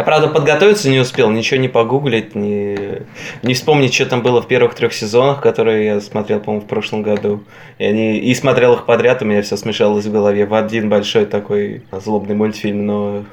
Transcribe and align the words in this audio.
Я, 0.00 0.04
правда, 0.04 0.28
подготовиться 0.28 0.88
не 0.88 0.98
успел, 0.98 1.30
ничего 1.30 1.60
не 1.60 1.68
погуглить, 1.68 2.34
не, 2.34 3.02
не 3.42 3.52
вспомнить, 3.52 3.92
что 3.92 4.06
там 4.06 4.22
было 4.22 4.40
в 4.40 4.48
первых 4.48 4.74
трех 4.74 4.94
сезонах, 4.94 5.42
которые 5.42 5.84
я 5.84 6.00
смотрел, 6.00 6.40
по-моему, 6.40 6.64
в 6.64 6.68
прошлом 6.68 7.02
году. 7.02 7.44
И, 7.76 7.84
они, 7.84 8.16
и 8.16 8.34
смотрел 8.34 8.72
их 8.76 8.86
подряд, 8.86 9.20
у 9.20 9.26
меня 9.26 9.42
все 9.42 9.58
смешалось 9.58 10.06
в 10.06 10.10
голове 10.10 10.46
в 10.46 10.54
один 10.54 10.88
большой 10.88 11.26
такой 11.26 11.82
злобный 11.92 12.34
мультфильм, 12.34 12.86
но... 12.86 13.24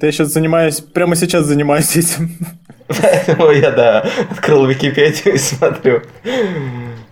Я 0.00 0.10
сейчас 0.10 0.28
занимаюсь, 0.28 0.80
прямо 0.80 1.16
сейчас 1.16 1.44
занимаюсь 1.44 1.94
этим. 1.94 2.30
Поэтому 2.88 3.50
я, 3.50 3.70
да, 3.70 4.08
открыл 4.30 4.64
Википедию 4.64 5.34
и 5.34 5.38
смотрю, 5.38 6.00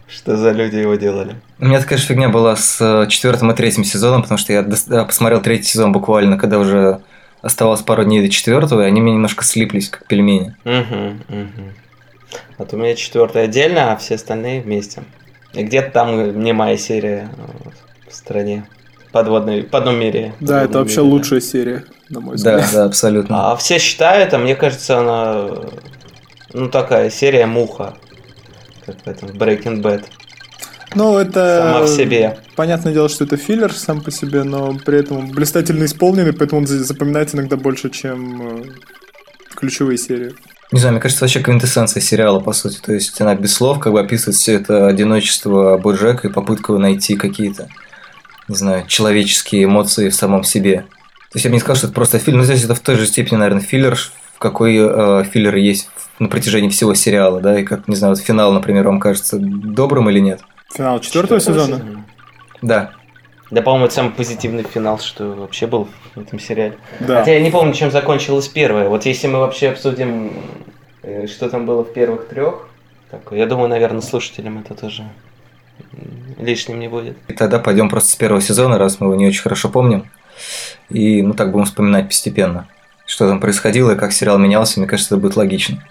что 0.08 0.38
за 0.38 0.52
люди 0.52 0.76
его 0.76 0.94
делали. 0.94 1.34
У 1.58 1.66
меня 1.66 1.78
такая 1.78 1.98
же 1.98 2.06
фигня 2.06 2.30
была 2.30 2.56
с 2.56 2.80
э, 2.80 3.06
четвертым 3.10 3.50
и 3.50 3.54
третьим 3.54 3.84
сезоном, 3.84 4.22
потому 4.22 4.38
что 4.38 4.54
я 4.54 4.62
посмотрел 5.04 5.42
третий 5.42 5.64
сезон 5.64 5.92
буквально, 5.92 6.38
когда 6.38 6.58
уже 6.58 7.02
оставалось 7.44 7.82
пару 7.82 8.04
дней 8.04 8.22
до 8.22 8.28
четвертого, 8.28 8.82
и 8.82 8.86
они 8.86 9.00
мне 9.00 9.12
немножко 9.12 9.44
слиплись, 9.44 9.88
как 9.88 10.06
пельмени. 10.06 10.56
Угу, 10.64 11.38
угу. 11.40 11.72
Вот 12.58 12.72
у 12.72 12.76
меня 12.76 12.94
четвертый 12.94 13.44
отдельно, 13.44 13.92
а 13.92 13.96
все 13.96 14.14
остальные 14.14 14.62
вместе. 14.62 15.02
И 15.52 15.62
где-то 15.62 15.90
там 15.90 16.40
не 16.40 16.52
моя 16.52 16.76
серия 16.76 17.28
в 18.08 18.14
стране. 18.14 18.66
Подводной, 19.12 19.68
в 19.70 19.74
одном 19.74 19.96
мире. 19.96 20.34
Да, 20.40 20.62
это 20.62 20.78
вообще 20.78 21.02
мире, 21.02 21.12
лучшая 21.12 21.40
да. 21.40 21.46
серия, 21.46 21.84
на 22.08 22.20
мой 22.20 22.34
взгляд. 22.34 22.62
Да, 22.72 22.78
да, 22.78 22.84
абсолютно. 22.86 23.52
А 23.52 23.56
все 23.56 23.78
считают, 23.78 24.34
а 24.34 24.38
мне 24.38 24.56
кажется, 24.56 24.98
она 24.98 25.50
ну 26.52 26.68
такая 26.68 27.10
серия 27.10 27.46
муха, 27.46 27.94
как 28.86 28.96
в 28.96 29.06
этом 29.06 29.28
Breaking 29.30 29.82
Bad. 29.82 30.04
Ну, 30.94 31.18
это... 31.18 31.72
Сама 31.72 31.86
в 31.86 31.88
себе. 31.88 32.38
Понятное 32.56 32.92
дело, 32.92 33.08
что 33.08 33.24
это 33.24 33.36
филлер 33.36 33.72
сам 33.72 34.00
по 34.00 34.10
себе, 34.10 34.44
но 34.44 34.74
при 34.74 34.98
этом 34.98 35.30
блистательно 35.30 35.84
исполненный, 35.84 36.32
поэтому 36.32 36.60
он 36.60 36.66
запоминается 36.66 37.36
иногда 37.36 37.56
больше, 37.56 37.90
чем 37.90 38.60
э, 38.60 38.64
ключевые 39.54 39.98
серии. 39.98 40.34
Не 40.72 40.80
знаю, 40.80 40.94
мне 40.94 41.00
кажется, 41.00 41.24
вообще 41.24 41.40
квинтэссенция 41.40 42.00
сериала, 42.00 42.40
по 42.40 42.52
сути. 42.52 42.80
То 42.80 42.92
есть 42.92 43.20
она 43.20 43.34
без 43.34 43.54
слов 43.54 43.78
как 43.78 43.92
бы 43.92 44.00
описывает 44.00 44.36
все 44.36 44.54
это 44.54 44.86
одиночество 44.86 45.78
Боджека 45.78 46.28
и 46.28 46.32
попытку 46.32 46.78
найти 46.78 47.16
какие-то, 47.16 47.68
не 48.48 48.56
знаю, 48.56 48.84
человеческие 48.86 49.64
эмоции 49.64 50.08
в 50.08 50.14
самом 50.14 50.42
себе. 50.42 50.84
То 51.30 51.36
есть 51.36 51.44
я 51.44 51.50
бы 51.50 51.54
не 51.54 51.60
сказал, 51.60 51.76
что 51.76 51.86
это 51.88 51.94
просто 51.94 52.18
филлер, 52.18 52.38
но 52.38 52.44
здесь 52.44 52.64
это 52.64 52.74
в 52.74 52.80
той 52.80 52.96
же 52.96 53.06
степени, 53.06 53.36
наверное, 53.36 53.62
филлер, 53.62 53.96
в 53.96 54.38
какой 54.38 54.76
э, 54.76 55.24
филлер 55.24 55.56
есть 55.56 55.88
на 56.18 56.28
протяжении 56.28 56.68
всего 56.68 56.94
сериала, 56.94 57.40
да, 57.40 57.58
и 57.58 57.64
как, 57.64 57.88
не 57.88 57.96
знаю, 57.96 58.14
вот 58.14 58.24
финал, 58.24 58.52
например, 58.52 58.86
вам 58.86 59.00
кажется 59.00 59.38
добрым 59.40 60.08
или 60.10 60.20
нет? 60.20 60.40
Финал 60.74 61.00
четвертого 61.00 61.40
сезона? 61.40 61.76
сезона? 61.78 62.04
Да. 62.62 62.90
Да, 63.50 63.62
по-моему, 63.62 63.86
это 63.86 63.94
самый 63.94 64.12
позитивный 64.12 64.64
финал, 64.64 64.98
что 64.98 65.26
вообще 65.34 65.66
был 65.66 65.88
в 66.14 66.20
этом 66.20 66.40
сериале. 66.40 66.76
Да. 66.98 67.20
Хотя 67.20 67.34
я 67.34 67.40
не 67.40 67.50
помню, 67.50 67.74
чем 67.74 67.92
закончилось 67.92 68.48
первое. 68.48 68.88
Вот 68.88 69.06
если 69.06 69.28
мы 69.28 69.38
вообще 69.38 69.68
обсудим, 69.68 70.32
э, 71.02 71.26
что 71.28 71.48
там 71.48 71.66
было 71.66 71.84
в 71.84 71.92
первых 71.92 72.26
трех, 72.28 72.68
так, 73.10 73.20
я 73.30 73.46
думаю, 73.46 73.68
наверное, 73.68 74.00
слушателям 74.00 74.58
это 74.58 74.74
тоже 74.74 75.04
лишним 76.38 76.80
не 76.80 76.88
будет. 76.88 77.16
И 77.28 77.32
тогда 77.32 77.58
пойдем 77.60 77.88
просто 77.88 78.10
с 78.10 78.16
первого 78.16 78.40
сезона, 78.40 78.78
раз 78.78 78.98
мы 78.98 79.06
его 79.06 79.14
не 79.14 79.28
очень 79.28 79.42
хорошо 79.42 79.68
помним. 79.68 80.10
И 80.88 81.22
ну 81.22 81.34
так 81.34 81.52
будем 81.52 81.66
вспоминать 81.66 82.08
постепенно, 82.08 82.66
что 83.06 83.28
там 83.28 83.40
происходило 83.40 83.92
и 83.92 83.96
как 83.96 84.12
сериал 84.12 84.38
менялся. 84.38 84.80
Мне 84.80 84.88
кажется, 84.88 85.14
это 85.14 85.22
будет 85.22 85.36
логично. 85.36 85.84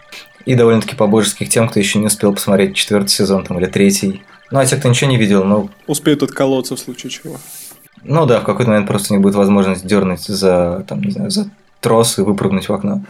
И 0.45 0.55
довольно-таки 0.55 0.95
по-божеских 0.95 1.47
тем, 1.47 1.69
кто 1.69 1.79
еще 1.79 1.99
не 1.99 2.07
успел 2.07 2.33
посмотреть 2.33 2.75
четвертый 2.75 3.09
сезон 3.09 3.45
там, 3.45 3.57
или 3.59 3.67
третий. 3.67 4.21
Ну, 4.53 4.59
а 4.59 4.67
те, 4.67 4.77
кто 4.77 4.87
ничего 4.87 5.09
не 5.09 5.17
видел, 5.17 5.43
ну... 5.43 5.71
Успеют 5.87 6.21
отколоться 6.21 6.75
в 6.75 6.79
случае 6.79 7.09
чего. 7.09 7.37
Ну 8.03 8.27
да, 8.27 8.39
в 8.39 8.43
какой-то 8.43 8.69
момент 8.69 8.87
просто 8.87 9.11
не 9.11 9.19
будет 9.19 9.33
возможности 9.33 9.87
дернуть 9.87 10.21
за, 10.21 10.85
там, 10.87 11.01
не 11.01 11.09
знаю, 11.09 11.31
за 11.31 11.49
трос 11.79 12.19
и 12.19 12.21
выпрыгнуть 12.21 12.69
в 12.69 12.73
окно. 12.73 13.01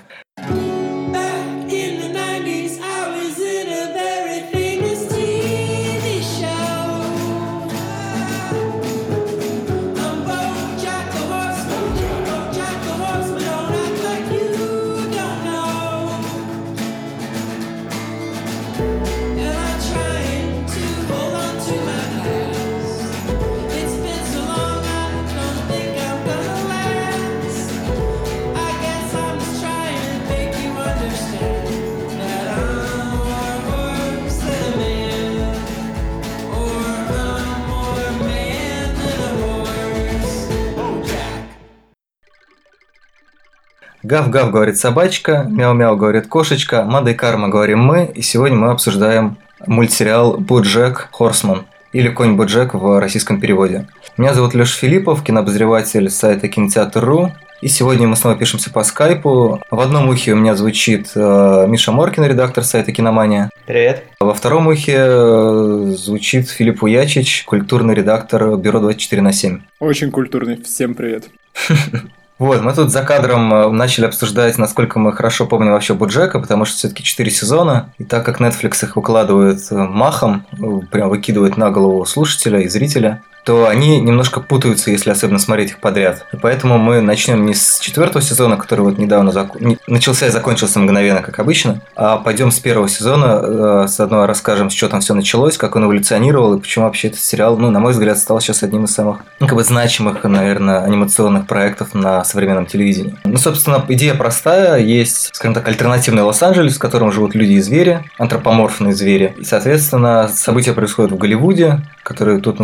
Гав-гав 44.13 44.51
говорит 44.51 44.77
собачка, 44.77 45.47
мяу-мяу 45.49 45.97
говорит 45.97 46.27
кошечка, 46.27 46.83
Мада 46.83 47.09
и 47.09 47.13
Карма 47.15 47.49
говорим 47.49 47.79
мы, 47.79 48.05
и 48.05 48.21
сегодня 48.21 48.55
мы 48.55 48.69
обсуждаем 48.69 49.37
мультсериал 49.65 50.37
«Боджек 50.37 51.09
Хорсман» 51.11 51.65
или 51.93 52.09
«Конь 52.09 52.35
Боджек» 52.35 52.75
в 52.75 52.99
российском 52.99 53.41
переводе. 53.41 53.87
Меня 54.17 54.35
зовут 54.35 54.53
Леша 54.53 54.77
Филиппов, 54.77 55.23
кинообозреватель 55.23 56.11
сайта 56.11 56.47
кинотеатр.ру, 56.47 57.31
и 57.61 57.67
сегодня 57.67 58.07
мы 58.07 58.15
снова 58.15 58.35
пишемся 58.35 58.69
по 58.69 58.83
скайпу. 58.83 59.59
В 59.71 59.79
одном 59.79 60.09
ухе 60.09 60.33
у 60.33 60.35
меня 60.35 60.53
звучит 60.55 61.09
э, 61.15 61.65
Миша 61.67 61.91
Моркин, 61.91 62.25
редактор 62.25 62.63
сайта 62.63 62.91
Киномания. 62.91 63.49
Привет. 63.65 64.03
Во 64.19 64.35
втором 64.35 64.67
ухе 64.67 64.93
э, 64.95 65.95
звучит 65.97 66.51
Филипп 66.51 66.83
Уячич, 66.83 67.45
культурный 67.45 67.95
редактор 67.95 68.57
Бюро 68.57 68.79
24 68.79 69.23
на 69.23 69.33
7. 69.33 69.61
Очень 69.79 70.11
культурный. 70.11 70.61
Всем 70.61 70.93
привет. 70.93 71.31
Вот, 72.39 72.61
мы 72.61 72.73
тут 72.73 72.91
за 72.91 73.03
кадром 73.03 73.53
э, 73.53 73.69
начали 73.69 74.05
обсуждать, 74.05 74.57
насколько 74.57 74.97
мы 74.97 75.13
хорошо 75.13 75.45
помним 75.45 75.73
вообще 75.73 75.93
Буджека, 75.93 76.39
потому 76.39 76.65
что 76.65 76.77
все-таки 76.77 77.03
4 77.03 77.29
сезона, 77.29 77.93
и 77.99 78.03
так 78.03 78.25
как 78.25 78.41
Netflix 78.41 78.83
их 78.83 78.95
выкладывает 78.95 79.61
э, 79.69 79.75
махом, 79.75 80.45
э, 80.51 80.85
прям 80.89 81.09
выкидывает 81.09 81.57
на 81.57 81.69
голову 81.69 82.05
слушателя 82.05 82.59
и 82.61 82.67
зрителя, 82.67 83.21
то 83.43 83.67
они 83.67 83.99
немножко 83.99 84.39
путаются, 84.39 84.91
если 84.91 85.09
особенно 85.09 85.39
смотреть 85.39 85.71
их 85.71 85.79
подряд. 85.79 86.25
И 86.33 86.37
поэтому 86.37 86.77
мы 86.77 87.01
начнем 87.01 87.45
не 87.45 87.53
с 87.53 87.79
четвертого 87.79 88.21
сезона, 88.21 88.57
который 88.57 88.81
вот 88.81 88.97
недавно 88.97 89.31
зак... 89.31 89.57
начался 89.87 90.27
и 90.27 90.29
закончился 90.29 90.79
мгновенно, 90.79 91.21
как 91.21 91.39
обычно, 91.39 91.81
а 91.95 92.17
пойдем 92.17 92.51
с 92.51 92.59
первого 92.59 92.87
сезона, 92.89 93.83
э, 93.83 93.87
с 93.87 93.99
одной 93.99 94.25
расскажем, 94.25 94.69
с 94.69 94.73
чего 94.73 94.89
там 94.89 95.01
все 95.01 95.13
началось, 95.13 95.57
как 95.57 95.75
он 95.75 95.85
эволюционировал 95.85 96.55
и 96.55 96.59
почему 96.59 96.85
вообще 96.85 97.09
этот 97.09 97.19
сериал, 97.19 97.57
ну, 97.57 97.69
на 97.69 97.79
мой 97.79 97.91
взгляд, 97.91 98.17
стал 98.17 98.39
сейчас 98.39 98.63
одним 98.63 98.85
из 98.85 98.93
самых, 98.93 99.19
ну, 99.39 99.47
как 99.47 99.57
бы 99.57 99.63
значимых, 99.63 100.23
наверное, 100.23 100.83
анимационных 100.83 101.47
проектов 101.47 101.93
на 101.93 102.23
современном 102.23 102.65
телевидении. 102.65 103.17
Ну, 103.25 103.37
собственно, 103.37 103.83
идея 103.89 104.15
простая, 104.15 104.79
есть, 104.79 105.29
скажем 105.33 105.53
так, 105.53 105.67
альтернативный 105.67 106.23
Лос-Анджелес, 106.23 106.75
в 106.75 106.79
котором 106.79 107.11
живут 107.11 107.35
люди 107.35 107.53
и 107.53 107.59
звери, 107.59 108.03
антропоморфные 108.17 108.93
звери. 108.93 109.35
И, 109.37 109.43
соответственно, 109.43 110.29
события 110.33 110.73
происходят 110.73 111.11
в 111.11 111.17
Голливуде, 111.17 111.81
который 112.03 112.39
тут 112.41 112.59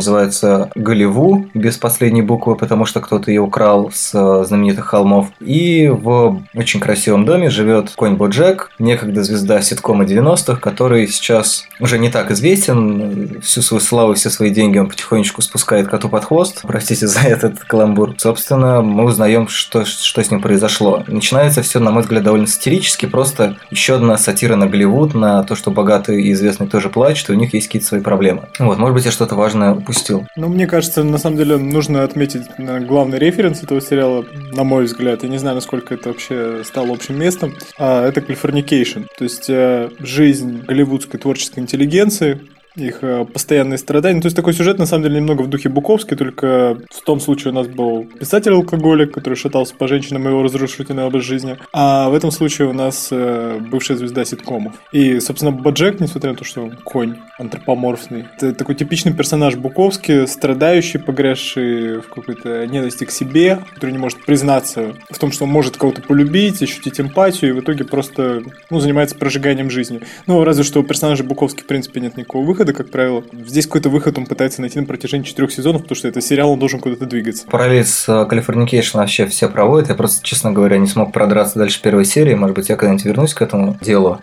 Голливу 0.75 1.47
без 1.53 1.78
последней 1.78 2.22
буквы, 2.22 2.56
потому 2.56 2.85
что 2.85 3.00
кто-то 3.02 3.31
ее 3.31 3.41
украл 3.41 3.91
с 3.94 4.12
э, 4.13 4.46
знаменитых 4.46 4.85
холмов. 4.85 5.28
И 5.40 5.88
в 5.88 6.41
очень 6.56 6.80
красивом 6.80 7.25
доме 7.25 7.50
живет 7.50 7.91
конь 7.96 8.16
Боджек, 8.16 8.72
некогда 8.79 9.24
звезда 9.24 9.62
ситкома 9.62 10.06
90-х, 10.06 10.59
который 10.59 11.08
сейчас 11.08 11.66
уже 11.79 12.00
не 12.00 12.09
так 12.09 12.31
известен. 12.31 13.41
Всю 13.41 13.62
свою 13.62 13.81
славу, 13.81 14.13
все 14.13 14.29
свои 14.29 14.50
деньги 14.50 14.78
он 14.78 14.90
потихонечку 14.90 15.41
спускает 15.41 15.88
коту 15.88 16.09
под 16.09 16.25
хвост. 16.25 16.62
Простите 16.63 17.08
за 17.08 17.22
этот 17.22 17.59
каламбур. 17.59 18.16
Собственно, 18.18 18.81
мы 18.81 19.06
узнаем, 19.06 19.47
что, 19.47 19.85
что 19.85 20.24
с 20.24 20.31
ним 20.31 20.41
произошло. 20.41 21.03
Начинается 21.08 21.62
все, 21.62 21.79
на 21.79 21.91
мой 21.91 22.03
взгляд, 22.03 22.24
довольно 22.24 22.47
сатирически. 22.47 23.06
Просто 23.06 23.58
еще 23.72 23.96
одна 23.96 24.17
сатира 24.17 24.55
на 24.55 24.67
Голливуд, 24.67 25.14
на 25.14 25.43
то, 25.43 25.55
что 25.55 25.72
богатые 25.72 26.22
и 26.22 26.32
известные 26.34 26.70
тоже 26.70 26.90
плачут, 26.90 27.29
и 27.29 27.34
у 27.34 27.35
них 27.35 27.53
есть 27.53 27.67
какие-то 27.67 27.88
свои 27.88 28.02
проблемы. 28.02 28.49
Вот, 28.59 28.78
может 28.78 28.93
быть, 28.93 29.05
я 29.05 29.11
что-то 29.11 29.35
важное 29.35 29.73
упустил. 29.73 30.26
Ну, 30.35 30.47
мне 30.59 30.67
кажется, 30.67 31.06
на 31.06 31.17
самом 31.17 31.38
деле 31.38 31.56
нужно 31.56 32.03
отметить 32.03 32.41
наверное, 32.58 32.85
главный 32.85 33.17
референс 33.17 33.64
этого 33.64 33.79
сериала, 33.79 34.26
на 34.52 34.66
мой 34.66 34.84
взгляд. 34.84 35.23
Я 35.23 35.29
не 35.29 35.38
знаю, 35.38 35.56
насколько 35.56 35.94
это 35.94 36.09
вообще 36.09 36.64
стало 36.66 36.91
общим 36.91 37.17
местом. 37.17 37.56
А, 37.78 38.06
это 38.06 38.20
Californication. 38.20 39.08
То 39.17 39.23
есть 39.23 39.50
э, 39.50 39.90
жизнь 40.00 40.64
голливудской 40.67 41.17
творческой 41.17 41.59
интеллигенции, 41.59 42.41
их 42.87 42.99
э, 43.02 43.26
постоянные 43.26 43.78
страдания. 43.78 44.22
То 44.22 44.28
есть 44.28 44.35
такой 44.35 44.53
сюжет, 44.53 44.79
на 44.79 44.85
самом 44.85 45.03
деле, 45.03 45.17
немного 45.17 45.43
в 45.43 45.47
духе 45.47 45.70
Буковский, 45.70 46.17
только 46.17 46.78
в 46.90 47.02
том 47.03 47.20
случае 47.20 47.52
у 47.52 47.55
нас 47.55 47.67
был 47.67 48.05
писатель-алкоголик, 48.20 49.14
который 49.14 49.35
шатался 49.35 49.76
по 49.76 49.87
женщинам 49.87 50.28
и 50.28 50.31
его 50.31 50.43
разрушительный 50.43 51.03
образ 51.03 51.23
жизни, 51.23 51.58
а 51.73 52.09
в 52.09 52.14
этом 52.14 52.31
случае 52.31 52.70
у 52.70 52.73
нас 52.73 53.09
э, 53.11 53.59
бывшая 53.59 53.96
звезда 53.96 54.26
ситкомов. 54.26 54.76
И, 54.91 55.20
собственно, 55.20 55.52
Боджек, 55.52 55.99
несмотря 55.99 56.31
на 56.31 56.37
то, 56.37 56.43
что 56.43 56.64
он 56.64 56.78
конь 56.84 57.17
антропоморфный, 57.37 58.26
это 58.37 58.53
такой 58.53 58.76
типичный 58.76 59.14
персонаж 59.14 59.55
Буковский, 59.55 60.28
страдающий, 60.28 60.97
погрязший 60.97 61.99
в 62.02 62.09
какой-то 62.09 62.66
ненависти 62.67 63.05
к 63.05 63.11
себе, 63.11 63.59
который 63.73 63.91
не 63.91 63.97
может 63.97 64.26
признаться 64.26 64.93
в 65.09 65.17
том, 65.17 65.31
что 65.31 65.46
он 65.46 65.52
может 65.52 65.78
кого-то 65.78 66.02
полюбить, 66.02 66.61
ощутить 66.61 66.99
эмпатию, 66.99 67.52
и 67.52 67.53
в 67.53 67.61
итоге 67.61 67.84
просто 67.84 68.43
ну, 68.70 68.79
занимается 68.79 69.16
прожиганием 69.16 69.70
жизни. 69.70 70.02
Ну, 70.28 70.43
разве 70.43 70.64
что 70.64 70.79
у 70.79 70.84
персонажа 70.84 71.23
Буковски, 71.23 71.64
в 71.64 71.67
принципе, 71.67 71.99
нет 71.99 72.17
никакого 72.17 72.46
выхода, 72.46 72.68
как 72.73 72.89
правило. 72.89 73.23
Здесь 73.31 73.66
какой-то 73.66 73.89
выход 73.89 74.17
он 74.17 74.25
пытается 74.25 74.61
найти 74.61 74.79
на 74.79 74.85
протяжении 74.85 75.25
четырех 75.25 75.51
сезонов, 75.51 75.83
потому 75.83 75.95
что 75.95 76.07
это 76.07 76.21
сериал, 76.21 76.51
он 76.51 76.59
должен 76.59 76.79
куда-то 76.79 77.05
двигаться. 77.05 77.45
Параллель 77.47 77.85
с 77.85 78.25
Californication 78.26 78.97
вообще 78.97 79.25
все 79.25 79.49
проводят. 79.49 79.89
Я 79.89 79.95
просто, 79.95 80.25
честно 80.25 80.51
говоря, 80.51 80.77
не 80.77 80.87
смог 80.87 81.11
продраться 81.13 81.59
дальше 81.59 81.81
первой 81.81 82.05
серии. 82.05 82.33
Может 82.33 82.55
быть, 82.55 82.69
я 82.69 82.75
когда-нибудь 82.75 83.05
вернусь 83.05 83.33
к 83.33 83.41
этому 83.41 83.77
делу. 83.81 84.21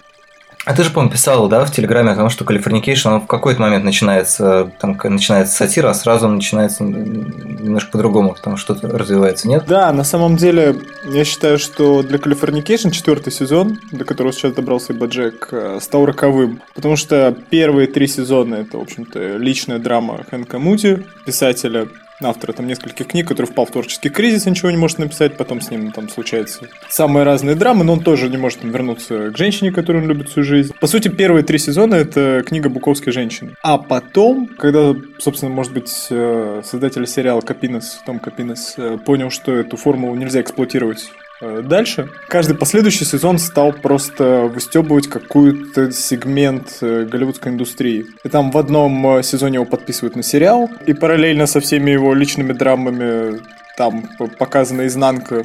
А 0.66 0.74
ты 0.74 0.82
же, 0.82 0.90
по-моему, 0.90 1.12
писал, 1.12 1.48
да, 1.48 1.64
в 1.64 1.70
Телеграме 1.70 2.10
о 2.10 2.16
том, 2.16 2.28
что 2.28 2.44
Californication, 2.44 3.14
он 3.14 3.20
в 3.20 3.28
какой-то 3.28 3.60
момент 3.60 3.84
начинается, 3.84 4.72
там 4.80 4.98
начинается 5.04 5.54
сатира, 5.54 5.90
а 5.90 5.94
сразу 5.94 6.26
начинается 6.26 6.82
немножко 6.82 7.92
по-другому, 7.92 8.34
потому 8.34 8.56
что 8.56 8.74
что-то 8.74 8.98
развивается, 8.98 9.46
нет? 9.46 9.64
Да, 9.68 9.92
на 9.92 10.02
самом 10.02 10.36
деле, 10.36 10.74
я 11.04 11.24
считаю, 11.24 11.58
что 11.58 12.02
для 12.02 12.18
Californication 12.18 12.90
четвертый 12.90 13.32
сезон, 13.32 13.78
до 13.92 14.04
которого 14.04 14.32
сейчас 14.32 14.54
добрался 14.54 14.92
и 14.92 14.96
Баджек, 14.96 15.50
э, 15.52 15.78
стал 15.80 16.04
роковым, 16.04 16.60
потому 16.74 16.96
что 16.96 17.32
первые 17.48 17.86
три 17.86 18.08
сезона 18.08 18.56
это, 18.56 18.78
в 18.78 18.82
общем-то, 18.82 19.36
личная 19.36 19.78
драма 19.78 20.24
Хэнка 20.28 20.58
Муди, 20.58 21.06
писателя, 21.24 21.86
автора 22.22 22.52
там 22.52 22.66
нескольких 22.66 23.06
книг, 23.08 23.28
который 23.28 23.46
впал 23.46 23.66
в 23.66 23.70
творческий 23.70 24.08
кризис 24.08 24.46
ничего 24.46 24.70
не 24.70 24.76
может 24.76 24.98
написать, 24.98 25.36
потом 25.36 25.60
с 25.60 25.70
ним 25.70 25.92
там 25.92 26.08
случаются 26.08 26.68
самые 26.88 27.24
разные 27.24 27.56
драмы, 27.56 27.84
но 27.84 27.94
он 27.94 28.00
тоже 28.00 28.28
не 28.28 28.36
может 28.36 28.62
вернуться 28.62 29.30
к 29.30 29.36
женщине, 29.36 29.72
которую 29.72 30.04
он 30.04 30.08
любит 30.08 30.28
всю 30.28 30.42
жизнь. 30.42 30.72
По 30.80 30.86
сути, 30.86 31.08
первые 31.08 31.44
три 31.44 31.58
сезона 31.58 31.94
это 31.94 32.42
книга 32.46 32.68
Буковской 32.68 33.12
женщины. 33.12 33.54
А 33.62 33.78
потом, 33.78 34.48
когда, 34.48 34.94
собственно, 35.18 35.52
может 35.52 35.72
быть, 35.72 36.06
э, 36.10 36.62
создатель 36.64 37.06
сериала 37.06 37.40
Капинес, 37.40 38.00
Том 38.06 38.18
Капинес, 38.18 38.74
э, 38.76 38.98
понял, 39.04 39.30
что 39.30 39.54
эту 39.54 39.76
формулу 39.76 40.14
нельзя 40.14 40.40
эксплуатировать 40.40 41.10
дальше. 41.40 42.08
Каждый 42.28 42.56
последующий 42.56 43.06
сезон 43.06 43.38
стал 43.38 43.72
просто 43.72 44.50
выстебывать 44.52 45.08
какой-то 45.08 45.92
сегмент 45.92 46.78
э, 46.80 47.04
голливудской 47.04 47.52
индустрии. 47.52 48.06
И 48.24 48.28
там 48.28 48.50
в 48.50 48.58
одном 48.58 49.18
э, 49.18 49.22
сезоне 49.22 49.56
его 49.56 49.64
подписывают 49.64 50.16
на 50.16 50.22
сериал, 50.22 50.70
и 50.86 50.94
параллельно 50.94 51.46
со 51.46 51.60
всеми 51.60 51.90
его 51.90 52.14
личными 52.14 52.52
драмами 52.52 53.40
там 53.76 54.08
показана 54.38 54.86
изнанка 54.86 55.44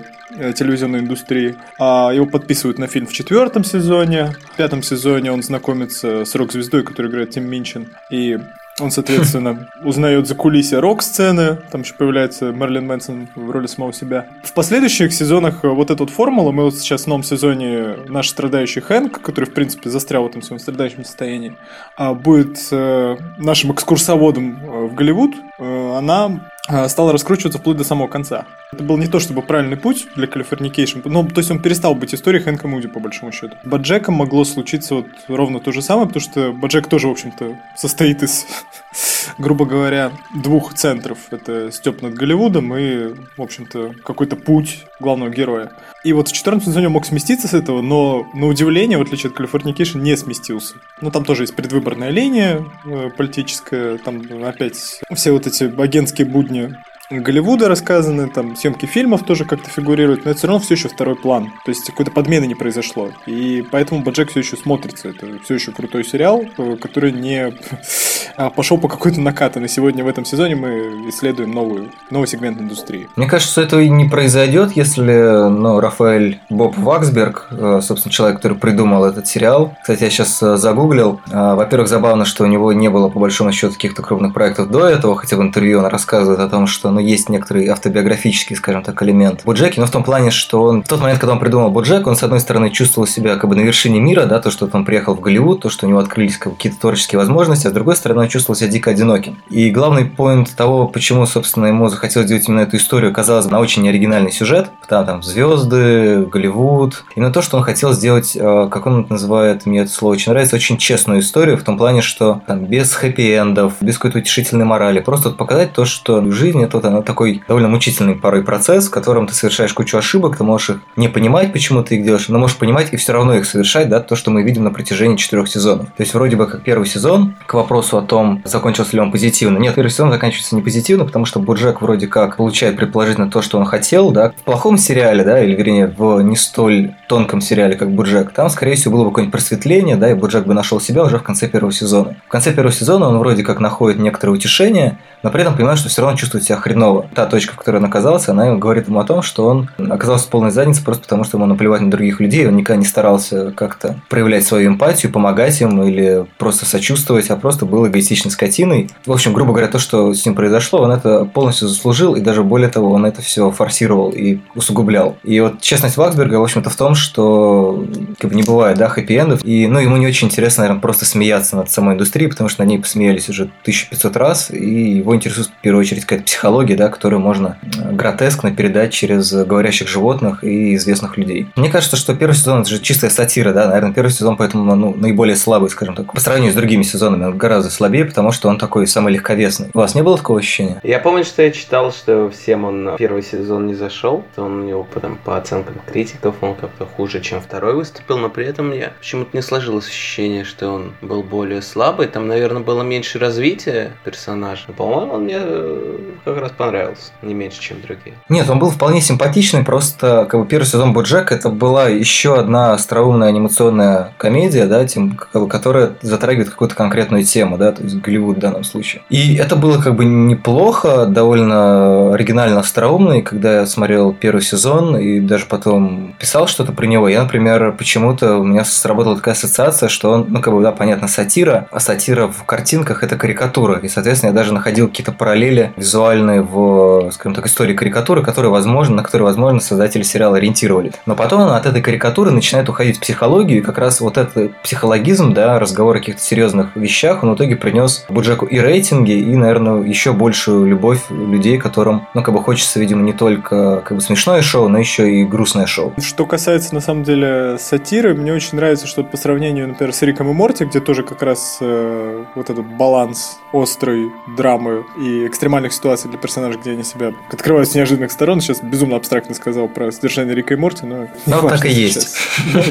телевизионной 0.55 0.99
индустрии. 0.99 1.57
А 1.77 2.11
его 2.13 2.25
подписывают 2.25 2.79
на 2.79 2.87
фильм 2.87 3.05
в 3.05 3.11
четвертом 3.13 3.65
сезоне. 3.65 4.35
В 4.53 4.55
пятом 4.55 4.83
сезоне 4.83 5.33
он 5.33 5.43
знакомится 5.43 6.23
с 6.23 6.33
рок-звездой, 6.35 6.83
которую 6.83 7.11
играет 7.11 7.31
Тим 7.31 7.49
Минчин. 7.49 7.89
И 8.09 8.39
он, 8.81 8.91
соответственно, 8.91 9.67
узнает 9.83 10.27
за 10.27 10.35
кулисья 10.35 10.81
рок-сцены, 10.81 11.57
там 11.71 11.81
еще 11.81 11.93
появляется 11.93 12.51
Мерлин 12.51 12.87
Мэнсон 12.87 13.29
в 13.35 13.49
роли 13.51 13.67
самого 13.67 13.93
себя. 13.93 14.27
В 14.43 14.53
последующих 14.53 15.13
сезонах 15.13 15.63
вот 15.63 15.91
эту 15.91 16.05
вот 16.05 16.13
формулу, 16.13 16.51
мы 16.51 16.63
вот 16.63 16.75
сейчас 16.75 17.03
в 17.03 17.07
новом 17.07 17.23
сезоне 17.23 17.97
наш 18.07 18.29
страдающий 18.29 18.81
Хэнк, 18.81 19.21
который, 19.21 19.45
в 19.45 19.53
принципе, 19.53 19.89
застрял 19.89 20.23
в 20.23 20.27
этом 20.27 20.41
своем 20.41 20.59
страдающем 20.59 21.05
состоянии, 21.05 21.55
а 21.95 22.13
будет 22.13 22.57
э, 22.71 23.17
нашим 23.37 23.71
экскурсоводом 23.71 24.59
э, 24.63 24.87
в 24.87 24.95
Голливуд, 24.95 25.35
э, 25.59 25.97
она 25.97 26.27
э, 26.27 26.50
стала 26.67 27.11
раскручиваться 27.11 27.59
вплоть 27.59 27.77
до 27.77 27.83
самого 27.83 28.07
конца. 28.07 28.45
Это 28.71 28.83
был 28.83 28.97
не 28.97 29.07
то 29.07 29.19
чтобы 29.19 29.41
правильный 29.41 29.77
путь 29.77 30.07
для 30.15 30.27
Californication, 30.27 30.99
но 31.05 31.27
то 31.27 31.39
есть 31.39 31.51
он 31.51 31.61
перестал 31.61 31.95
быть 31.95 32.13
историей 32.13 32.43
Хэнка 32.43 32.67
Муди, 32.67 32.87
по 32.87 32.99
большому 32.99 33.31
счету. 33.31 33.55
БоДжеком 33.63 34.15
могло 34.15 34.45
случиться 34.45 34.95
вот 34.95 35.07
ровно 35.27 35.59
то 35.59 35.71
же 35.71 35.81
самое, 35.81 36.07
потому 36.07 36.21
что 36.21 36.51
БоДжек 36.53 36.87
тоже, 36.87 37.07
в 37.07 37.11
общем-то, 37.11 37.57
состоит 37.75 38.23
из 38.23 38.45
грубо 39.37 39.65
говоря, 39.65 40.11
двух 40.33 40.73
центров. 40.73 41.17
Это 41.31 41.71
Стёб 41.71 42.01
над 42.01 42.13
Голливудом 42.13 42.75
и, 42.75 43.13
в 43.37 43.41
общем-то, 43.41 43.95
какой-то 44.03 44.35
путь 44.35 44.85
главного 44.99 45.29
героя. 45.29 45.71
И 46.03 46.13
вот 46.13 46.29
в 46.29 46.33
14 46.33 46.67
сезоне 46.67 46.87
он 46.87 46.93
мог 46.93 47.05
сместиться 47.05 47.47
с 47.47 47.53
этого, 47.53 47.81
но 47.81 48.27
на 48.33 48.47
удивление, 48.47 48.97
в 48.97 49.01
отличие 49.01 49.31
от 49.31 49.39
Californication, 49.39 49.99
не 49.99 50.17
сместился. 50.17 50.75
Ну, 50.99 51.11
там 51.11 51.23
тоже 51.23 51.43
есть 51.43 51.55
предвыборная 51.55 52.09
линия 52.09 52.65
э, 52.85 53.09
политическая, 53.15 53.97
там 53.97 54.23
опять 54.43 55.01
все 55.13 55.31
вот 55.31 55.47
эти 55.47 55.63
агентские 55.79 56.27
будни 56.27 56.50
Голливуда 56.51 57.67
рассказаны, 57.67 58.29
там 58.29 58.55
съемки 58.55 58.85
фильмов 58.85 59.23
тоже 59.23 59.43
как-то 59.43 59.69
фигурируют, 59.69 60.23
но 60.23 60.31
это 60.31 60.37
все 60.37 60.47
равно 60.47 60.63
все 60.63 60.75
еще 60.75 60.87
второй 60.87 61.17
план. 61.17 61.51
То 61.65 61.69
есть 61.69 61.85
какой-то 61.85 62.09
подмены 62.11 62.45
не 62.45 62.55
произошло. 62.55 63.09
И 63.25 63.65
поэтому 63.69 64.01
Баджек 64.01 64.29
все 64.29 64.39
еще 64.39 64.55
смотрится. 64.55 65.09
Это 65.09 65.39
все 65.43 65.55
еще 65.55 65.73
крутой 65.73 66.05
сериал, 66.05 66.45
э, 66.57 66.77
который 66.77 67.11
не 67.11 67.53
а, 68.37 68.49
пошел 68.49 68.77
по 68.77 68.87
какой-то 68.87 69.19
накатанной. 69.19 69.67
Сегодня 69.67 70.05
в 70.05 70.07
этом 70.07 70.23
сезоне 70.23 70.55
мы 70.55 71.09
исследуем 71.09 71.51
новую, 71.51 71.91
новый 72.11 72.27
сегмент 72.27 72.61
индустрии. 72.61 73.09
Мне 73.17 73.27
кажется, 73.27 73.51
что 73.51 73.61
этого 73.61 73.81
и 73.81 73.89
не 73.89 74.07
произойдет, 74.07 74.71
если 74.73 75.49
ну, 75.49 75.81
Рафаэль 75.81 76.39
Боб 76.49 76.77
Ваксберг, 76.77 77.47
э, 77.51 77.81
собственно, 77.83 78.13
человек, 78.13 78.37
который 78.37 78.57
придумал 78.57 79.03
этот 79.03 79.27
сериал. 79.27 79.75
Кстати, 79.81 80.03
я 80.03 80.09
сейчас 80.09 80.41
э, 80.41 80.55
загуглил. 80.55 81.19
Во-первых, 81.27 81.89
забавно, 81.89 82.23
что 82.23 82.45
у 82.45 82.47
него 82.47 82.71
не 82.71 82.89
было, 82.89 83.09
по 83.09 83.19
большому 83.19 83.51
счету, 83.51 83.73
каких-то 83.73 84.01
крупных 84.01 84.33
проектов 84.33 84.69
до 84.71 84.87
этого, 84.87 85.17
хотя 85.17 85.35
в 85.35 85.41
интервью 85.41 85.79
он 85.79 85.85
рассказывает 85.87 86.39
о 86.39 86.47
том, 86.47 86.67
что 86.67 86.89
ну, 86.89 87.00
есть 87.01 87.29
некоторый 87.29 87.67
автобиографический, 87.67 88.55
скажем 88.55 88.83
так, 88.83 89.01
элемент 89.03 89.41
Боджеки, 89.45 89.79
но 89.79 89.85
в 89.85 89.91
том 89.91 90.03
плане, 90.03 90.31
что 90.31 90.63
он 90.63 90.83
в 90.83 90.87
тот 90.87 91.01
момент, 91.01 91.19
когда 91.19 91.33
он 91.33 91.39
придумал 91.39 91.71
Боджек, 91.71 92.07
он, 92.07 92.15
с 92.15 92.23
одной 92.23 92.39
стороны, 92.39 92.69
чувствовал 92.69 93.07
себя 93.07 93.35
как 93.35 93.49
бы 93.49 93.55
на 93.55 93.61
вершине 93.61 93.99
мира, 93.99 94.25
да, 94.25 94.39
то, 94.39 94.51
что 94.51 94.69
он 94.71 94.85
приехал 94.85 95.15
в 95.15 95.19
Голливуд, 95.19 95.61
то, 95.61 95.69
что 95.69 95.85
у 95.85 95.89
него 95.89 95.99
открылись 95.99 96.37
какие-то 96.37 96.79
творческие 96.79 97.19
возможности, 97.19 97.67
а 97.67 97.69
с 97.69 97.73
другой 97.73 97.95
стороны, 97.95 98.21
он 98.21 98.27
чувствовал 98.27 98.55
себя 98.57 98.69
дико 98.69 98.91
одиноким. 98.91 99.37
И 99.49 99.69
главный 99.69 100.05
поинт 100.05 100.55
того, 100.55 100.87
почему, 100.87 101.25
собственно, 101.25 101.67
ему 101.67 101.89
захотелось 101.89 102.27
сделать 102.27 102.47
именно 102.47 102.61
эту 102.61 102.77
историю, 102.77 103.13
казалось 103.13 103.49
на 103.49 103.59
очень 103.59 103.87
оригинальный 103.87 104.31
сюжет, 104.31 104.69
там, 104.87 105.05
там 105.05 105.23
звезды, 105.23 106.25
Голливуд, 106.25 107.03
и 107.15 107.19
на 107.19 107.31
то, 107.31 107.41
что 107.41 107.57
он 107.57 107.63
хотел 107.63 107.93
сделать, 107.93 108.35
э, 108.35 108.67
как 108.71 108.85
он 108.85 109.01
это 109.01 109.13
называет, 109.13 109.65
мне 109.65 109.81
это 109.81 109.91
слово 109.91 110.13
очень 110.13 110.31
нравится, 110.31 110.55
очень 110.55 110.77
честную 110.77 111.21
историю, 111.21 111.57
в 111.57 111.63
том 111.63 111.77
плане, 111.77 112.01
что 112.01 112.41
там 112.47 112.65
без 112.65 112.93
хэппи-эндов, 112.95 113.73
без 113.81 113.97
какой-то 113.97 114.19
утешительной 114.19 114.65
морали, 114.65 114.99
просто 114.99 115.29
вот 115.29 115.37
показать 115.37 115.73
то, 115.73 115.85
что 115.85 116.29
жизнь 116.31 116.61
это 116.63 116.77
вот 116.77 116.85
она 116.91 117.01
такой 117.01 117.43
довольно 117.47 117.69
мучительный 117.69 118.15
порой 118.15 118.43
процесс, 118.43 118.87
в 118.87 118.91
котором 118.91 119.27
ты 119.27 119.33
совершаешь 119.33 119.73
кучу 119.73 119.97
ошибок, 119.97 120.37
ты 120.37 120.43
можешь 120.43 120.71
их 120.71 120.77
не 120.95 121.07
понимать, 121.07 121.53
почему 121.53 121.83
ты 121.83 121.95
их 121.95 122.03
делаешь, 122.03 122.27
но 122.29 122.39
можешь 122.39 122.57
понимать 122.57 122.89
и 122.91 122.97
все 122.97 123.13
равно 123.13 123.35
их 123.35 123.45
совершать, 123.45 123.89
да, 123.89 123.99
то, 123.99 124.15
что 124.15 124.31
мы 124.31 124.43
видим 124.43 124.63
на 124.63 124.71
протяжении 124.71 125.17
четырех 125.17 125.47
сезонов. 125.47 125.87
То 125.87 126.01
есть 126.01 126.13
вроде 126.13 126.35
бы 126.35 126.47
как 126.47 126.63
первый 126.63 126.87
сезон, 126.87 127.35
к 127.47 127.53
вопросу 127.53 127.97
о 127.97 128.01
том, 128.01 128.41
закончился 128.45 128.95
ли 128.95 129.01
он 129.01 129.11
позитивно. 129.11 129.57
Нет, 129.57 129.75
первый 129.75 129.89
сезон 129.89 130.11
заканчивается 130.11 130.55
не 130.55 130.61
позитивно, 130.61 131.05
потому 131.05 131.25
что 131.25 131.39
Буджек 131.39 131.81
вроде 131.81 132.07
как 132.07 132.37
получает 132.37 132.77
предположительно 132.77 133.29
то, 133.29 133.41
что 133.41 133.57
он 133.57 133.65
хотел, 133.65 134.11
да. 134.11 134.31
В 134.31 134.43
плохом 134.43 134.77
сериале, 134.77 135.23
да, 135.23 135.41
или 135.43 135.55
вернее 135.55 135.87
в 135.87 136.21
не 136.21 136.35
столь 136.35 136.93
тонком 137.07 137.41
сериале, 137.41 137.75
как 137.75 137.91
Буджек, 137.91 138.31
там, 138.31 138.49
скорее 138.49 138.75
всего, 138.75 138.93
было 138.93 139.03
бы 139.05 139.09
какое-нибудь 139.11 139.31
просветление, 139.31 139.95
да, 139.95 140.11
и 140.11 140.13
Буджек 140.13 140.45
бы 140.45 140.53
нашел 140.53 140.79
себя 140.79 141.03
уже 141.03 141.19
в 141.19 141.23
конце 141.23 141.47
первого 141.47 141.71
сезона. 141.71 142.15
В 142.27 142.29
конце 142.29 142.53
первого 142.53 142.73
сезона 142.73 143.07
он 143.07 143.17
вроде 143.17 143.43
как 143.43 143.59
находит 143.59 143.99
некоторое 143.99 144.33
утешение, 144.33 144.97
но 145.23 145.29
при 145.29 145.41
этом 145.41 145.55
понимает, 145.55 145.79
что 145.79 145.89
все 145.89 146.01
равно 146.01 146.17
чувствует 146.17 146.43
себя 146.43 146.57
хреново. 146.57 146.80
Та 147.13 147.25
точка, 147.25 147.53
в 147.53 147.57
которой 147.57 147.77
он 147.77 147.85
оказался, 147.85 148.31
она 148.31 148.55
говорит 148.55 148.87
ему 148.87 148.99
о 148.99 149.03
том, 149.03 149.21
что 149.21 149.45
он 149.47 149.69
оказался 149.77 150.25
в 150.25 150.29
полной 150.29 150.51
заднице 150.51 150.83
просто 150.83 151.03
потому, 151.03 151.23
что 151.23 151.37
ему 151.37 151.45
наплевать 151.45 151.81
на 151.81 151.91
других 151.91 152.19
людей, 152.19 152.47
он 152.47 152.55
никогда 152.55 152.79
не 152.79 152.85
старался 152.85 153.51
как-то 153.51 153.99
проявлять 154.09 154.45
свою 154.45 154.69
эмпатию, 154.69 155.11
помогать 155.11 155.61
им 155.61 155.81
или 155.83 156.25
просто 156.37 156.65
сочувствовать, 156.65 157.29
а 157.29 157.35
просто 157.35 157.65
был 157.65 157.87
эгоистичной 157.87 158.31
скотиной. 158.31 158.89
В 159.05 159.11
общем, 159.11 159.33
грубо 159.33 159.51
говоря, 159.51 159.67
то, 159.67 159.79
что 159.79 160.13
с 160.13 160.25
ним 160.25 160.35
произошло, 160.35 160.81
он 160.81 160.91
это 160.91 161.25
полностью 161.25 161.67
заслужил, 161.67 162.15
и 162.15 162.21
даже 162.21 162.43
более 162.43 162.69
того, 162.69 162.91
он 162.91 163.05
это 163.05 163.21
все 163.21 163.51
форсировал 163.51 164.11
и 164.11 164.39
усугублял. 164.55 165.17
И 165.23 165.39
вот 165.39 165.61
честность 165.61 165.97
Ваксберга, 165.97 166.35
в 166.35 166.43
общем-то, 166.43 166.69
в 166.69 166.75
том, 166.75 166.95
что 166.95 167.85
как 168.19 168.29
бы 168.29 168.35
не 168.35 168.43
бывает, 168.43 168.77
да, 168.77 168.87
хэппи-эндов, 168.87 169.43
и, 169.43 169.67
ну, 169.67 169.79
ему 169.79 169.97
не 169.97 170.07
очень 170.07 170.27
интересно, 170.27 170.63
наверное, 170.63 170.81
просто 170.81 171.05
смеяться 171.05 171.55
над 171.55 171.69
самой 171.69 171.95
индустрией, 171.95 172.29
потому 172.29 172.49
что 172.49 172.63
на 172.63 172.67
ней 172.67 172.79
посмеялись 172.79 173.29
уже 173.29 173.43
1500 173.63 174.15
раз, 174.15 174.51
и 174.51 174.97
его 174.97 175.15
интересует 175.15 175.47
в 175.47 175.61
первую 175.61 175.81
очередь 175.81 176.03
какая-то 176.03 176.25
психология, 176.25 176.60
психологии, 176.61 176.75
да, 176.75 176.89
которую 176.89 177.19
можно 177.19 177.57
э, 177.63 177.91
гротескно 177.91 178.51
передать 178.51 178.93
через 178.93 179.33
говорящих 179.33 179.87
животных 179.87 180.43
и 180.43 180.75
известных 180.75 181.17
людей. 181.17 181.47
Мне 181.55 181.69
кажется, 181.69 181.97
что 181.97 182.15
первый 182.15 182.33
сезон 182.33 182.61
это 182.61 182.69
же 182.69 182.79
чистая 182.79 183.09
сатира, 183.09 183.51
да, 183.53 183.67
наверное, 183.67 183.93
первый 183.93 184.09
сезон 184.09 184.37
поэтому 184.37 184.75
ну, 184.75 184.93
наиболее 184.95 185.35
слабый, 185.35 185.69
скажем 185.69 185.95
так. 185.95 186.13
По 186.13 186.19
сравнению 186.19 186.51
с 186.53 186.55
другими 186.55 186.83
сезонами 186.83 187.25
он 187.25 187.37
гораздо 187.37 187.71
слабее, 187.71 188.05
потому 188.05 188.31
что 188.31 188.49
он 188.49 188.57
такой 188.57 188.87
самый 188.87 189.13
легковесный. 189.13 189.69
У 189.73 189.79
вас 189.79 189.95
не 189.95 190.03
было 190.03 190.17
такого 190.17 190.39
ощущения? 190.39 190.79
Я 190.83 190.99
помню, 190.99 191.23
что 191.23 191.41
я 191.41 191.51
читал, 191.51 191.91
что 191.91 192.29
всем 192.29 192.63
он 192.63 192.95
первый 192.97 193.23
сезон 193.23 193.67
не 193.67 193.73
зашел, 193.73 194.23
он 194.37 194.61
у 194.61 194.63
него 194.63 194.87
потом 194.93 195.17
по 195.17 195.37
оценкам 195.37 195.75
критиков 195.85 196.35
он 196.41 196.55
как-то 196.55 196.85
хуже, 196.85 197.21
чем 197.21 197.41
второй 197.41 197.73
выступил, 197.73 198.17
но 198.17 198.29
при 198.29 198.45
этом 198.45 198.67
мне 198.67 198.91
почему-то 198.99 199.29
не 199.33 199.41
сложилось 199.41 199.87
ощущение, 199.87 200.43
что 200.43 200.69
он 200.69 200.93
был 201.01 201.23
более 201.23 201.61
слабый. 201.61 202.07
Там, 202.07 202.27
наверное, 202.27 202.61
было 202.61 202.83
меньше 202.83 203.19
развития 203.19 203.91
персонажа. 204.03 204.71
По-моему, 204.77 205.13
он 205.13 205.23
мне 205.23 205.37
э, 205.39 206.11
как 206.25 206.37
раз 206.37 206.50
понравился, 206.53 207.11
не 207.21 207.33
меньше, 207.33 207.61
чем 207.61 207.81
другие. 207.81 208.15
Нет, 208.29 208.49
он 208.49 208.59
был 208.59 208.69
вполне 208.69 209.01
симпатичный, 209.01 209.63
просто 209.63 210.27
как 210.29 210.39
бы 210.39 210.47
первый 210.47 210.65
сезон 210.65 210.93
Боджек 210.93 211.31
это 211.31 211.49
была 211.49 211.87
еще 211.87 212.37
одна 212.39 212.73
остроумная 212.73 213.29
анимационная 213.29 214.13
комедия, 214.17 214.65
да, 214.65 214.85
тем, 214.85 215.15
которая 215.15 215.93
затрагивает 216.01 216.49
какую-то 216.49 216.75
конкретную 216.75 217.23
тему, 217.23 217.57
да, 217.57 217.71
то 217.71 217.83
есть 217.83 217.95
Голливуд 217.95 218.37
в 218.37 218.39
данном 218.39 218.63
случае. 218.63 219.01
И 219.09 219.35
это 219.35 219.55
было 219.55 219.81
как 219.81 219.95
бы 219.95 220.05
неплохо, 220.05 221.05
довольно 221.05 222.13
оригинально 222.13 222.59
остроумно, 222.59 223.13
и 223.13 223.21
когда 223.21 223.61
я 223.61 223.65
смотрел 223.65 224.13
первый 224.13 224.41
сезон 224.41 224.97
и 224.97 225.19
даже 225.19 225.45
потом 225.45 226.15
писал 226.19 226.47
что-то 226.47 226.71
про 226.71 226.85
него, 226.85 227.07
я, 227.07 227.23
например, 227.23 227.73
почему-то 227.77 228.37
у 228.37 228.43
меня 228.43 228.65
сработала 228.65 229.15
такая 229.15 229.33
ассоциация, 229.33 229.89
что 229.89 230.11
он, 230.11 230.25
ну, 230.29 230.41
как 230.41 230.53
бы, 230.53 230.61
да, 230.61 230.71
понятно, 230.71 231.07
сатира, 231.07 231.67
а 231.71 231.79
сатира 231.79 232.27
в 232.27 232.43
картинках– 232.43 233.03
это 233.05 233.17
карикатура, 233.17 233.77
и, 233.79 233.87
соответственно, 233.87 234.31
я 234.31 234.35
даже 234.35 234.53
находил 234.53 234.87
какие-то 234.87 235.11
параллели 235.11 235.73
визуальные 235.75 236.40
в, 236.41 237.11
скажем 237.11 237.35
так, 237.35 237.47
истории 237.47 237.73
карикатуры, 237.73 238.23
которые, 238.23 238.51
возможно, 238.51 238.97
на 238.97 239.03
которые, 239.03 239.25
возможно, 239.25 239.59
создатели 239.59 240.03
сериала 240.03 240.37
ориентировались. 240.37 240.93
Но 241.05 241.15
потом 241.15 241.41
от 241.41 241.65
этой 241.65 241.81
карикатуры 241.81 242.31
начинает 242.31 242.69
уходить 242.69 242.97
в 242.97 242.99
психологию, 243.01 243.59
и 243.59 243.61
как 243.61 243.77
раз 243.77 244.01
вот 244.01 244.17
этот 244.17 244.57
психологизм, 244.61 245.33
да, 245.33 245.59
разговор 245.59 245.97
о 245.97 245.99
каких-то 245.99 246.21
серьезных 246.21 246.75
вещах, 246.75 247.23
он 247.23 247.31
в 247.31 247.35
итоге 247.35 247.55
принес 247.55 248.05
Буджеку 248.09 248.45
и 248.45 248.59
рейтинги, 248.59 249.11
и, 249.11 249.35
наверное, 249.35 249.83
еще 249.83 250.13
большую 250.13 250.65
любовь 250.65 251.09
людей, 251.09 251.57
которым, 251.57 252.07
ну, 252.13 252.23
как 252.23 252.33
бы 252.33 252.41
хочется, 252.41 252.79
видимо, 252.79 253.01
не 253.03 253.13
только 253.13 253.81
как 253.81 253.97
бы 253.97 254.01
смешное 254.01 254.41
шоу, 254.41 254.67
но 254.67 254.77
еще 254.77 255.11
и 255.11 255.23
грустное 255.23 255.65
шоу. 255.65 255.93
Что 255.97 256.25
касается, 256.25 256.73
на 256.73 256.81
самом 256.81 257.03
деле, 257.03 257.57
сатиры, 257.59 258.13
мне 258.13 258.33
очень 258.33 258.55
нравится, 258.55 258.87
что 258.87 259.03
по 259.03 259.17
сравнению, 259.17 259.67
например, 259.67 259.93
с 259.93 260.01
Риком 260.01 260.29
и 260.29 260.33
Морти, 260.33 260.65
где 260.65 260.79
тоже 260.79 261.03
как 261.03 261.21
раз 261.21 261.57
э, 261.61 262.23
вот 262.35 262.49
этот 262.49 262.65
баланс 262.65 263.39
острой 263.53 264.11
драмы 264.37 264.85
и 264.97 265.27
экстремальных 265.27 265.73
ситуаций 265.73 266.09
для 266.09 266.19
персонажей, 266.19 266.30
где 266.59 266.71
они 266.71 266.83
себя 266.83 267.13
открывают 267.29 267.69
с 267.69 267.75
неожиданных 267.75 268.11
сторон. 268.11 268.41
Сейчас 268.41 268.61
безумно 268.61 268.95
абстрактно 268.95 269.35
сказал 269.35 269.67
про 269.67 269.91
содержание 269.91 270.35
Рика 270.35 270.53
и 270.53 270.57
Морти, 270.57 270.85
но... 270.85 271.07
Ну, 271.25 271.49
так 271.49 271.65
и 271.65 271.69
есть. 271.69 272.15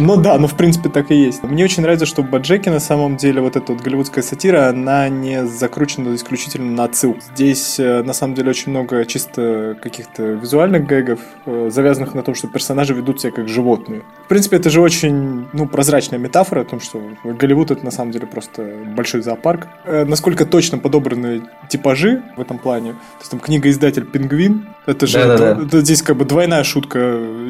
Ну 0.00 0.16
да, 0.16 0.38
но 0.38 0.46
в 0.46 0.56
принципе 0.56 0.88
так 0.88 1.10
и 1.10 1.14
есть. 1.14 1.42
Мне 1.42 1.64
очень 1.64 1.82
нравится, 1.82 2.06
что 2.06 2.22
в 2.22 2.30
Баджеке 2.30 2.70
на 2.70 2.80
самом 2.80 3.16
деле 3.16 3.40
вот 3.40 3.56
эта 3.56 3.72
вот 3.72 3.82
голливудская 3.82 4.22
сатира, 4.22 4.68
она 4.68 5.08
не 5.08 5.46
закручена 5.46 6.14
исключительно 6.14 6.70
на 6.70 6.84
отсыл. 6.84 7.16
Здесь 7.34 7.78
э, 7.78 8.02
на 8.02 8.12
самом 8.12 8.34
деле 8.34 8.50
очень 8.50 8.70
много 8.70 9.04
чисто 9.06 9.76
каких-то 9.82 10.22
визуальных 10.22 10.86
гэгов, 10.86 11.20
э, 11.46 11.70
завязанных 11.70 12.14
на 12.14 12.22
том, 12.22 12.34
что 12.34 12.48
персонажи 12.48 12.94
ведут 12.94 13.20
себя 13.20 13.32
как 13.32 13.48
животные. 13.48 14.02
В 14.24 14.28
принципе, 14.28 14.56
это 14.56 14.70
же 14.70 14.80
очень 14.80 15.46
ну, 15.52 15.66
прозрачная 15.66 16.18
метафора 16.18 16.62
о 16.62 16.64
том, 16.64 16.80
что 16.80 17.02
Голливуд 17.24 17.70
это 17.70 17.84
на 17.84 17.90
самом 17.90 18.12
деле 18.12 18.26
просто 18.26 18.62
большой 18.96 19.22
зоопарк. 19.22 19.68
Э, 19.84 20.04
насколько 20.04 20.46
точно 20.46 20.78
подобраны 20.78 21.42
типажи 21.68 22.22
в 22.36 22.40
этом 22.40 22.58
плане. 22.58 22.92
То 22.92 23.20
есть 23.20 23.30
там 23.30 23.40
книга-издатель 23.50 24.04
«Пингвин», 24.04 24.64
это 24.86 25.06
же 25.06 25.18
да, 25.18 25.36
да, 25.36 25.54
да. 25.54 25.80
здесь 25.80 26.02
как 26.02 26.16
бы 26.16 26.24
двойная 26.24 26.64
шутка. 26.64 26.98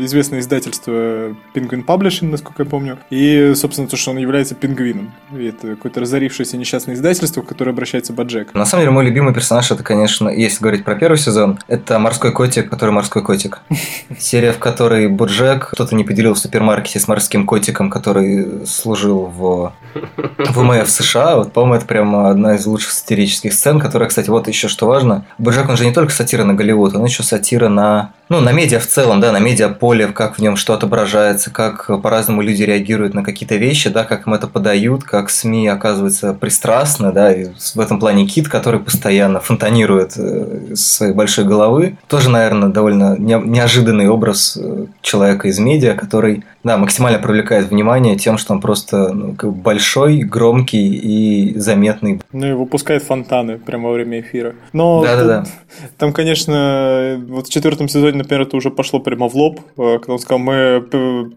Известное 0.00 0.40
издательство 0.40 0.90
Penguin 1.54 1.84
Publishing, 1.84 2.28
насколько 2.28 2.64
я 2.64 2.68
помню. 2.68 2.98
И, 3.08 3.52
собственно, 3.54 3.88
то, 3.88 3.96
что 3.96 4.10
он 4.10 4.18
является 4.18 4.54
пингвином. 4.54 5.12
И 5.32 5.46
это 5.46 5.68
какое-то 5.68 6.00
разорившееся 6.00 6.56
несчастное 6.56 6.96
издательство, 6.96 7.42
в 7.42 7.46
которое 7.46 7.70
обращается 7.70 8.12
Баджек. 8.12 8.52
На 8.52 8.66
самом 8.66 8.82
деле, 8.82 8.90
мой 8.92 9.04
любимый 9.04 9.32
персонаж, 9.32 9.70
это, 9.70 9.82
конечно, 9.82 10.28
если 10.28 10.60
говорить 10.60 10.84
про 10.84 10.96
первый 10.96 11.16
сезон, 11.16 11.58
это 11.68 11.98
морской 11.98 12.32
котик, 12.32 12.68
который 12.68 12.90
морской 12.90 13.22
котик. 13.22 13.60
Серия, 14.18 14.52
в 14.52 14.58
которой 14.58 15.08
Боджек 15.08 15.70
кто-то 15.70 15.94
не 15.94 16.04
поделил 16.04 16.34
в 16.34 16.38
супермаркете 16.38 16.98
с 16.98 17.06
морским 17.06 17.46
котиком, 17.46 17.90
который 17.90 18.66
служил 18.66 19.26
в 19.26 19.72
ВМФ 20.38 20.90
США. 20.90 21.36
Вот, 21.36 21.52
по-моему, 21.52 21.76
это 21.76 21.86
прям 21.86 22.26
одна 22.26 22.56
из 22.56 22.66
лучших 22.66 22.90
сатирических 22.90 23.52
сцен, 23.52 23.78
которая, 23.78 24.08
кстати, 24.08 24.28
вот 24.30 24.48
еще 24.48 24.68
что 24.68 24.86
важно. 24.86 25.24
Боджек, 25.38 25.68
он 25.68 25.76
же 25.76 25.86
не 25.90 25.94
только 25.94 26.12
сатира 26.12 26.44
на 26.44 26.54
Голливуд, 26.54 26.94
он 26.94 27.04
еще 27.04 27.24
сатира 27.24 27.68
на, 27.68 28.12
ну, 28.28 28.40
на 28.40 28.52
медиа 28.52 28.78
в 28.78 28.86
целом, 28.86 29.20
да, 29.20 29.32
на 29.32 29.40
медиаполе, 29.40 30.06
как 30.06 30.36
в 30.36 30.38
нем 30.38 30.56
что 30.56 30.72
отображается, 30.72 31.50
как 31.50 31.90
по-разному 32.00 32.42
люди 32.42 32.62
реагируют 32.62 33.12
на 33.12 33.24
какие-то 33.24 33.56
вещи, 33.56 33.90
да, 33.90 34.04
как 34.04 34.28
им 34.28 34.34
это 34.34 34.46
подают, 34.46 35.02
как 35.02 35.30
СМИ 35.30 35.66
оказываются 35.66 36.32
пристрастны, 36.32 37.12
да, 37.12 37.32
и 37.34 37.48
в 37.74 37.80
этом 37.80 37.98
плане 37.98 38.26
Кит, 38.26 38.48
который 38.48 38.78
постоянно 38.78 39.40
фонтанирует 39.40 40.12
э, 40.16 40.74
своей 40.76 41.12
большой 41.12 41.44
головы, 41.44 41.96
тоже, 42.06 42.30
наверное, 42.30 42.68
довольно 42.68 43.16
неожиданный 43.18 44.08
образ 44.08 44.56
э, 44.56 44.86
человека 45.02 45.48
из 45.48 45.58
медиа, 45.58 45.94
который 45.94 46.44
да, 46.62 46.76
максимально 46.76 47.18
привлекает 47.18 47.70
внимание 47.70 48.16
тем, 48.16 48.36
что 48.36 48.52
он 48.52 48.60
просто 48.60 49.12
ну, 49.12 49.34
большой, 49.50 50.18
громкий 50.18 50.94
и 50.94 51.58
заметный. 51.58 52.20
Ну 52.32 52.46
и 52.46 52.52
выпускает 52.52 53.02
фонтаны 53.02 53.58
прямо 53.58 53.88
во 53.88 53.94
время 53.94 54.20
эфира. 54.20 54.54
Но 54.72 55.02
да, 55.02 55.16
да, 55.16 55.24
да. 55.24 55.44
там, 55.96 56.12
конечно, 56.12 57.22
вот 57.28 57.46
в 57.46 57.50
четвертом 57.52 57.88
сезоне, 57.88 58.18
например, 58.18 58.42
это 58.42 58.56
уже 58.56 58.70
пошло 58.70 59.00
прямо 59.00 59.28
в 59.28 59.34
лоб, 59.34 59.60
э, 59.78 59.98
когда 59.98 60.12
он 60.12 60.18
сказал, 60.18 60.38
мы 60.38 60.86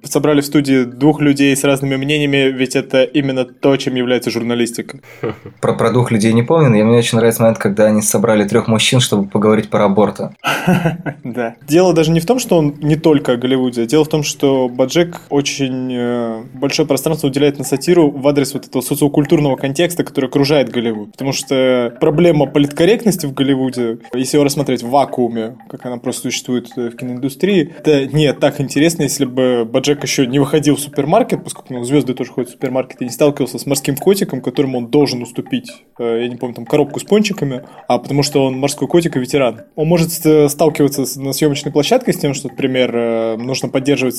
собрали 0.03 0.42
в 0.42 0.46
студии 0.46 0.84
двух 0.84 1.22
людей 1.22 1.56
с 1.56 1.63
разными 1.63 1.96
мнениями, 1.96 2.51
ведь 2.51 2.75
это 2.75 3.03
именно 3.03 3.46
то, 3.46 3.77
чем 3.77 3.96
является 3.96 4.30
журналистика. 4.30 5.00
Про, 5.62 5.74
про 5.74 5.92
двух 5.92 6.12
людей 6.12 6.34
не 6.34 6.44
помню, 6.44 6.70
но 6.70 6.84
мне 6.84 6.98
очень 6.98 7.18
нравится 7.18 7.42
момент, 7.42 7.58
когда 7.58 7.86
они 7.86 8.01
собрали 8.01 8.46
трех 8.46 8.68
мужчин, 8.68 9.00
чтобы 9.00 9.30
поговорить 9.30 9.70
про 9.70 9.86
аборта. 9.86 10.34
Да. 11.24 11.56
Дело 11.68 11.94
даже 11.94 12.12
не 12.12 12.20
в 12.20 12.25
том, 12.25 12.39
что 12.39 12.58
он 12.58 12.75
не 12.82 12.96
только 12.96 13.34
о 13.34 13.38
Голливуде, 13.38 13.86
дело 13.86 14.03
в 14.03 14.10
том, 14.10 14.24
что 14.24 14.70
Баджек 14.70 15.12
очень 15.29 15.93
э, 15.93 16.43
большое 16.53 16.88
пространство 16.88 17.27
уделяет 17.27 17.58
на 17.58 17.63
сатиру 17.63 18.10
в 18.10 18.27
адрес 18.27 18.53
вот 18.53 18.65
этого 18.65 18.82
социокультурного 18.82 19.55
контекста, 19.55 20.03
который 20.03 20.27
окружает 20.27 20.70
Голливуд. 20.70 21.12
Потому 21.12 21.32
что 21.32 21.96
проблема 22.00 22.46
политкорректности 22.46 23.25
в 23.25 23.34
Голливуде, 23.34 24.00
если 24.13 24.38
его 24.38 24.46
рассмотреть 24.46 24.84
в 24.84 24.89
вакууме, 24.89 25.58
как 25.70 25.86
она 25.86 25.98
просто 25.98 26.24
существует 26.24 26.70
в 26.75 26.91
киноиндустрии, 26.91 27.74
это 27.77 28.05
не 28.08 28.34
так 28.34 28.60
интересно, 28.62 29.03
если 29.03 29.25
бы 29.25 29.65
Баджек 29.65 30.03
еще 30.03 30.27
не 30.27 30.39
выходил 30.39 30.75
в 30.75 30.79
супермаркет, 30.79 31.43
поскольку 31.43 31.74
ну, 31.74 31.84
звезды 31.84 32.13
тоже 32.13 32.32
ходят 32.32 32.50
в 32.50 32.53
супермаркет, 32.53 33.01
и 33.01 33.05
не 33.05 33.12
сталкивался 33.12 33.60
с 33.60 33.65
морским 33.65 33.96
котиком, 33.96 34.41
которому 34.41 34.77
он 34.77 34.88
должен 34.88 35.22
уступить, 35.22 35.72
э, 36.00 36.22
я 36.24 36.27
не 36.27 36.36
помню, 36.36 36.55
там 36.55 36.65
коробку 36.65 37.00
с 37.00 37.03
пончиками, 37.03 37.63
а 37.88 37.98
потому 37.98 38.24
что 38.24 38.46
он 38.46 38.58
морской 38.58 38.88
котик 38.88 39.15
и 39.15 39.20
ветеран. 39.20 39.62
Он 39.75 39.88
может 39.88 40.12
сталкиваться 40.12 41.20
на 41.20 41.34
съемочной 41.34 41.72
площадке 41.72 42.13
с 42.13 42.17
тем, 42.17 42.34
что, 42.34 42.50
например, 42.50 42.96
э, 42.96 43.38
нужно 43.38 43.70
поддерживать 43.70 44.17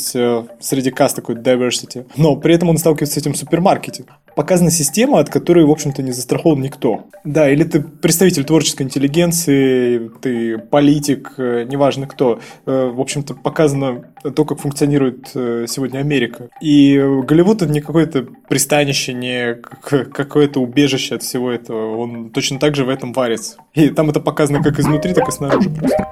среди 0.60 0.83
среди 0.84 0.94
каст 0.94 1.16
такой 1.16 1.36
diversity. 1.36 2.04
Но 2.16 2.36
при 2.36 2.54
этом 2.54 2.68
он 2.68 2.76
сталкивается 2.76 3.14
с 3.14 3.22
этим 3.22 3.32
в 3.32 3.36
супермаркете. 3.36 4.04
Показана 4.36 4.70
система, 4.70 5.18
от 5.20 5.30
которой, 5.30 5.64
в 5.64 5.70
общем-то, 5.70 6.02
не 6.02 6.12
застрахован 6.12 6.60
никто. 6.60 7.06
Да, 7.24 7.48
или 7.48 7.64
ты 7.64 7.80
представитель 7.80 8.44
творческой 8.44 8.82
интеллигенции, 8.82 10.10
ты 10.20 10.58
политик, 10.58 11.34
э, 11.38 11.64
неважно 11.68 12.06
кто. 12.06 12.40
Э, 12.66 12.90
в 12.94 13.00
общем-то, 13.00 13.34
показано 13.34 14.04
то, 14.34 14.44
как 14.44 14.58
функционирует 14.58 15.30
э, 15.34 15.66
сегодня 15.68 16.00
Америка. 16.00 16.48
И 16.60 16.98
Голливуд 16.98 17.62
это 17.62 17.72
не 17.72 17.80
какое-то 17.80 18.26
пристанище, 18.48 19.14
не 19.14 19.54
какое-то 19.54 20.60
убежище 20.60 21.14
от 21.14 21.22
всего 21.22 21.50
этого. 21.50 21.96
Он 21.96 22.30
точно 22.30 22.58
так 22.58 22.74
же 22.74 22.84
в 22.84 22.88
этом 22.88 23.12
варится. 23.12 23.56
И 23.72 23.88
там 23.88 24.10
это 24.10 24.20
показано 24.20 24.62
как 24.62 24.78
изнутри, 24.78 25.14
так 25.14 25.28
и 25.28 25.32
снаружи 25.32 25.70
просто. 25.70 26.06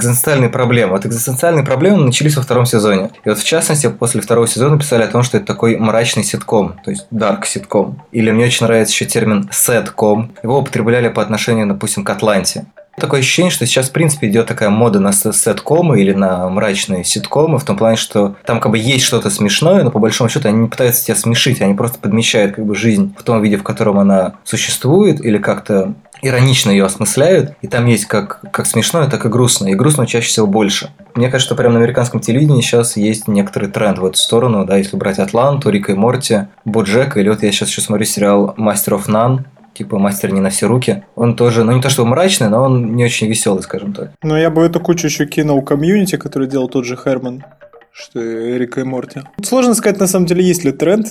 Экзистенциальные 0.00 0.50
проблемы. 0.50 0.92
Вот 0.92 1.06
экзистенциальные 1.06 1.64
проблемы 1.64 2.04
начались 2.04 2.36
во 2.36 2.42
втором 2.42 2.66
сезоне. 2.66 3.10
И 3.24 3.28
вот 3.28 3.38
в 3.38 3.44
частности, 3.44 3.88
после 3.88 4.20
второго 4.20 4.46
сезона 4.46 4.78
писали 4.78 5.02
о 5.02 5.08
том, 5.08 5.22
что 5.22 5.36
это 5.36 5.46
такой 5.46 5.76
мрачный 5.76 6.24
ситком, 6.24 6.76
то 6.84 6.90
есть 6.90 7.06
dark 7.12 7.44
ситком. 7.44 8.02
Или 8.12 8.30
мне 8.30 8.46
очень 8.46 8.66
нравится 8.66 8.92
еще 8.92 9.04
термин 9.04 9.48
сэтком. 9.52 10.32
Его 10.42 10.58
употребляли 10.58 11.08
по 11.08 11.22
отношению, 11.22 11.66
допустим, 11.68 12.04
к 12.04 12.10
Атланте. 12.10 12.66
Такое 12.96 13.20
ощущение, 13.20 13.50
что 13.50 13.64
сейчас, 13.66 13.88
в 13.88 13.92
принципе, 13.92 14.28
идет 14.28 14.46
такая 14.46 14.68
мода 14.68 15.00
на 15.00 15.12
сеткомы 15.12 16.00
или 16.00 16.12
на 16.12 16.48
мрачные 16.48 17.04
ситкомы, 17.04 17.58
в 17.58 17.64
том 17.64 17.78
плане, 17.78 17.96
что 17.96 18.36
там 18.44 18.60
как 18.60 18.72
бы 18.72 18.78
есть 18.78 19.04
что-то 19.04 19.30
смешное, 19.30 19.82
но 19.84 19.90
по 19.90 19.98
большому 19.98 20.28
счету 20.28 20.48
они 20.48 20.58
не 20.58 20.68
пытаются 20.68 21.04
тебя 21.06 21.16
смешить, 21.16 21.62
они 21.62 21.74
просто 21.74 21.98
подмечают 21.98 22.56
как 22.56 22.66
бы 22.66 22.74
жизнь 22.74 23.14
в 23.18 23.22
том 23.22 23.42
виде, 23.42 23.56
в 23.56 23.62
котором 23.62 23.98
она 23.98 24.34
существует, 24.44 25.24
или 25.24 25.38
как-то 25.38 25.94
иронично 26.22 26.70
ее 26.70 26.84
осмысляют, 26.84 27.54
и 27.62 27.68
там 27.68 27.86
есть 27.86 28.06
как, 28.06 28.40
как 28.52 28.66
смешное, 28.66 29.08
так 29.08 29.24
и 29.24 29.28
грустное, 29.28 29.72
и 29.72 29.74
грустного 29.74 30.08
чаще 30.08 30.28
всего 30.28 30.46
больше. 30.46 30.90
Мне 31.14 31.28
кажется, 31.28 31.48
что 31.48 31.56
прямо 31.56 31.74
на 31.74 31.80
американском 31.80 32.20
телевидении 32.20 32.60
сейчас 32.60 32.96
есть 32.96 33.28
некоторый 33.28 33.68
тренд 33.68 33.98
в 33.98 34.04
эту 34.04 34.16
сторону, 34.18 34.64
да, 34.64 34.76
если 34.76 34.96
брать 34.96 35.18
Атланту, 35.18 35.70
Рика 35.70 35.92
и 35.92 35.94
Морти, 35.94 36.46
Боджек, 36.64 37.16
или 37.16 37.28
вот 37.28 37.42
я 37.42 37.52
сейчас 37.52 37.68
еще 37.68 37.80
смотрю 37.80 38.04
сериал 38.04 38.54
«Мастер 38.56 38.94
оф 38.94 39.08
Нан», 39.08 39.46
типа 39.74 39.98
мастер 39.98 40.32
не 40.32 40.40
на 40.40 40.50
все 40.50 40.66
руки. 40.66 41.04
Он 41.14 41.36
тоже, 41.36 41.64
ну 41.64 41.72
не 41.72 41.80
то 41.80 41.88
чтобы 41.88 42.10
мрачный, 42.10 42.48
но 42.48 42.64
он 42.64 42.94
не 42.96 43.04
очень 43.04 43.28
веселый, 43.28 43.62
скажем 43.62 43.92
так. 43.92 44.10
Но 44.22 44.36
я 44.36 44.50
бы 44.50 44.62
эту 44.62 44.80
кучу 44.80 45.06
еще 45.06 45.26
кинул 45.26 45.62
комьюнити, 45.62 46.16
который 46.16 46.48
делал 46.48 46.68
тот 46.68 46.84
же 46.84 46.96
Херман, 46.96 47.44
что 47.92 48.20
Эрика 48.20 48.80
и 48.80 48.84
Морти. 48.84 49.22
Сложно 49.42 49.74
сказать, 49.74 49.98
на 49.98 50.06
самом 50.06 50.26
деле, 50.26 50.44
есть 50.44 50.64
ли 50.64 50.72
тренд 50.72 51.06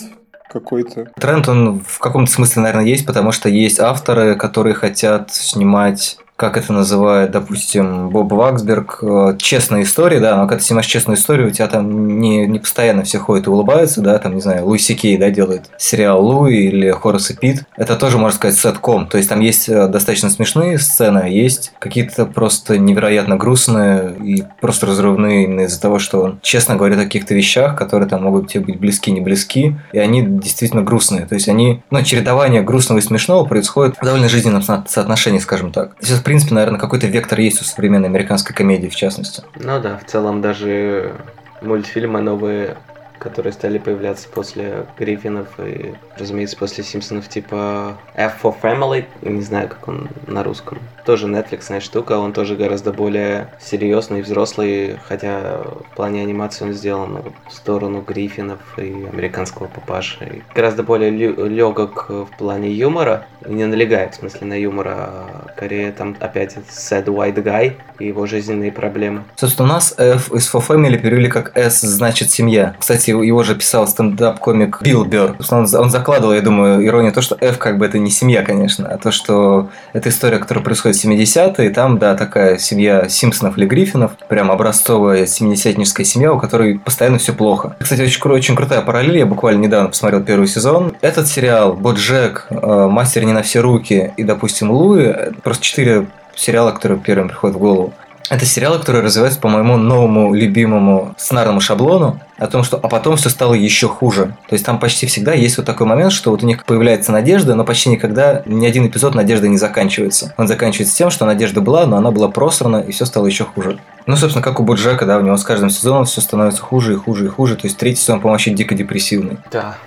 какой-то. 0.49 1.07
Тренд, 1.19 1.47
он 1.47 1.79
в 1.79 1.99
каком-то 1.99 2.31
смысле, 2.31 2.63
наверное, 2.63 2.85
есть, 2.85 3.05
потому 3.05 3.31
что 3.31 3.47
есть 3.49 3.79
авторы, 3.79 4.35
которые 4.35 4.73
хотят 4.73 5.31
снимать 5.33 6.17
как 6.39 6.55
это 6.55 6.71
называет, 6.71 7.31
допустим, 7.31 8.09
Боб 8.11 8.31
Ваксберг, 8.31 8.99
э, 9.01 9.35
честная 9.37 9.83
история, 9.83 10.21
да, 10.21 10.37
но 10.37 10.43
когда 10.43 10.59
ты 10.59 10.63
снимаешь 10.63 10.87
честную 10.87 11.17
историю, 11.17 11.49
у 11.49 11.51
тебя 11.51 11.67
там 11.67 12.17
не, 12.17 12.47
не 12.47 12.59
постоянно 12.59 13.03
все 13.03 13.19
ходят 13.19 13.47
и 13.47 13.49
улыбаются, 13.49 13.99
да, 13.99 14.17
там, 14.19 14.35
не 14.35 14.41
знаю, 14.41 14.65
Луи 14.65 14.79
Сикей, 14.79 15.17
да, 15.17 15.31
делает 15.31 15.63
сериал 15.77 16.25
Луи 16.25 16.67
или 16.67 16.91
Хорас 16.91 17.29
и 17.31 17.35
Пит. 17.35 17.63
Это 17.75 17.97
тоже, 17.97 18.17
можно 18.17 18.37
сказать, 18.37 18.57
сетком, 18.57 19.07
то 19.07 19.17
есть 19.17 19.27
там 19.27 19.41
есть 19.41 19.67
э, 19.67 19.89
достаточно 19.89 20.29
смешные 20.29 20.79
сцены, 20.79 21.19
а 21.25 21.27
есть 21.27 21.73
какие-то 21.77 22.25
просто 22.25 22.77
невероятно 22.77 23.35
грустные 23.35 24.15
и 24.23 24.45
просто 24.61 24.85
разрывные 24.85 25.43
именно 25.43 25.61
из-за 25.61 25.81
того, 25.81 25.99
что 25.99 26.21
он 26.21 26.39
честно 26.41 26.77
говорит 26.77 26.99
о 26.99 27.03
каких-то 27.03 27.35
вещах, 27.35 27.75
которые 27.75 28.07
там 28.07 28.23
могут 28.23 28.49
тебе 28.49 28.63
быть 28.63 28.79
близки, 28.79 29.11
не 29.11 29.19
близки, 29.19 29.75
и 29.91 29.99
они 29.99 30.21
действительно 30.25 30.83
грустные, 30.83 31.25
то 31.25 31.35
есть 31.35 31.49
они, 31.49 31.83
ну, 31.91 32.01
чередование 32.01 32.61
грустного 32.61 32.99
и 32.99 33.01
смешного 33.01 33.43
происходит 33.43 33.97
в 33.97 34.05
довольно 34.05 34.29
жизненном 34.29 34.61
соотношении, 34.61 35.39
скажем 35.39 35.73
так. 35.73 35.97
Сейчас 35.99 36.21
принципе, 36.29 36.53
наверное, 36.53 36.79
какой-то 36.79 37.07
вектор 37.07 37.39
есть 37.39 37.59
у 37.59 37.65
современной 37.65 38.07
американской 38.07 38.55
комедии, 38.55 38.87
в 38.87 38.95
частности. 38.95 39.41
Ну 39.55 39.81
да, 39.81 39.97
в 39.97 40.05
целом 40.05 40.41
даже 40.41 41.15
мультфильмы 41.63 42.21
новые 42.21 42.77
которые 43.17 43.51
стали 43.51 43.79
появляться 43.79 44.29
после 44.29 44.85
Гриффинов 44.97 45.47
и, 45.59 45.93
разумеется, 46.17 46.55
после 46.55 46.85
Симпсонов, 46.85 47.27
типа 47.27 47.97
F 48.15 48.41
for 48.41 48.55
Family, 48.61 49.05
не 49.21 49.41
знаю, 49.41 49.67
как 49.67 49.87
он 49.89 50.07
на 50.25 50.41
русском. 50.41 50.79
Тоже 51.09 51.25
Netflix 51.25 51.79
штука, 51.79 52.19
он 52.19 52.33
тоже 52.33 52.55
гораздо 52.55 52.93
более 52.93 53.47
серьезный, 53.59 54.21
взрослый, 54.21 54.99
хотя 55.07 55.63
в 55.63 55.95
плане 55.95 56.21
анимации 56.21 56.65
он 56.65 56.73
сделан 56.73 57.23
в 57.47 57.51
сторону 57.51 58.03
Гриффинов 58.07 58.59
и 58.77 59.07
американского 59.11 59.65
папаши. 59.65 60.17
И 60.35 60.43
гораздо 60.53 60.83
более 60.83 61.09
легок 61.09 62.05
в 62.09 62.27
плане 62.37 62.71
юмора, 62.71 63.25
не 63.43 63.65
налегает, 63.65 64.13
в 64.13 64.19
смысле, 64.19 64.45
на 64.45 64.53
юмор, 64.53 64.87
а 64.89 65.51
скорее 65.55 65.91
там 65.93 66.15
опять 66.19 66.57
sad 66.69 67.05
white 67.05 67.43
guy 67.43 67.73
и 67.97 68.05
его 68.05 68.27
жизненные 68.27 68.71
проблемы. 68.71 69.23
Собственно, 69.35 69.67
у 69.67 69.71
нас 69.71 69.95
F 69.97 70.31
из 70.31 70.53
for 70.53 70.63
Family 70.63 70.99
перевели 70.99 71.27
как 71.27 71.57
S 71.57 71.81
значит 71.81 72.29
семья. 72.29 72.75
Кстати, 72.77 73.09
его 73.09 73.41
же 73.41 73.55
писал 73.55 73.87
стендап-комик 73.87 74.83
Билл 74.83 75.05
Бёрр. 75.05 75.37
Он, 75.49 75.67
он 75.73 75.89
закладывал, 75.89 76.35
я 76.35 76.41
думаю, 76.41 76.85
иронию 76.85 77.11
то, 77.11 77.21
что 77.21 77.35
F 77.41 77.57
как 77.57 77.79
бы 77.79 77.87
это 77.87 77.97
не 77.97 78.11
семья, 78.11 78.43
конечно, 78.43 78.87
а 78.87 78.99
то, 78.99 79.09
что 79.09 79.71
это 79.93 80.09
история, 80.09 80.37
которая 80.37 80.63
происходит 80.63 80.98
70-е, 81.05 81.69
и 81.69 81.73
там, 81.73 81.97
да, 81.97 82.15
такая 82.15 82.57
семья 82.57 83.07
Симпсонов 83.09 83.57
или 83.57 83.65
Гриффинов, 83.65 84.11
прям 84.27 84.51
образцовая 84.51 85.23
70-ническая 85.23 86.03
семья, 86.03 86.33
у 86.33 86.39
которой 86.39 86.79
постоянно 86.79 87.17
все 87.17 87.33
плохо. 87.33 87.75
Кстати, 87.79 88.01
очень, 88.01 88.21
очень 88.31 88.55
крутая 88.55 88.81
параллель, 88.81 89.17
я 89.17 89.25
буквально 89.25 89.61
недавно 89.61 89.89
посмотрел 89.89 90.23
первый 90.23 90.47
сезон. 90.47 90.95
Этот 91.01 91.27
сериал, 91.27 91.73
Боджек, 91.73 92.47
э, 92.49 92.87
Мастер 92.87 93.23
не 93.23 93.33
на 93.33 93.41
все 93.41 93.61
руки 93.61 94.13
и, 94.17 94.23
допустим, 94.23 94.71
Луи, 94.71 95.13
просто 95.43 95.63
четыре 95.63 96.07
сериала, 96.35 96.71
которые 96.71 96.99
первым 96.99 97.27
приходят 97.27 97.55
в 97.55 97.59
голову. 97.59 97.93
Это 98.29 98.45
сериалы, 98.45 98.77
которые 98.77 99.03
развиваются 99.03 99.39
по 99.39 99.47
моему 99.47 99.75
новому 99.77 100.33
любимому 100.35 101.15
сценарному 101.17 101.61
шаблону 101.61 102.19
о 102.37 102.47
том, 102.47 102.63
что 102.63 102.77
а 102.77 102.87
потом 102.87 103.17
все 103.17 103.29
стало 103.29 103.55
еще 103.55 103.87
хуже. 103.87 104.35
То 104.47 104.53
есть 104.53 104.65
там 104.65 104.79
почти 104.79 105.07
всегда 105.07 105.33
есть 105.33 105.57
вот 105.57 105.65
такой 105.65 105.87
момент, 105.87 106.11
что 106.11 106.29
вот 106.31 106.43
у 106.43 106.45
них 106.45 106.63
появляется 106.63 107.11
надежда, 107.11 107.55
но 107.55 107.63
почти 107.63 107.89
никогда 107.89 108.43
ни 108.45 108.65
один 108.67 108.85
эпизод 108.85 109.15
надежды 109.15 109.49
не 109.49 109.57
заканчивается. 109.57 110.33
Он 110.37 110.47
заканчивается 110.47 110.95
тем, 110.95 111.09
что 111.09 111.25
надежда 111.25 111.61
была, 111.61 111.87
но 111.87 111.97
она 111.97 112.11
была 112.11 112.29
просрана, 112.29 112.77
и 112.77 112.91
все 112.91 113.05
стало 113.05 113.25
еще 113.25 113.45
хуже. 113.45 113.79
Ну, 114.05 114.15
собственно, 114.15 114.43
как 114.43 114.59
у 114.59 114.63
Боджека, 114.63 115.05
да, 115.05 115.17
у 115.17 115.21
него 115.21 115.35
с 115.35 115.43
каждым 115.43 115.71
сезоном 115.71 116.05
все 116.05 116.21
становится 116.21 116.61
хуже 116.61 116.93
и 116.93 116.97
хуже 116.97 117.25
и 117.25 117.29
хуже. 117.29 117.55
То 117.55 117.65
есть 117.65 117.77
третий 117.77 118.01
сезон, 118.01 118.19
по-моему, 118.19 118.33
вообще 118.33 118.51
дико 118.51 118.75
депрессивный. 118.75 119.37
Да. 119.51 119.77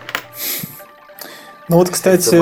Ну 1.73 1.79
вот, 1.79 1.89
кстати, 1.89 2.35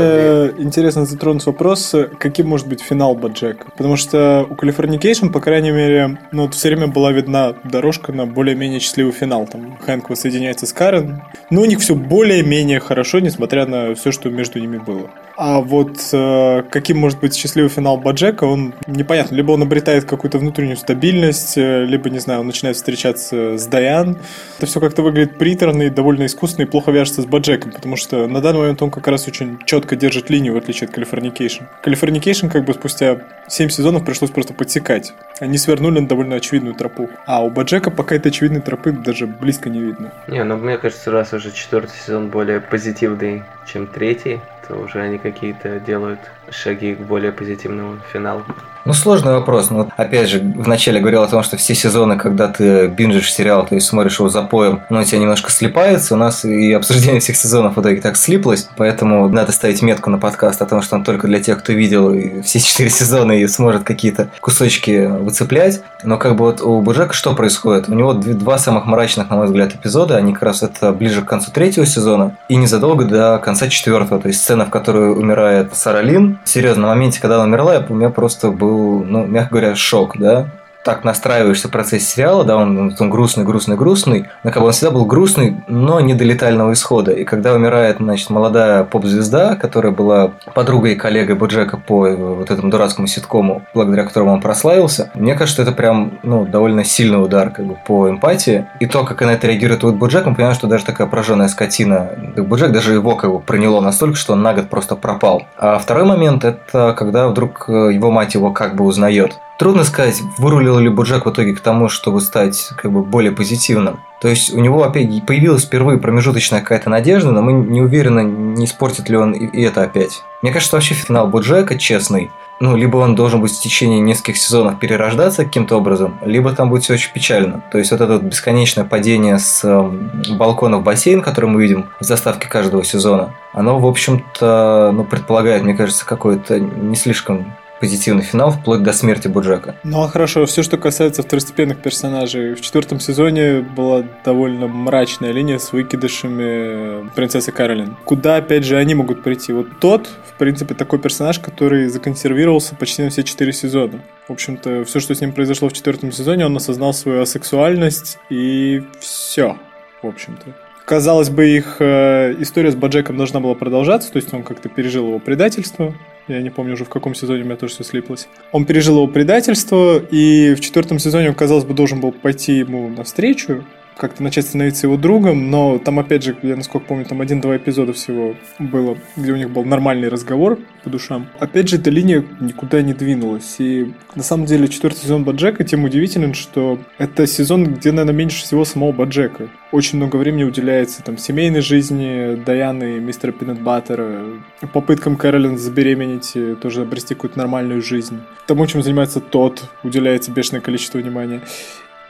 интересно 0.60 1.04
затронуть 1.04 1.46
вопрос, 1.46 1.94
каким 2.18 2.48
может 2.48 2.66
быть 2.66 2.82
финал 2.82 3.14
Баджека. 3.14 3.66
Потому 3.76 3.94
что 3.94 4.44
у 4.50 4.54
Californication, 4.54 5.30
по 5.30 5.38
крайней 5.38 5.70
мере, 5.70 6.18
ну 6.32 6.42
вот 6.42 6.54
все 6.56 6.66
время 6.66 6.88
была 6.88 7.12
видна 7.12 7.54
дорожка 7.62 8.10
на 8.10 8.26
более-менее 8.26 8.80
счастливый 8.80 9.12
финал. 9.12 9.46
Там 9.46 9.78
Хэнк 9.86 10.10
воссоединяется 10.10 10.66
с 10.66 10.72
Карен. 10.72 11.22
Но 11.48 11.60
у 11.60 11.64
них 11.64 11.78
все 11.78 11.94
более-менее 11.94 12.80
хорошо, 12.80 13.20
несмотря 13.20 13.66
на 13.66 13.94
все, 13.94 14.10
что 14.10 14.30
между 14.30 14.58
ними 14.58 14.78
было. 14.78 15.12
А 15.42 15.62
вот 15.62 15.96
э, 16.12 16.64
каким 16.68 16.98
может 16.98 17.18
быть 17.20 17.34
счастливый 17.34 17.70
финал 17.70 17.96
Баджека, 17.96 18.44
он 18.44 18.74
непонятно. 18.86 19.34
Либо 19.34 19.52
он 19.52 19.62
обретает 19.62 20.04
какую-то 20.04 20.36
внутреннюю 20.36 20.76
стабильность, 20.76 21.56
э, 21.56 21.86
либо, 21.86 22.10
не 22.10 22.18
знаю, 22.18 22.40
он 22.40 22.46
начинает 22.46 22.76
встречаться 22.76 23.56
с 23.56 23.66
Даян. 23.66 24.18
Это 24.58 24.66
все 24.66 24.80
как-то 24.80 25.00
выглядит 25.00 25.38
приторно 25.38 25.84
и 25.84 25.88
довольно 25.88 26.26
искусственно 26.26 26.66
и 26.66 26.68
плохо 26.68 26.90
вяжется 26.90 27.22
с 27.22 27.24
БоДжеком, 27.24 27.72
потому 27.72 27.96
что 27.96 28.26
на 28.26 28.42
данный 28.42 28.60
момент 28.60 28.82
он 28.82 28.90
как 28.90 29.08
раз 29.08 29.26
очень 29.28 29.58
четко 29.64 29.96
держит 29.96 30.28
линию, 30.28 30.52
в 30.52 30.58
отличие 30.58 30.88
от 30.88 30.94
Californication. 30.94 31.64
Californication 31.80 32.48
как 32.48 32.66
бы 32.66 32.74
спустя 32.74 33.22
7 33.48 33.70
сезонов 33.70 34.04
пришлось 34.04 34.30
просто 34.30 34.52
подсекать. 34.52 35.14
Они 35.38 35.56
свернули 35.56 36.00
на 36.00 36.06
довольно 36.06 36.36
очевидную 36.36 36.74
тропу. 36.74 37.08
А 37.24 37.42
у 37.42 37.48
БоДжека 37.48 37.90
пока 37.90 38.14
этой 38.14 38.28
очевидной 38.28 38.60
тропы 38.60 38.92
даже 38.92 39.26
близко 39.26 39.70
не 39.70 39.80
видно. 39.80 40.12
Не, 40.28 40.44
ну 40.44 40.58
мне 40.58 40.76
кажется, 40.76 41.10
раз 41.10 41.32
уже 41.32 41.50
четвертый 41.50 41.94
сезон 41.96 42.28
более 42.28 42.60
позитивный, 42.60 43.44
чем 43.66 43.86
третий, 43.86 44.42
уже 44.78 45.00
они 45.00 45.18
какие-то 45.18 45.80
делают 45.80 46.30
шаги 46.50 46.94
к 46.94 47.00
более 47.00 47.32
позитивному 47.32 47.98
финалу. 48.12 48.44
Ну, 48.84 48.94
сложный 48.94 49.34
вопрос. 49.34 49.70
Но, 49.70 49.88
опять 49.96 50.28
же, 50.28 50.40
вначале 50.40 51.00
говорил 51.00 51.22
о 51.22 51.28
том, 51.28 51.42
что 51.42 51.56
все 51.56 51.74
сезоны, 51.74 52.16
когда 52.16 52.48
ты 52.48 52.86
бинжишь 52.88 53.32
сериал, 53.32 53.66
то 53.66 53.74
есть 53.74 53.86
смотришь 53.86 54.18
его 54.18 54.28
запоем, 54.28 54.82
оно 54.88 55.00
у 55.00 55.04
тебя 55.04 55.18
немножко 55.18 55.50
слипается. 55.50 56.14
У 56.14 56.16
нас 56.16 56.44
и 56.44 56.72
обсуждение 56.72 57.20
всех 57.20 57.36
сезонов 57.36 57.76
в 57.76 57.80
итоге 57.80 58.00
так 58.00 58.16
слиплось. 58.16 58.68
Поэтому 58.76 59.28
надо 59.28 59.52
ставить 59.52 59.82
метку 59.82 60.10
на 60.10 60.18
подкаст 60.18 60.60
о 60.60 60.66
том, 60.66 60.82
что 60.82 60.96
он 60.96 61.04
только 61.04 61.28
для 61.28 61.40
тех, 61.40 61.60
кто 61.60 61.72
видел 61.72 62.42
все 62.42 62.58
четыре 62.58 62.90
сезона 62.90 63.32
и 63.32 63.46
сможет 63.46 63.84
какие-то 63.84 64.30
кусочки 64.40 65.06
выцеплять. 65.06 65.82
Но 66.02 66.16
как 66.16 66.36
бы 66.36 66.46
вот 66.46 66.60
у 66.60 66.80
Бужека 66.80 67.12
что 67.12 67.34
происходит? 67.34 67.88
У 67.88 67.94
него 67.94 68.14
два 68.14 68.58
самых 68.58 68.86
мрачных, 68.86 69.30
на 69.30 69.36
мой 69.36 69.46
взгляд, 69.46 69.72
эпизода. 69.72 70.16
Они 70.16 70.32
как 70.32 70.42
раз 70.42 70.64
это 70.64 70.92
ближе 70.92 71.22
к 71.22 71.26
концу 71.26 71.52
третьего 71.52 71.86
сезона 71.86 72.36
и 72.48 72.56
незадолго 72.56 73.04
до 73.04 73.38
конца 73.38 73.68
четвертого. 73.68 74.20
То 74.20 74.26
есть 74.26 74.42
сцена, 74.42 74.64
в 74.64 74.70
которой 74.70 75.12
умирает 75.12 75.76
Саралин. 75.76 76.39
Серьезно, 76.44 76.82
на 76.82 76.88
моменте, 76.88 77.20
когда 77.20 77.36
она 77.36 77.44
умерла, 77.44 77.84
у 77.88 77.94
меня 77.94 78.10
просто 78.10 78.50
был, 78.50 79.04
ну, 79.04 79.26
мягко 79.26 79.50
говоря, 79.50 79.74
шок, 79.74 80.16
да, 80.18 80.48
так 80.84 81.04
настраиваешься 81.04 81.68
в 81.68 81.70
процессе 81.70 82.04
сериала, 82.04 82.44
да, 82.44 82.56
он, 82.56 82.94
он 82.98 83.10
грустный, 83.10 83.44
грустный, 83.44 83.76
грустный, 83.76 84.28
как 84.42 84.56
бы 84.56 84.66
он 84.66 84.72
всегда 84.72 84.90
был 84.90 85.04
грустный, 85.04 85.62
но 85.68 86.00
не 86.00 86.14
до 86.14 86.24
летального 86.24 86.72
исхода. 86.72 87.12
И 87.12 87.24
когда 87.24 87.52
умирает, 87.52 87.98
значит, 87.98 88.30
молодая 88.30 88.84
поп-звезда, 88.84 89.56
которая 89.56 89.92
была 89.92 90.32
подругой 90.54 90.92
и 90.92 90.96
коллегой 90.96 91.36
Боджека 91.36 91.76
по 91.76 92.06
э, 92.06 92.14
вот 92.14 92.50
этому 92.50 92.70
дурацкому 92.70 93.06
ситкому, 93.06 93.62
благодаря 93.74 94.04
которому 94.04 94.32
он 94.32 94.40
прославился, 94.40 95.10
мне 95.14 95.34
кажется, 95.34 95.62
это 95.62 95.72
прям, 95.72 96.18
ну, 96.22 96.46
довольно 96.46 96.84
сильный 96.84 97.22
удар, 97.22 97.50
как 97.50 97.66
бы, 97.66 97.76
по 97.86 98.08
эмпатии. 98.08 98.66
И 98.80 98.86
то, 98.86 99.04
как 99.04 99.20
она 99.22 99.34
это 99.34 99.46
реагирует 99.46 99.82
вот 99.82 99.96
Боджек, 99.96 100.26
мы 100.26 100.34
понимаем, 100.34 100.54
что 100.54 100.66
даже 100.66 100.84
такая 100.84 101.06
прожженная 101.06 101.48
скотина, 101.48 102.10
как 102.34 102.48
Боджек, 102.48 102.72
даже 102.72 102.94
его 102.94 103.16
как 103.16 103.30
бы 103.30 103.40
проняло 103.40 103.80
настолько, 103.80 104.16
что 104.16 104.32
он 104.32 104.42
на 104.42 104.54
год 104.54 104.68
просто 104.68 104.96
пропал. 104.96 105.42
А 105.56 105.78
второй 105.78 106.04
момент, 106.04 106.44
это 106.44 106.94
когда 106.96 107.28
вдруг 107.28 107.66
э, 107.68 107.90
его 107.92 108.10
мать 108.10 108.34
его 108.34 108.50
как 108.50 108.76
бы 108.76 108.84
узнает. 108.84 109.38
Трудно 109.60 109.84
сказать, 109.84 110.22
вырулил 110.38 110.78
ли 110.78 110.88
Буджак 110.88 111.26
в 111.26 111.30
итоге 111.30 111.54
к 111.54 111.60
тому, 111.60 111.90
чтобы 111.90 112.22
стать 112.22 112.70
как 112.78 112.90
бы 112.90 113.02
более 113.02 113.30
позитивным. 113.30 114.00
То 114.22 114.28
есть 114.28 114.54
у 114.54 114.58
него 114.58 114.82
опять 114.82 115.26
появилась 115.26 115.64
впервые 115.64 115.98
промежуточная 115.98 116.60
какая-то 116.62 116.88
надежда, 116.88 117.30
но 117.30 117.42
мы 117.42 117.52
не 117.52 117.82
уверены, 117.82 118.20
не 118.20 118.64
испортит 118.64 119.10
ли 119.10 119.18
он 119.18 119.32
и 119.32 119.62
это 119.62 119.82
опять. 119.82 120.22
Мне 120.40 120.50
кажется, 120.50 120.76
вообще 120.76 120.94
финал 120.94 121.28
Буджека 121.28 121.78
честный. 121.78 122.30
Ну, 122.58 122.74
либо 122.74 122.96
он 122.96 123.14
должен 123.14 123.42
быть 123.42 123.52
в 123.52 123.60
течение 123.60 124.00
нескольких 124.00 124.38
сезонов 124.38 124.78
перерождаться 124.78 125.44
каким-то 125.44 125.76
образом, 125.76 126.18
либо 126.22 126.52
там 126.52 126.70
будет 126.70 126.84
все 126.84 126.94
очень 126.94 127.12
печально. 127.12 127.62
То 127.70 127.76
есть 127.76 127.90
вот 127.90 128.00
это 128.00 128.14
вот 128.14 128.22
бесконечное 128.22 128.84
падение 128.84 129.38
с 129.38 129.60
э, 129.62 130.36
балкона 130.36 130.78
в 130.78 130.82
бассейн, 130.82 131.20
который 131.20 131.50
мы 131.50 131.60
видим 131.60 131.90
в 132.00 132.04
заставке 132.04 132.48
каждого 132.48 132.82
сезона, 132.82 133.34
оно, 133.52 133.78
в 133.78 133.86
общем-то, 133.86 134.90
ну, 134.94 135.04
предполагает, 135.04 135.64
мне 135.64 135.74
кажется, 135.74 136.06
какое-то 136.06 136.58
не 136.60 136.96
слишком 136.96 137.52
позитивный 137.80 138.22
финал 138.22 138.50
вплоть 138.52 138.82
до 138.82 138.92
смерти 138.92 139.28
Буджека. 139.28 139.76
Ну 139.84 140.02
а 140.02 140.08
хорошо, 140.08 140.44
все, 140.46 140.62
что 140.62 140.76
касается 140.76 141.22
второстепенных 141.22 141.78
персонажей. 141.82 142.54
В 142.54 142.60
четвертом 142.60 143.00
сезоне 143.00 143.60
была 143.60 144.04
довольно 144.24 144.68
мрачная 144.68 145.32
линия 145.32 145.58
с 145.58 145.72
выкидышами 145.72 147.08
принцессы 147.14 147.50
Каролин. 147.52 147.96
Куда, 148.04 148.36
опять 148.36 148.64
же, 148.64 148.76
они 148.76 148.94
могут 148.94 149.22
прийти? 149.22 149.52
Вот 149.52 149.80
тот, 149.80 150.06
в 150.06 150.38
принципе, 150.38 150.74
такой 150.74 150.98
персонаж, 150.98 151.38
который 151.38 151.88
законсервировался 151.88 152.74
почти 152.76 153.02
на 153.02 153.10
все 153.10 153.22
четыре 153.22 153.52
сезона. 153.52 154.00
В 154.28 154.32
общем-то, 154.32 154.84
все, 154.84 155.00
что 155.00 155.14
с 155.14 155.20
ним 155.20 155.32
произошло 155.32 155.68
в 155.68 155.72
четвертом 155.72 156.12
сезоне, 156.12 156.46
он 156.46 156.56
осознал 156.56 156.92
свою 156.92 157.22
асексуальность 157.22 158.18
и 158.28 158.82
все, 159.00 159.56
в 160.02 160.06
общем-то. 160.06 160.54
Казалось 160.90 161.30
бы, 161.30 161.48
их 161.48 161.76
э, 161.78 162.34
история 162.40 162.72
с 162.72 162.74
Баджеком 162.74 163.16
должна 163.16 163.38
была 163.38 163.54
продолжаться, 163.54 164.10
то 164.10 164.16
есть 164.16 164.34
он 164.34 164.42
как-то 164.42 164.68
пережил 164.68 165.06
его 165.06 165.20
предательство. 165.20 165.94
Я 166.26 166.42
не 166.42 166.50
помню 166.50 166.74
уже 166.74 166.84
в 166.84 166.88
каком 166.88 167.14
сезоне 167.14 167.42
у 167.42 167.44
меня 167.44 167.54
тоже 167.54 167.74
все 167.74 167.84
слиплось. 167.84 168.26
Он 168.50 168.64
пережил 168.64 168.96
его 168.96 169.06
предательство, 169.06 170.00
и 170.00 170.52
в 170.54 170.58
четвертом 170.58 170.98
сезоне 170.98 171.28
он, 171.28 171.36
казалось 171.36 171.62
бы, 171.62 171.74
должен 171.74 172.00
был 172.00 172.10
пойти 172.10 172.54
ему 172.54 172.88
навстречу, 172.88 173.64
как-то 173.96 174.22
начать 174.22 174.46
становиться 174.46 174.86
его 174.86 174.96
другом, 174.96 175.50
но 175.50 175.78
там, 175.78 175.98
опять 175.98 176.24
же, 176.24 176.36
я 176.42 176.56
насколько 176.56 176.86
помню, 176.86 177.04
там 177.04 177.20
один-два 177.20 177.56
эпизода 177.56 177.92
всего 177.92 178.34
было, 178.58 178.96
где 179.16 179.32
у 179.32 179.36
них 179.36 179.50
был 179.50 179.64
нормальный 179.64 180.08
разговор 180.08 180.58
по 180.82 180.90
душам. 180.90 181.28
Опять 181.38 181.68
же, 181.68 181.76
эта 181.76 181.90
линия 181.90 182.24
никуда 182.40 182.80
не 182.80 182.94
двинулась. 182.94 183.56
И 183.58 183.92
на 184.14 184.22
самом 184.22 184.46
деле 184.46 184.68
четвертый 184.68 185.00
сезон 185.00 185.24
Баджека 185.24 185.64
тем 185.64 185.84
удивителен, 185.84 186.34
что 186.34 186.78
это 186.98 187.26
сезон, 187.26 187.64
где, 187.74 187.92
наверное, 187.92 188.14
меньше 188.14 188.42
всего 188.42 188.64
самого 188.64 188.92
Баджека. 188.92 189.50
Очень 189.72 189.98
много 189.98 190.16
времени 190.16 190.44
уделяется 190.44 191.02
там 191.02 191.18
семейной 191.18 191.60
жизни 191.60 192.42
Даяны 192.44 192.96
и 192.96 193.00
мистера 193.00 193.32
Пинет 193.32 193.60
Баттера, 193.60 194.24
попыткам 194.72 195.16
Кэролин 195.16 195.58
забеременеть, 195.58 196.34
тоже 196.60 196.82
обрести 196.82 197.14
какую-то 197.14 197.38
нормальную 197.38 197.82
жизнь. 197.82 198.18
Тому, 198.46 198.66
чем 198.66 198.82
занимается 198.82 199.20
тот, 199.20 199.62
уделяется 199.82 200.32
бешеное 200.32 200.60
количество 200.60 200.98
внимания. 200.98 201.42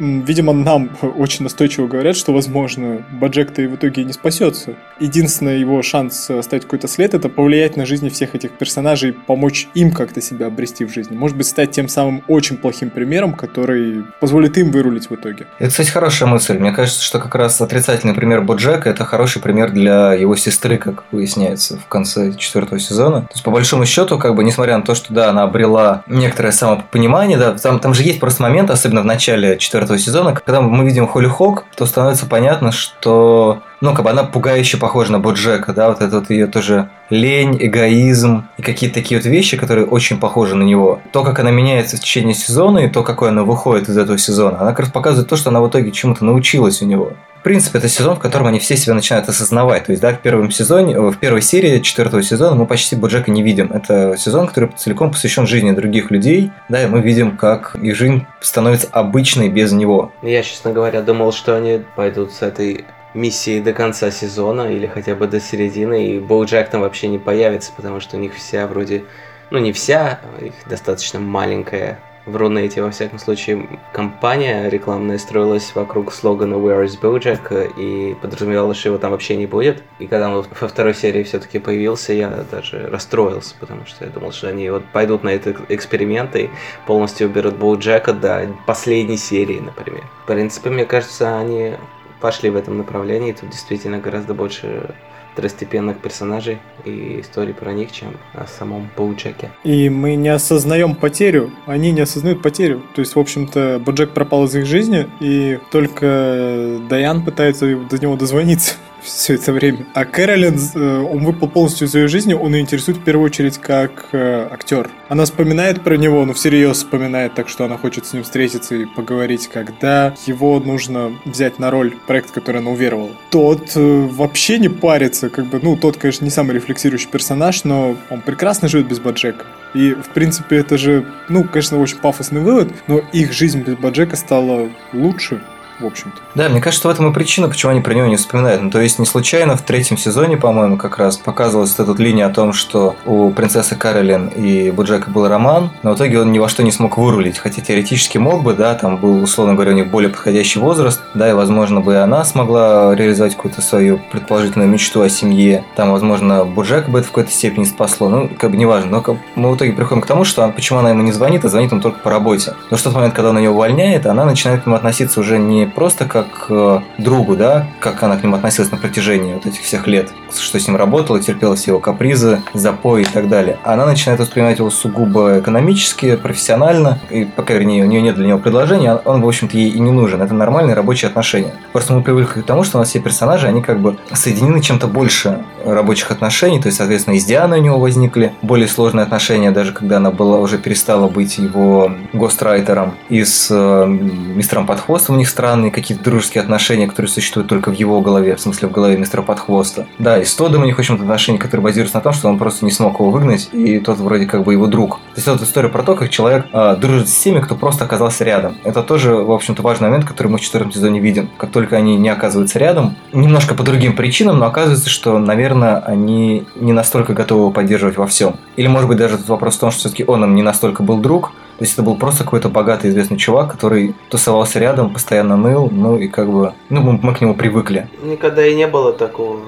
Видимо, 0.01 0.55
нам 0.55 0.91
очень 1.03 1.45
настойчиво 1.45 1.87
говорят, 1.87 2.17
что, 2.17 2.33
возможно, 2.33 3.05
Баджек-то 3.13 3.61
и 3.61 3.67
в 3.67 3.77
итоге 3.77 4.03
не 4.05 4.15
спасется. 4.15 4.75
Единственный 4.99 5.61
его 5.61 5.83
шанс 5.83 6.31
оставить 6.31 6.65
какой-то 6.65 6.89
след— 6.89 7.13
это 7.15 7.29
повлиять 7.29 7.77
на 7.77 7.85
жизни 7.85 8.09
всех 8.09 8.35
этих 8.35 8.53
персонажей, 8.53 9.13
помочь 9.13 9.69
им 9.75 9.93
как-то 9.93 10.23
себя 10.23 10.47
обрести 10.47 10.87
в 10.87 10.93
жизни. 10.93 11.17
Может 11.17 11.37
быть, 11.37 11.47
стать 11.47 11.71
тем 11.73 11.89
самым 11.89 12.23
очень 12.29 12.57
плохим 12.57 12.89
примером, 12.89 13.35
который 13.35 14.05
позволит 14.21 14.57
им 14.57 14.71
вырулить 14.71 15.11
в 15.11 15.15
итоге. 15.15 15.47
Это, 15.59 15.71
кстати, 15.71 15.91
хорошая 15.91 16.31
мысль. 16.31 16.59
Мне 16.59 16.73
кажется, 16.73 17.03
что 17.03 17.19
как 17.19 17.35
раз 17.35 17.61
отрицательный 17.61 18.15
пример 18.15 18.41
Боджека— 18.41 18.89
это 18.91 19.05
хороший 19.05 19.43
пример 19.43 19.71
для 19.71 20.15
его 20.15 20.35
сестры, 20.35 20.79
как 20.79 21.05
выясняется 21.13 21.77
в 21.77 21.87
конце 21.87 22.33
четвертого 22.33 22.81
сезона. 22.81 23.23
То 23.23 23.33
есть, 23.33 23.45
по 23.45 23.51
большому 23.51 23.85
счету, 23.85 24.19
как 24.19 24.35
бы, 24.35 24.45
несмотря 24.45 24.79
на 24.79 24.83
то, 24.83 24.95
что, 24.95 25.13
да, 25.13 25.29
она 25.29 25.43
обрела 25.43 26.05
некоторое 26.07 26.53
самопонимание, 26.53 27.37
да, 27.37 27.53
там, 27.53 27.81
там 27.81 27.93
же 27.93 28.03
есть 28.03 28.19
просто 28.19 28.43
момент, 28.43 28.71
особенно 28.71 29.03
в 29.03 29.07
начале 29.07 29.59
четвертого 29.59 29.89
четвертого 29.90 29.98
сезона, 29.98 30.35
когда 30.35 30.61
мы 30.61 30.85
видим 30.85 31.07
Холли 31.07 31.26
Хок, 31.26 31.64
то 31.76 31.87
становится 31.87 32.26
понятно, 32.26 32.72
что 32.72 33.62
ну, 33.81 33.95
как 33.95 34.05
бы 34.05 34.11
она 34.11 34.25
пугающе 34.25 34.77
похожа 34.77 35.12
на 35.12 35.21
Боджека, 35.21 35.73
да, 35.73 35.88
вот 35.88 36.01
это 36.01 36.21
вот 36.21 36.31
ее 36.31 36.47
тоже 36.47 36.90
лень, 37.09 37.57
эгоизм 37.59 38.49
и 38.59 38.62
какие-то 38.62 38.95
такие 38.95 39.19
вот 39.21 39.27
вещи, 39.27 39.57
которые 39.57 39.87
очень 39.87 40.19
похожи 40.19 40.55
на 40.55 40.62
него. 40.62 41.01
То, 41.12 41.25
как 41.25 41.38
она 41.38 41.51
меняется 41.51 41.97
в 41.97 42.01
течение 42.01 42.35
сезона 42.35 42.81
и 42.81 42.90
то, 42.90 43.03
какой 43.03 43.31
она 43.31 43.43
выходит 43.43 43.88
из 43.88 43.97
этого 43.97 44.19
сезона, 44.19 44.61
она 44.61 44.71
как 44.71 44.81
раз 44.81 44.90
показывает 44.90 45.29
то, 45.29 45.37
что 45.37 45.51
она 45.51 45.61
в 45.61 45.69
итоге 45.69 45.90
чему-то 45.93 46.25
научилась 46.25 46.83
у 46.83 46.87
него. 46.87 47.14
В 47.40 47.43
принципе, 47.43 47.79
это 47.79 47.88
сезон, 47.88 48.16
в 48.16 48.19
котором 48.19 48.49
они 48.49 48.59
все 48.59 48.77
себя 48.77 48.93
начинают 48.93 49.27
осознавать. 49.27 49.87
То 49.87 49.93
есть, 49.93 50.03
да, 50.03 50.12
в 50.12 50.19
первом 50.19 50.51
сезоне, 50.51 51.01
в 51.01 51.16
первой 51.16 51.40
серии 51.40 51.79
четвертого 51.79 52.23
сезона 52.23 52.55
мы 52.55 52.66
почти 52.66 52.97
Боджека 52.97 53.31
не 53.31 53.43
видим. 53.43 53.73
Это 53.73 54.14
сезон, 54.19 54.47
который 54.47 54.69
целиком 54.77 55.11
посвящен 55.11 55.47
жизни 55.47 55.71
других 55.71 56.11
людей, 56.11 56.53
да, 56.69 56.83
и 56.83 56.87
мы 56.87 57.01
видим, 57.01 57.38
как 57.38 57.77
их 57.77 57.97
жизнь 57.97 58.27
становится 58.40 58.88
обычной 58.93 59.49
без 59.49 59.73
него. 59.73 60.12
Я, 60.21 60.43
честно 60.43 60.73
говоря, 60.73 61.01
думал, 61.01 61.33
что 61.33 61.57
они 61.57 61.81
пойдут 61.97 62.33
с 62.33 62.43
этой 62.43 62.85
миссии 63.14 63.61
до 63.61 63.73
конца 63.73 64.11
сезона 64.11 64.73
или 64.73 64.87
хотя 64.87 65.14
бы 65.14 65.27
до 65.27 65.40
середины, 65.40 66.07
и 66.07 66.20
Боуджек 66.20 66.68
там 66.70 66.83
вообще 66.83 67.09
не 67.09 67.18
появится, 67.18 67.73
потому 67.77 68.01
что 68.01 68.16
у 68.16 68.20
них 68.20 68.35
вся 68.35 68.66
вроде, 68.66 69.05
ну 69.51 69.59
не 69.59 69.73
вся, 69.73 70.20
их 70.40 70.55
достаточно 70.66 71.18
маленькая 71.18 71.99
в 72.27 72.37
Рунете, 72.37 72.83
во 72.83 72.90
всяком 72.90 73.18
случае, 73.18 73.81
компания 73.92 74.68
рекламная 74.68 75.18
строилась 75.18 75.75
вокруг 75.75 76.12
слогана 76.12 76.55
Where 76.55 76.85
is 76.85 77.01
Bojack, 77.01 77.73
и 77.77 78.14
подразумевалось, 78.20 78.77
что 78.77 78.90
его 78.90 78.99
там 78.99 79.12
вообще 79.12 79.37
не 79.37 79.46
будет. 79.46 79.83
И 79.99 80.07
когда 80.07 80.29
он 80.29 80.46
во 80.61 80.68
второй 80.68 80.94
серии 80.94 81.23
все-таки 81.23 81.59
появился, 81.59 82.12
я 82.12 82.44
даже 82.51 82.88
расстроился, 82.88 83.55
потому 83.59 83.87
что 83.87 84.05
я 84.05 84.11
думал, 84.11 84.33
что 84.33 84.49
они 84.49 84.68
вот 84.70 84.85
пойдут 84.92 85.25
на 85.25 85.31
этот 85.31 85.59
эксперимент 85.70 86.37
и 86.37 86.51
полностью 86.87 87.29
уберут 87.29 87.57
Боуджека 87.57 88.12
до 88.12 88.49
последней 88.66 89.16
серии, 89.16 89.59
например. 89.59 90.05
В 90.25 90.27
принципе, 90.27 90.70
мне 90.70 90.85
кажется, 90.85 91.38
они 91.38 91.75
пошли 92.20 92.50
в 92.50 92.56
этом 92.56 92.78
направлении. 92.78 93.33
Тут 93.33 93.50
действительно 93.50 93.98
гораздо 93.98 94.35
больше 94.35 94.94
второстепенных 95.33 95.98
персонажей 95.98 96.59
и 96.85 97.20
истории 97.20 97.52
про 97.52 97.72
них, 97.72 97.92
чем 97.92 98.16
о 98.35 98.46
самом 98.46 98.90
Боуджеке. 98.96 99.50
И 99.64 99.88
мы 99.88 100.16
не 100.16 100.28
осознаем 100.28 100.94
потерю, 100.94 101.50
они 101.66 101.92
не 101.92 102.00
осознают 102.00 102.42
потерю. 102.42 102.83
То 102.94 103.00
есть, 103.00 103.14
в 103.14 103.18
общем-то, 103.18 103.80
Боджек 103.85 104.11
пропал 104.11 104.44
из 104.44 104.54
их 104.56 104.66
жизни, 104.66 105.09
и 105.20 105.59
только 105.70 106.78
Даян 106.88 107.24
пытается 107.24 107.76
до 107.76 107.98
него 107.98 108.16
дозвониться 108.16 108.74
все 109.03 109.35
это 109.35 109.53
время. 109.53 109.87
А 109.95 110.05
Кэролин, 110.05 110.59
э, 110.75 110.99
он 111.01 111.25
выпал 111.25 111.49
полностью 111.49 111.87
из 111.87 111.95
ее 111.95 112.09
жизни, 112.09 112.35
он 112.35 112.55
ее 112.55 112.61
интересует 112.61 112.99
в 112.99 113.03
первую 113.03 113.27
очередь 113.27 113.59
как 113.59 114.09
э, 114.13 114.49
актер. 114.51 114.91
Она 115.09 115.25
вспоминает 115.25 115.83
про 115.83 115.97
него, 115.97 116.25
но 116.25 116.33
всерьез 116.33 116.79
вспоминает, 116.79 117.35
так 117.35 117.49
что 117.49 117.65
она 117.65 117.77
хочет 117.77 118.07
с 118.07 118.13
ним 118.13 118.23
встретиться 118.23 118.75
и 118.75 118.85
поговорить, 118.85 119.49
когда 119.49 120.15
его 120.27 120.61
нужно 120.61 121.13
взять 121.25 121.59
на 121.59 121.71
роль 121.71 121.95
проект, 122.07 122.31
который 122.31 122.61
она 122.61 122.71
уверовала. 122.71 123.11
Тот 123.31 123.73
э, 123.75 124.09
вообще 124.11 124.59
не 124.59 124.69
парится, 124.69 125.29
как 125.29 125.47
бы, 125.47 125.61
ну, 125.63 125.77
тот, 125.77 125.97
конечно, 125.97 126.25
не 126.25 126.31
самый 126.31 126.55
рефлексирующий 126.55 127.09
персонаж, 127.09 127.65
но 127.65 127.97
он 128.11 128.21
прекрасно 128.21 128.69
живет 128.69 128.89
без 128.89 129.01
Баджека. 129.01 129.47
И, 129.75 129.93
в 129.93 130.09
принципе, 130.11 130.57
это 130.57 130.77
же, 130.77 131.07
ну, 131.29 131.45
конечно, 131.45 131.79
очень 131.79 131.99
пафосный 131.99 132.41
вывод, 132.41 132.73
но 132.89 132.99
их 133.13 133.33
жизнь 133.33 133.63
без 133.63 133.77
Баджека 133.77 134.17
стала 134.17 134.69
лучше, 134.93 135.41
в 135.81 135.87
общем-то. 135.87 136.21
Да, 136.35 136.49
мне 136.49 136.61
кажется, 136.61 136.88
в 136.88 136.90
этом 136.90 137.11
и 137.11 137.14
причина, 137.14 137.49
почему 137.49 137.73
они 137.73 137.81
про 137.81 137.95
него 137.95 138.07
не 138.07 138.16
вспоминают. 138.16 138.62
Ну, 138.62 138.71
то 138.71 138.81
есть, 138.81 138.99
не 138.99 139.07
случайно 139.07 139.57
в 139.57 139.62
третьем 139.62 139.97
сезоне, 139.97 140.37
по-моему, 140.37 140.77
как 140.77 140.99
раз 140.99 141.16
показывалась 141.16 141.75
эта 141.79 141.93
линия 142.01 142.27
о 142.27 142.31
том, 142.31 142.53
что 142.53 142.97
у 143.05 143.31
принцессы 143.31 143.77
Каролин 143.77 144.29
и 144.29 144.71
Буджека 144.71 145.11
был 145.11 145.29
роман, 145.29 145.71
но 145.83 145.93
в 145.93 145.97
итоге 145.97 146.21
он 146.21 146.33
ни 146.33 146.38
во 146.38 146.49
что 146.49 146.62
не 146.62 146.73
смог 146.73 146.99
вырулить. 146.99 147.38
Хотя 147.38 147.62
теоретически 147.62 148.19
мог 148.19 148.43
бы, 148.43 148.55
да, 148.55 148.75
там 148.75 148.97
был, 148.97 149.23
условно 149.23 149.55
говоря, 149.55 149.73
у 149.73 149.75
них 149.75 149.90
более 149.90 150.11
подходящий 150.11 150.59
возраст, 150.59 151.01
да, 151.14 151.31
и, 151.31 151.33
возможно, 151.33 151.81
бы 151.81 151.95
и 151.95 151.97
она 151.97 152.25
смогла 152.25 152.95
реализовать 152.95 153.35
какую-то 153.35 153.62
свою 153.62 154.01
предположительную 154.11 154.69
мечту 154.69 155.01
о 155.03 155.09
семье. 155.09 155.64
Там, 155.77 155.93
возможно, 155.93 156.45
Буджек 156.45 156.88
бы 156.88 156.99
это 156.99 157.09
в 157.09 157.11
какой-то 157.11 157.33
степени 157.33 157.64
спасло. 157.64 158.09
Ну, 158.09 158.31
как 158.38 158.51
бы 158.51 158.57
неважно. 158.57 158.90
Но 158.90 159.16
мы 159.35 159.51
в 159.51 159.57
итоге 159.57 159.73
приходим 159.73 160.03
к 160.03 160.07
тому, 160.07 160.25
что 160.25 160.49
почему 160.49 160.81
она 160.81 160.90
ему 160.90 161.03
не 161.03 161.12
звонит, 161.12 161.45
а 161.45 161.49
звонит 161.49 161.71
ему 161.71 161.81
только 161.81 161.99
по 162.01 162.11
работе. 162.11 162.55
Но 162.71 162.77
в 162.77 162.83
тот 162.83 162.95
момент, 162.95 163.14
когда 163.14 163.31
он 163.31 163.38
ее 163.38 163.51
увольняет, 163.51 164.07
она 164.07 164.25
начинает 164.25 164.62
к 164.62 164.66
нему 164.66 164.77
относиться 164.77 165.21
уже 165.21 165.38
не 165.38 165.66
просто 165.70 166.06
как 166.06 166.46
э, 166.48 166.80
другу, 166.98 167.37
да, 167.37 167.66
как 167.80 168.02
она 168.02 168.16
к 168.16 168.22
нему 168.22 168.37
относилась 168.37 168.70
на 168.70 168.76
протяжении 168.76 169.35
вот 169.35 169.46
этих 169.46 169.62
всех 169.62 169.87
лет, 169.87 170.11
что 170.37 170.59
с 170.59 170.66
ним 170.66 170.76
работала, 170.76 171.20
терпела 171.20 171.56
все 171.56 171.72
его 171.72 171.80
капризы, 171.80 172.42
запои 172.54 173.02
и 173.02 173.04
так 173.04 173.28
далее. 173.28 173.59
Она 173.64 173.87
начинает 173.87 174.20
воспринимать 174.20 174.59
его 174.59 174.70
сугубо 174.70 175.38
экономически, 175.38 176.16
профессионально, 176.16 176.98
и 177.11 177.24
пока, 177.24 177.54
вернее, 177.54 177.85
у 177.85 177.87
нее 177.87 178.02
нет 178.02 178.16
для 178.16 178.26
него 178.26 178.38
предложения, 178.38 178.94
он, 178.94 179.22
в 179.22 179.28
общем-то, 179.28 179.56
ей 179.56 179.70
и 179.70 179.80
не 179.80 179.90
нужен. 179.90 180.22
Это 180.22 180.35
нормальные 180.35 180.74
рабочие 180.74 181.09
отношения. 181.09 181.54
Просто 181.72 181.92
мы 181.92 182.02
привыкли 182.02 182.42
к 182.42 182.46
тому, 182.46 182.64
что 182.64 182.78
у 182.78 182.80
нас 182.80 182.88
все 182.88 183.00
персонажи, 183.00 183.46
они 183.46 183.62
как 183.62 183.80
бы 183.80 183.96
соединены 184.12 184.61
чем-то 184.61 184.87
больше 184.87 185.44
рабочих 185.64 186.11
отношений, 186.11 186.61
то 186.61 186.66
есть, 186.66 186.79
соответственно, 186.79 187.14
и 187.14 187.18
с 187.18 187.25
Дианой 187.25 187.61
у 187.61 187.62
него 187.62 187.79
возникли 187.79 188.33
более 188.42 188.68
сложные 188.68 189.05
отношения, 189.05 189.51
даже 189.51 189.73
когда 189.73 189.99
она 189.99 190.11
была 190.11 190.38
уже 190.38 190.59
перестала 190.59 191.09
быть 191.09 191.38
его 191.38 191.92
гострайтером, 192.12 192.94
и 193.09 193.25
с 193.25 193.49
э, 193.51 193.87
мистером 193.87 194.66
Подхвостом 194.66 195.16
у 195.16 195.18
них 195.18 195.29
странные 195.29 195.70
какие-то 195.70 196.05
дружеские 196.05 196.42
отношения, 196.42 196.87
которые 196.87 197.11
существуют 197.11 197.49
только 197.49 197.70
в 197.70 197.75
его 197.75 198.01
голове, 198.01 198.37
в 198.37 198.40
смысле 198.40 198.68
в 198.68 198.73
голове 198.73 198.96
мистера 198.96 199.23
Подхвоста. 199.23 199.87
Да, 199.99 200.18
и 200.18 200.25
с 200.25 200.35
Тодом 200.35 200.62
у 200.62 200.64
них, 200.64 200.77
в 200.77 200.79
общем-то, 200.79 201.03
отношения, 201.03 201.38
которые 201.38 201.64
базируются 201.64 201.96
на 201.96 202.03
том, 202.03 202.12
что 202.12 202.29
он 202.29 202.38
просто 202.38 202.64
не 202.64 202.70
смог 202.70 203.01
его 203.01 203.11
выгнать, 203.11 203.49
и 203.53 203.79
тот 203.79 203.99
вроде 203.99 204.27
как 204.27 204.44
бы 204.44 204.53
его 204.53 204.66
друг. 204.66 204.96
То 205.14 205.16
есть 205.16 205.29
это 205.29 205.44
история 205.44 205.68
про 205.68 205.83
то, 205.83 205.94
как 205.94 206.11
человек 206.11 206.46
э, 206.53 206.77
дружит 206.77 207.09
с 207.09 207.18
теми, 207.18 207.40
кто 207.40 207.55
просто 207.55 207.85
оказался 207.85 208.25
рядом. 208.25 208.57
Это 208.64 208.83
тоже, 208.83 209.14
в 209.14 209.33
общем-то, 209.33 209.62
важный 209.62 209.88
момент, 209.88 210.07
который 210.07 210.29
мы 210.29 210.38
в 210.38 210.40
четвертом 210.40 210.73
сезоне 210.73 211.01
видим. 211.01 211.29
Как 211.37 211.51
только 211.51 211.77
они 211.77 211.96
не 211.96 212.09
оказываются 212.09 212.59
рядом, 212.59 212.96
немножко 213.12 213.55
по 213.55 213.62
другим 213.62 213.96
причинам, 213.96 214.38
но 214.38 214.46
оказывается, 214.46 214.88
что, 214.88 215.18
наверное, 215.18 215.50
они 215.53 216.47
не 216.55 216.73
настолько 216.73 217.15
готовы 217.15 217.43
его 217.43 217.51
поддерживать 217.51 217.97
во 217.97 218.07
всем. 218.07 218.37
Или, 218.57 218.69
может 218.69 218.89
быть, 218.89 218.99
даже 218.99 219.19
тут 219.19 219.29
вопрос 219.29 219.57
в 219.57 219.61
том, 219.61 219.71
что 219.71 219.81
все-таки 219.81 220.05
он 220.07 220.25
им 220.25 220.35
не 220.35 220.43
настолько 220.43 220.83
был 220.83 220.99
друг, 220.99 221.33
То 221.59 221.65
есть 221.65 221.75
это 221.75 221.83
был 221.83 221.97
просто 221.97 222.25
какой-то 222.25 222.49
богатый 222.49 222.91
известный 222.91 223.19
чувак, 223.19 223.53
который 223.53 223.95
тусовался 224.09 224.59
рядом, 224.59 224.95
постоянно 224.95 225.37
ныл, 225.37 225.69
ну 225.71 225.99
и 225.99 226.09
как 226.09 226.33
бы, 226.33 226.55
ну 226.71 226.81
мы, 226.81 226.99
мы 227.03 227.15
к 227.15 227.21
нему 227.21 227.35
привыкли. 227.35 227.89
Никогда 228.03 228.47
и 228.47 228.55
не 228.55 228.67
было 228.67 228.95
такого 228.95 229.41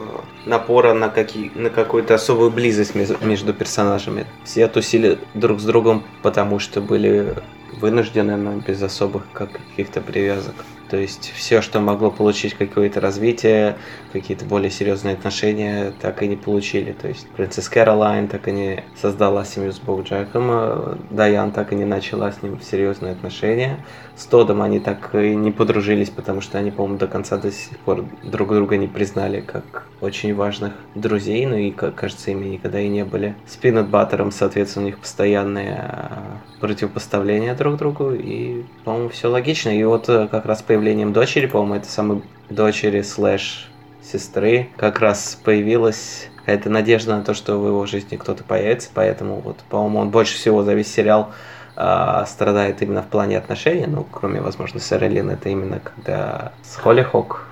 напора 0.44 0.92
на, 0.92 1.08
какие, 1.08 1.50
на 1.54 1.70
какую-то 1.70 2.14
особую 2.14 2.50
близость 2.50 2.94
между 2.94 3.54
персонажами. 3.54 4.26
Все 4.44 4.68
тусили 4.68 5.18
друг 5.34 5.60
с 5.60 5.64
другом, 5.64 6.02
потому 6.22 6.58
что 6.58 6.80
были 6.80 7.34
вынуждены, 7.80 8.36
но 8.36 8.52
без 8.56 8.82
особых 8.82 9.24
каких-то 9.32 10.00
привязок. 10.00 10.54
То 10.92 10.98
есть 10.98 11.32
все, 11.34 11.62
что 11.62 11.80
могло 11.80 12.10
получить 12.10 12.52
какое-то 12.52 13.00
развитие, 13.00 13.78
какие-то 14.12 14.44
более 14.44 14.70
серьезные 14.70 15.14
отношения, 15.14 15.94
так 16.02 16.22
и 16.22 16.28
не 16.28 16.36
получили. 16.36 16.92
То 16.92 17.08
есть 17.08 17.26
принцесс 17.30 17.70
Кэролайн 17.70 18.28
так 18.28 18.46
и 18.46 18.52
не 18.52 18.84
создала 19.00 19.46
семью 19.46 19.72
с 19.72 19.78
Бог 19.78 20.02
Джеком, 20.02 20.48
а 20.50 20.98
Дайан 21.08 21.50
так 21.52 21.72
и 21.72 21.76
не 21.76 21.86
начала 21.86 22.30
с 22.30 22.42
ним 22.42 22.60
серьезные 22.60 23.12
отношения. 23.12 23.82
С 24.16 24.26
Тодом 24.26 24.60
они 24.60 24.78
так 24.78 25.14
и 25.14 25.34
не 25.34 25.50
подружились, 25.50 26.10
потому 26.10 26.40
что 26.40 26.58
они, 26.58 26.70
по-моему, 26.70 26.98
до 26.98 27.06
конца 27.06 27.38
до 27.38 27.50
сих 27.50 27.78
пор 27.78 28.04
друг 28.22 28.50
друга 28.50 28.76
не 28.76 28.86
признали 28.86 29.40
как 29.40 29.86
очень 30.00 30.34
важных 30.34 30.74
друзей, 30.94 31.46
ну 31.46 31.56
и, 31.56 31.70
кажется, 31.70 32.30
ими 32.30 32.46
никогда 32.46 32.80
и 32.80 32.88
не 32.88 33.04
были. 33.04 33.34
С 33.46 33.56
Пинат 33.56 33.88
Баттером, 33.88 34.30
соответственно, 34.30 34.84
у 34.84 34.88
них 34.88 34.98
постоянные 34.98 35.76
а, 35.78 36.38
противопоставления 36.60 37.54
друг 37.54 37.76
другу, 37.78 38.12
и, 38.12 38.64
по-моему, 38.84 39.08
все 39.08 39.28
логично. 39.28 39.70
И 39.70 39.82
вот 39.84 40.08
э, 40.08 40.28
как 40.28 40.44
раз 40.44 40.62
появлением 40.62 41.12
дочери, 41.12 41.46
по-моему, 41.46 41.76
это 41.76 41.88
самой 41.88 42.22
дочери 42.50 43.02
слэш 43.02 43.70
сестры, 44.02 44.68
как 44.76 45.00
раз 45.00 45.40
появилась 45.42 46.28
какая-то 46.36 46.70
надежда 46.70 47.16
на 47.16 47.22
то, 47.22 47.34
что 47.34 47.56
в 47.58 47.66
его 47.66 47.86
жизни 47.86 48.16
кто-то 48.16 48.44
появится, 48.44 48.90
поэтому 48.92 49.40
вот, 49.40 49.58
по-моему, 49.70 50.00
он 50.00 50.10
больше 50.10 50.34
всего 50.34 50.62
за 50.64 50.74
весь 50.74 50.92
сериал 50.92 51.32
э, 51.76 52.24
страдает 52.26 52.82
именно 52.82 53.02
в 53.02 53.06
плане 53.06 53.38
отношений, 53.38 53.86
ну, 53.86 54.06
кроме, 54.10 54.40
возможно, 54.40 54.80
Сары 54.80 55.08
Лин, 55.08 55.30
это 55.30 55.48
именно 55.48 55.80
когда 55.80 56.52
с 56.62 56.76
Холли 56.76 57.02
Хок 57.02 57.46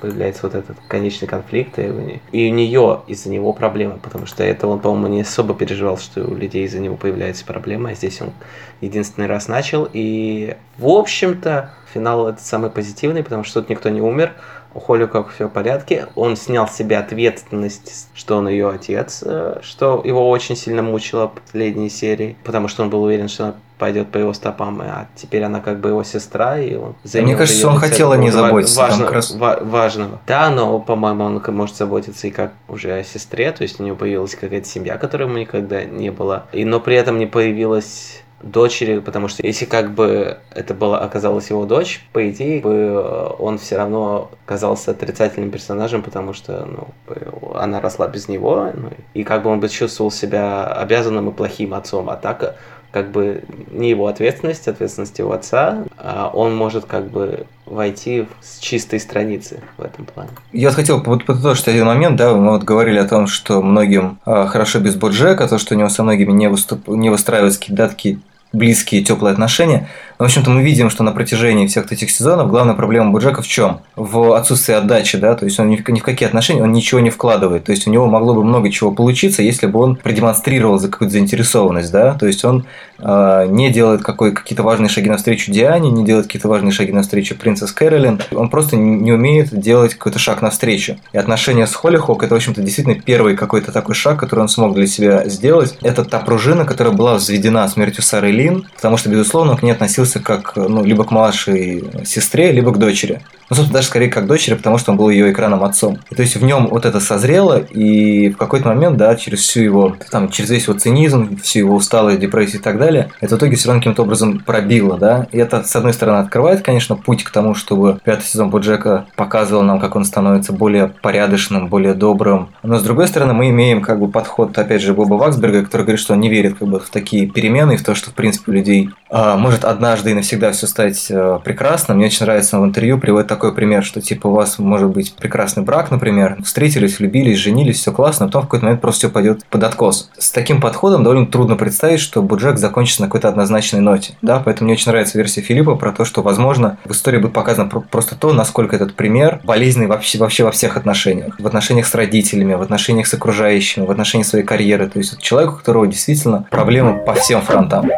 появляется 0.00 0.42
вот 0.42 0.54
этот 0.54 0.76
конечный 0.88 1.26
конфликт, 1.26 1.78
и, 1.78 2.20
и 2.32 2.50
у 2.50 2.54
нее 2.54 3.02
из-за 3.06 3.30
него 3.30 3.52
проблемы, 3.52 3.98
потому 4.02 4.26
что 4.26 4.44
это 4.44 4.66
он, 4.66 4.80
по-моему, 4.80 5.08
не 5.08 5.22
особо 5.22 5.54
переживал, 5.54 5.98
что 5.98 6.24
у 6.24 6.34
людей 6.34 6.64
из-за 6.64 6.80
него 6.80 6.96
появляется 6.96 7.44
проблема, 7.44 7.90
а 7.90 7.94
здесь 7.94 8.20
он 8.20 8.32
единственный 8.80 9.26
раз 9.26 9.48
начал, 9.48 9.88
и, 9.92 10.56
в 10.78 10.88
общем-то, 10.88 11.70
финал 11.92 12.28
этот 12.28 12.42
самый 12.42 12.70
позитивный, 12.70 13.22
потому 13.22 13.44
что 13.44 13.60
тут 13.60 13.70
никто 13.70 13.88
не 13.88 14.00
умер, 14.00 14.32
у 14.74 14.80
Холли 14.80 15.06
как 15.06 15.30
все 15.30 15.46
в 15.46 15.50
порядке, 15.50 16.06
он 16.14 16.36
снял 16.36 16.68
с 16.68 16.76
себя 16.76 17.00
ответственность, 17.00 18.08
что 18.14 18.36
он 18.36 18.48
ее 18.48 18.68
отец, 18.68 19.22
э, 19.24 19.60
что 19.62 20.02
его 20.04 20.28
очень 20.28 20.54
сильно 20.54 20.82
мучило 20.82 21.28
последней 21.28 21.88
серии, 21.88 22.36
потому 22.44 22.68
что 22.68 22.82
он 22.82 22.90
был 22.90 23.02
уверен, 23.02 23.28
что 23.28 23.44
она 23.44 23.54
пойдет 23.78 24.08
по 24.08 24.18
его 24.18 24.32
стопам, 24.32 24.80
а 24.80 25.08
теперь 25.14 25.42
она 25.42 25.60
как 25.60 25.80
бы 25.80 25.90
его 25.90 26.02
сестра, 26.02 26.58
и 26.58 26.74
он 26.76 26.94
Мне 27.14 27.36
кажется, 27.36 27.68
он 27.68 27.78
хотел 27.78 28.12
о 28.12 28.16
ней 28.16 28.30
заботиться. 28.30 28.80
Важно, 28.80 29.10
раз... 29.10 29.34
важного. 29.34 30.20
Да, 30.26 30.50
но, 30.50 30.78
по-моему, 30.80 31.24
он 31.24 31.42
может 31.48 31.76
заботиться 31.76 32.26
и 32.26 32.30
как 32.30 32.52
уже 32.68 32.92
о 32.92 33.04
сестре, 33.04 33.52
то 33.52 33.62
есть 33.62 33.80
у 33.80 33.84
него 33.84 33.96
появилась 33.96 34.34
какая-то 34.34 34.66
семья, 34.66 34.96
которой 34.96 35.24
ему 35.24 35.38
никогда 35.38 35.84
не 35.84 36.10
было, 36.10 36.46
и, 36.52 36.64
но 36.64 36.80
при 36.80 36.96
этом 36.96 37.18
не 37.18 37.26
появилась 37.26 38.22
дочери, 38.42 38.98
потому 38.98 39.28
что 39.28 39.44
если 39.46 39.64
как 39.64 39.92
бы 39.92 40.38
это 40.54 40.74
была 40.74 41.00
оказалась 41.00 41.50
его 41.50 41.64
дочь, 41.64 42.06
по 42.12 42.28
идее 42.30 42.60
бы 42.60 42.70
э, 42.70 43.30
он 43.38 43.58
все 43.58 43.76
равно 43.76 44.30
казался 44.44 44.90
отрицательным 44.90 45.50
персонажем, 45.50 46.02
потому 46.02 46.32
что 46.32 46.66
ну, 46.66 47.54
она 47.54 47.80
росла 47.80 48.08
без 48.08 48.28
него, 48.28 48.70
ну, 48.74 48.90
и 49.14 49.24
как 49.24 49.42
бы 49.42 49.50
он 49.50 49.60
бы 49.60 49.68
чувствовал 49.68 50.10
себя 50.10 50.66
обязанным 50.66 51.30
и 51.30 51.32
плохим 51.32 51.72
отцом, 51.74 52.10
а 52.10 52.16
так 52.16 52.56
как 52.96 53.10
бы 53.10 53.44
не 53.72 53.90
его 53.90 54.06
ответственность, 54.06 54.68
ответственность 54.68 55.18
его 55.18 55.30
отца, 55.34 55.84
а 55.98 56.30
он 56.32 56.56
может 56.56 56.86
как 56.86 57.10
бы 57.10 57.44
войти 57.66 58.26
с 58.40 58.58
чистой 58.58 59.00
страницы 59.00 59.60
в 59.76 59.82
этом 59.82 60.06
плане. 60.06 60.30
Я 60.54 60.70
хотел 60.70 61.02
вот 61.02 61.26
подытожить 61.26 61.68
один 61.68 61.84
момент, 61.84 62.16
да, 62.16 62.34
мы 62.34 62.52
вот 62.52 62.62
говорили 62.62 62.96
о 62.96 63.06
том, 63.06 63.26
что 63.26 63.60
многим 63.60 64.18
э, 64.24 64.46
хорошо 64.46 64.78
без 64.78 64.94
Боджека, 64.94 65.46
то, 65.46 65.58
что 65.58 65.74
у 65.74 65.78
него 65.78 65.90
со 65.90 66.04
многими 66.04 66.32
не, 66.32 66.48
выступ... 66.48 66.88
не 66.88 67.10
выстраиваются 67.10 67.60
какие-то 67.60 67.86
такие 67.86 68.18
близкие, 68.54 69.04
теплые 69.04 69.34
отношения. 69.34 69.90
Но, 70.18 70.24
в 70.24 70.28
общем-то, 70.28 70.50
мы 70.50 70.62
видим, 70.62 70.88
что 70.88 71.02
на 71.02 71.12
протяжении 71.12 71.66
всех 71.66 71.92
этих 71.92 72.10
сезонов 72.10 72.48
главная 72.48 72.74
проблема 72.74 73.10
Буджека 73.10 73.42
в 73.42 73.46
чем? 73.46 73.80
В 73.96 74.34
отсутствии 74.34 74.74
отдачи, 74.74 75.18
да, 75.18 75.34
то 75.34 75.44
есть 75.44 75.60
он 75.60 75.68
ни 75.68 75.76
в, 75.76 75.86
ни 75.88 76.00
в 76.00 76.02
какие 76.02 76.26
отношения, 76.26 76.62
он 76.62 76.72
ничего 76.72 77.00
не 77.00 77.10
вкладывает. 77.10 77.64
То 77.64 77.72
есть 77.72 77.86
у 77.86 77.90
него 77.90 78.06
могло 78.06 78.34
бы 78.34 78.42
много 78.42 78.70
чего 78.70 78.92
получиться, 78.92 79.42
если 79.42 79.66
бы 79.66 79.78
он 79.78 79.96
продемонстрировал 79.96 80.78
за 80.78 80.88
какую-то 80.88 81.12
заинтересованность, 81.12 81.92
да, 81.92 82.14
то 82.14 82.26
есть 82.26 82.44
он 82.44 82.64
э, 82.98 83.46
не 83.50 83.70
делает 83.70 84.02
какой, 84.02 84.32
какие-то 84.32 84.62
важные 84.62 84.88
шаги 84.88 85.10
навстречу 85.10 85.52
Диане, 85.52 85.90
не 85.90 86.04
делает 86.04 86.26
какие-то 86.26 86.48
важные 86.48 86.72
шаги 86.72 86.92
навстречу 86.92 87.36
принцесс 87.36 87.72
Кэролин, 87.72 88.20
он 88.32 88.48
просто 88.48 88.76
не 88.76 89.12
умеет 89.12 89.58
делать 89.58 89.94
какой-то 89.94 90.18
шаг 90.18 90.40
навстречу. 90.40 90.96
И 91.12 91.18
отношения 91.18 91.66
с 91.66 91.74
Холлихок 91.74 92.22
это, 92.22 92.34
в 92.34 92.36
общем-то, 92.36 92.62
действительно 92.62 92.96
первый 92.98 93.36
какой-то 93.36 93.70
такой 93.70 93.94
шаг, 93.94 94.18
который 94.18 94.40
он 94.40 94.48
смог 94.48 94.74
для 94.74 94.86
себя 94.86 95.28
сделать. 95.28 95.76
Это 95.82 96.04
та 96.04 96.20
пружина, 96.20 96.64
которая 96.64 96.94
была 96.94 97.16
взведена 97.16 97.68
смертью 97.68 98.02
Сары 98.02 98.30
Лин, 98.30 98.66
потому 98.74 98.96
что, 98.96 99.10
безусловно, 99.10 99.52
он 99.52 99.58
к 99.58 99.62
ней 99.62 99.72
относился 99.72 100.05
как 100.14 100.56
ну, 100.56 100.84
либо 100.84 101.04
к 101.04 101.10
младшей 101.10 101.84
сестре, 102.04 102.52
либо 102.52 102.72
к 102.72 102.78
дочери. 102.78 103.22
Ну, 103.48 103.56
собственно, 103.56 103.78
даже 103.78 103.88
скорее 103.88 104.08
как 104.08 104.26
дочери, 104.26 104.54
потому 104.54 104.78
что 104.78 104.92
он 104.92 104.98
был 104.98 105.08
ее 105.08 105.30
экраном 105.30 105.62
отцом. 105.62 105.98
И 106.10 106.14
то 106.14 106.22
есть 106.22 106.36
в 106.36 106.44
нем 106.44 106.68
вот 106.68 106.84
это 106.84 107.00
созрело, 107.00 107.58
и 107.58 108.30
в 108.30 108.36
какой-то 108.36 108.68
момент, 108.68 108.96
да, 108.96 109.14
через 109.16 109.40
всю 109.40 109.60
его, 109.60 109.96
там, 110.10 110.30
через 110.30 110.50
весь 110.50 110.66
его 110.66 110.78
цинизм, 110.78 111.38
всю 111.38 111.60
его 111.60 111.76
усталость, 111.76 112.20
депрессию 112.20 112.60
и 112.60 112.62
так 112.62 112.78
далее, 112.78 113.10
это 113.20 113.36
в 113.36 113.38
итоге 113.38 113.56
все 113.56 113.68
равно 113.68 113.80
каким-то 113.80 114.02
образом 114.02 114.40
пробило, 114.40 114.98
да. 114.98 115.28
И 115.32 115.38
это, 115.38 115.62
с 115.62 115.76
одной 115.76 115.92
стороны, 115.92 116.18
открывает, 116.18 116.62
конечно, 116.62 116.96
путь 116.96 117.24
к 117.24 117.30
тому, 117.30 117.54
чтобы 117.54 118.00
пятый 118.04 118.24
сезон 118.24 118.50
Боджека 118.50 119.06
показывал 119.14 119.62
нам, 119.62 119.78
как 119.80 119.96
он 119.96 120.04
становится 120.04 120.52
более 120.52 120.88
порядочным, 120.88 121.68
более 121.68 121.94
добрым. 121.94 122.48
Но, 122.62 122.78
с 122.78 122.82
другой 122.82 123.08
стороны, 123.08 123.32
мы 123.32 123.50
имеем 123.50 123.82
как 123.82 124.00
бы 124.00 124.08
подход, 124.08 124.56
опять 124.58 124.82
же, 124.82 124.94
Боба 124.94 125.14
Ваксберга, 125.14 125.62
который 125.62 125.82
говорит, 125.82 126.00
что 126.00 126.14
он 126.14 126.20
не 126.20 126.28
верит 126.28 126.58
как 126.58 126.68
бы 126.68 126.80
в 126.80 126.90
такие 126.90 127.26
перемены, 127.26 127.76
в 127.76 127.84
то, 127.84 127.94
что, 127.94 128.10
в 128.10 128.14
принципе, 128.14 128.50
у 128.50 128.54
людей 128.54 128.90
а, 129.10 129.36
может 129.36 129.64
однажды 129.64 130.10
и 130.10 130.14
навсегда 130.14 130.52
все 130.52 130.66
стать 130.66 131.08
а, 131.10 131.38
прекрасным. 131.38 131.98
Мне 131.98 132.06
очень 132.06 132.24
нравится, 132.26 132.58
он 132.58 132.64
в 132.64 132.68
интервью 132.68 132.98
приводит 132.98 133.28
такой 133.36 133.54
пример, 133.54 133.84
что 133.84 134.00
типа 134.00 134.28
у 134.28 134.32
вас 134.32 134.58
может 134.58 134.88
быть 134.88 135.14
прекрасный 135.14 135.62
брак, 135.62 135.90
например, 135.90 136.38
встретились, 136.42 136.98
влюбились, 136.98 137.36
женились, 137.36 137.76
все 137.76 137.92
классно, 137.92 138.24
а 138.24 138.28
потом 138.28 138.42
в 138.42 138.44
какой-то 138.46 138.64
момент 138.64 138.80
просто 138.80 139.00
все 139.00 139.10
пойдет 139.10 139.44
под 139.50 139.62
откос. 139.62 140.10
С 140.16 140.30
таким 140.30 140.58
подходом 140.58 141.04
довольно 141.04 141.26
трудно 141.26 141.56
представить, 141.56 142.00
что 142.00 142.22
Буджек 142.22 142.56
закончится 142.56 143.02
на 143.02 143.08
какой-то 143.08 143.28
однозначной 143.28 143.80
ноте. 143.80 144.14
Да, 144.22 144.40
поэтому 144.42 144.66
мне 144.66 144.74
очень 144.74 144.90
нравится 144.90 145.18
версия 145.18 145.42
Филиппа 145.42 145.74
про 145.76 145.92
то, 145.92 146.06
что, 146.06 146.22
возможно, 146.22 146.78
в 146.86 146.92
истории 146.92 147.18
будет 147.18 147.34
показано 147.34 147.68
просто 147.68 148.14
то, 148.14 148.32
насколько 148.32 148.74
этот 148.74 148.94
пример 148.94 149.40
болезненный 149.44 149.86
вообще, 149.86 150.18
вообще 150.18 150.44
во 150.44 150.50
всех 150.50 150.78
отношениях. 150.78 151.38
В 151.38 151.46
отношениях 151.46 151.86
с 151.86 151.94
родителями, 151.94 152.54
в 152.54 152.62
отношениях 152.62 153.06
с 153.06 153.12
окружающими, 153.12 153.84
в 153.84 153.90
отношениях 153.90 154.26
своей 154.26 154.46
карьеры. 154.46 154.88
То 154.88 154.98
есть 154.98 155.20
человек, 155.20 155.52
у 155.52 155.56
которого 155.56 155.86
действительно 155.86 156.46
проблемы 156.50 157.04
по 157.04 157.12
всем 157.12 157.42
фронтам. 157.42 157.90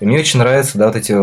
И 0.00 0.06
мне 0.06 0.18
очень 0.18 0.38
нравятся, 0.38 0.78
да, 0.78 0.86
вот 0.86 0.96
эти 0.96 1.14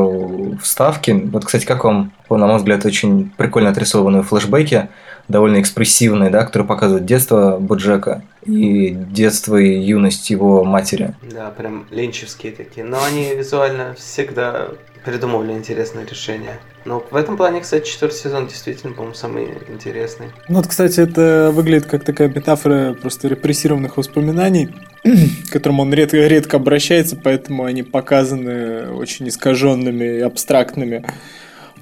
вставки. 0.62 1.12
Вот, 1.12 1.46
кстати, 1.46 1.66
как 1.66 1.84
вам, 1.84 2.12
на 2.30 2.48
мой 2.48 2.58
взгляд, 2.58 2.86
очень 2.86 3.32
прикольно 3.38 3.70
отрисованные 3.70 4.24
флешбеки, 4.24 4.90
довольно 5.28 5.62
экспрессивные, 5.62 6.30
да, 6.30 6.46
которые 6.46 6.68
показывают 6.68 7.06
детство 7.06 7.58
Боджека 7.60 8.24
и 8.46 8.92
детство 8.92 9.58
и 9.58 9.80
юность 9.80 10.30
его 10.30 10.64
матери. 10.64 11.14
Да, 11.32 11.50
прям 11.50 11.86
ленчевские 11.92 12.52
такие. 12.52 12.86
Но 12.86 13.04
они 13.04 13.34
визуально 13.36 13.96
всегда 13.98 14.70
придумывали 15.06 15.54
интересные 15.54 16.06
решения. 16.06 16.60
Но 16.84 17.06
в 17.10 17.16
этом 17.16 17.38
плане, 17.38 17.62
кстати, 17.62 17.88
четвертый 17.88 18.16
сезон 18.16 18.48
действительно, 18.48 18.94
по-моему, 18.94 19.16
самый 19.16 19.50
интересный. 19.70 20.28
Ну 20.50 20.56
вот, 20.56 20.68
кстати, 20.68 21.00
это 21.00 21.52
выглядит 21.54 21.86
как 21.86 22.04
такая 22.04 22.28
метафора 22.28 22.94
просто 22.94 23.28
репрессированных 23.28 23.98
воспоминаний, 23.98 24.70
к 25.04 25.52
которым 25.52 25.80
он 25.80 25.94
редко, 25.94 26.18
редко 26.18 26.58
обращается, 26.58 27.16
поэтому 27.16 27.66
они 27.66 27.84
показаны 27.84 28.92
очень 28.92 29.28
искаженными 29.30 30.18
и 30.18 30.22
абстрактными. 30.22 31.06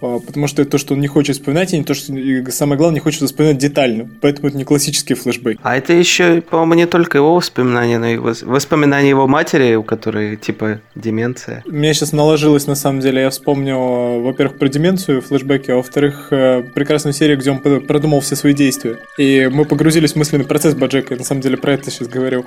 Потому 0.04 0.48
что 0.48 0.62
это 0.62 0.72
то, 0.72 0.78
что 0.78 0.96
он 0.96 1.00
не 1.00 1.08
хочет 1.08 1.38
вспоминать, 1.38 1.74
и 1.74 1.78
не 1.78 1.86
то, 1.86 1.94
что 1.94 2.13
и 2.13 2.44
самое 2.52 2.78
главное, 2.78 2.96
не 2.96 3.00
хочет 3.00 3.22
вспоминать 3.22 3.58
детально. 3.58 4.10
Поэтому 4.20 4.50
это 4.50 4.58
не 4.58 4.66
классический 4.66 5.13
флешбэк. 5.13 5.60
А 5.63 5.78
это 5.78 5.94
еще, 5.94 6.42
по-моему, 6.42 6.74
не 6.74 6.88
только 6.88 7.20
его 7.20 7.36
воспоминания, 7.36 7.98
но 7.98 8.08
и 8.08 8.18
воспоминания 8.18 9.10
его 9.10 9.28
матери, 9.28 9.76
у 9.76 9.84
которой 9.84 10.36
типа 10.36 10.82
деменция. 10.96 11.63
У 11.66 11.72
меня 11.72 11.94
сейчас 11.94 12.12
наложилось, 12.12 12.68
на 12.68 12.76
самом 12.76 13.00
деле, 13.00 13.22
я 13.22 13.30
вспомнил, 13.30 14.22
во-первых, 14.22 14.58
про 14.58 14.68
деменцию 14.68 15.22
флешбеки, 15.22 15.72
а 15.72 15.78
во-вторых, 15.78 16.28
э, 16.32 16.63
прекрасную 16.76 17.13
серию, 17.13 17.38
где 17.38 17.52
он 17.52 17.60
продумал 17.60 18.20
все 18.20 18.36
свои 18.36 18.54
действия. 18.54 18.98
И 19.18 19.50
мы 19.52 19.63
погрузились 19.63 20.13
в 20.13 20.16
мысленный 20.18 20.46
процесс 20.46 20.76
Баджека, 20.76 21.13
я 21.13 21.18
на 21.18 21.26
самом 21.26 21.42
деле 21.42 21.56
про 21.56 21.74
это 21.74 21.89
сейчас 21.89 22.10
говорил. 22.10 22.46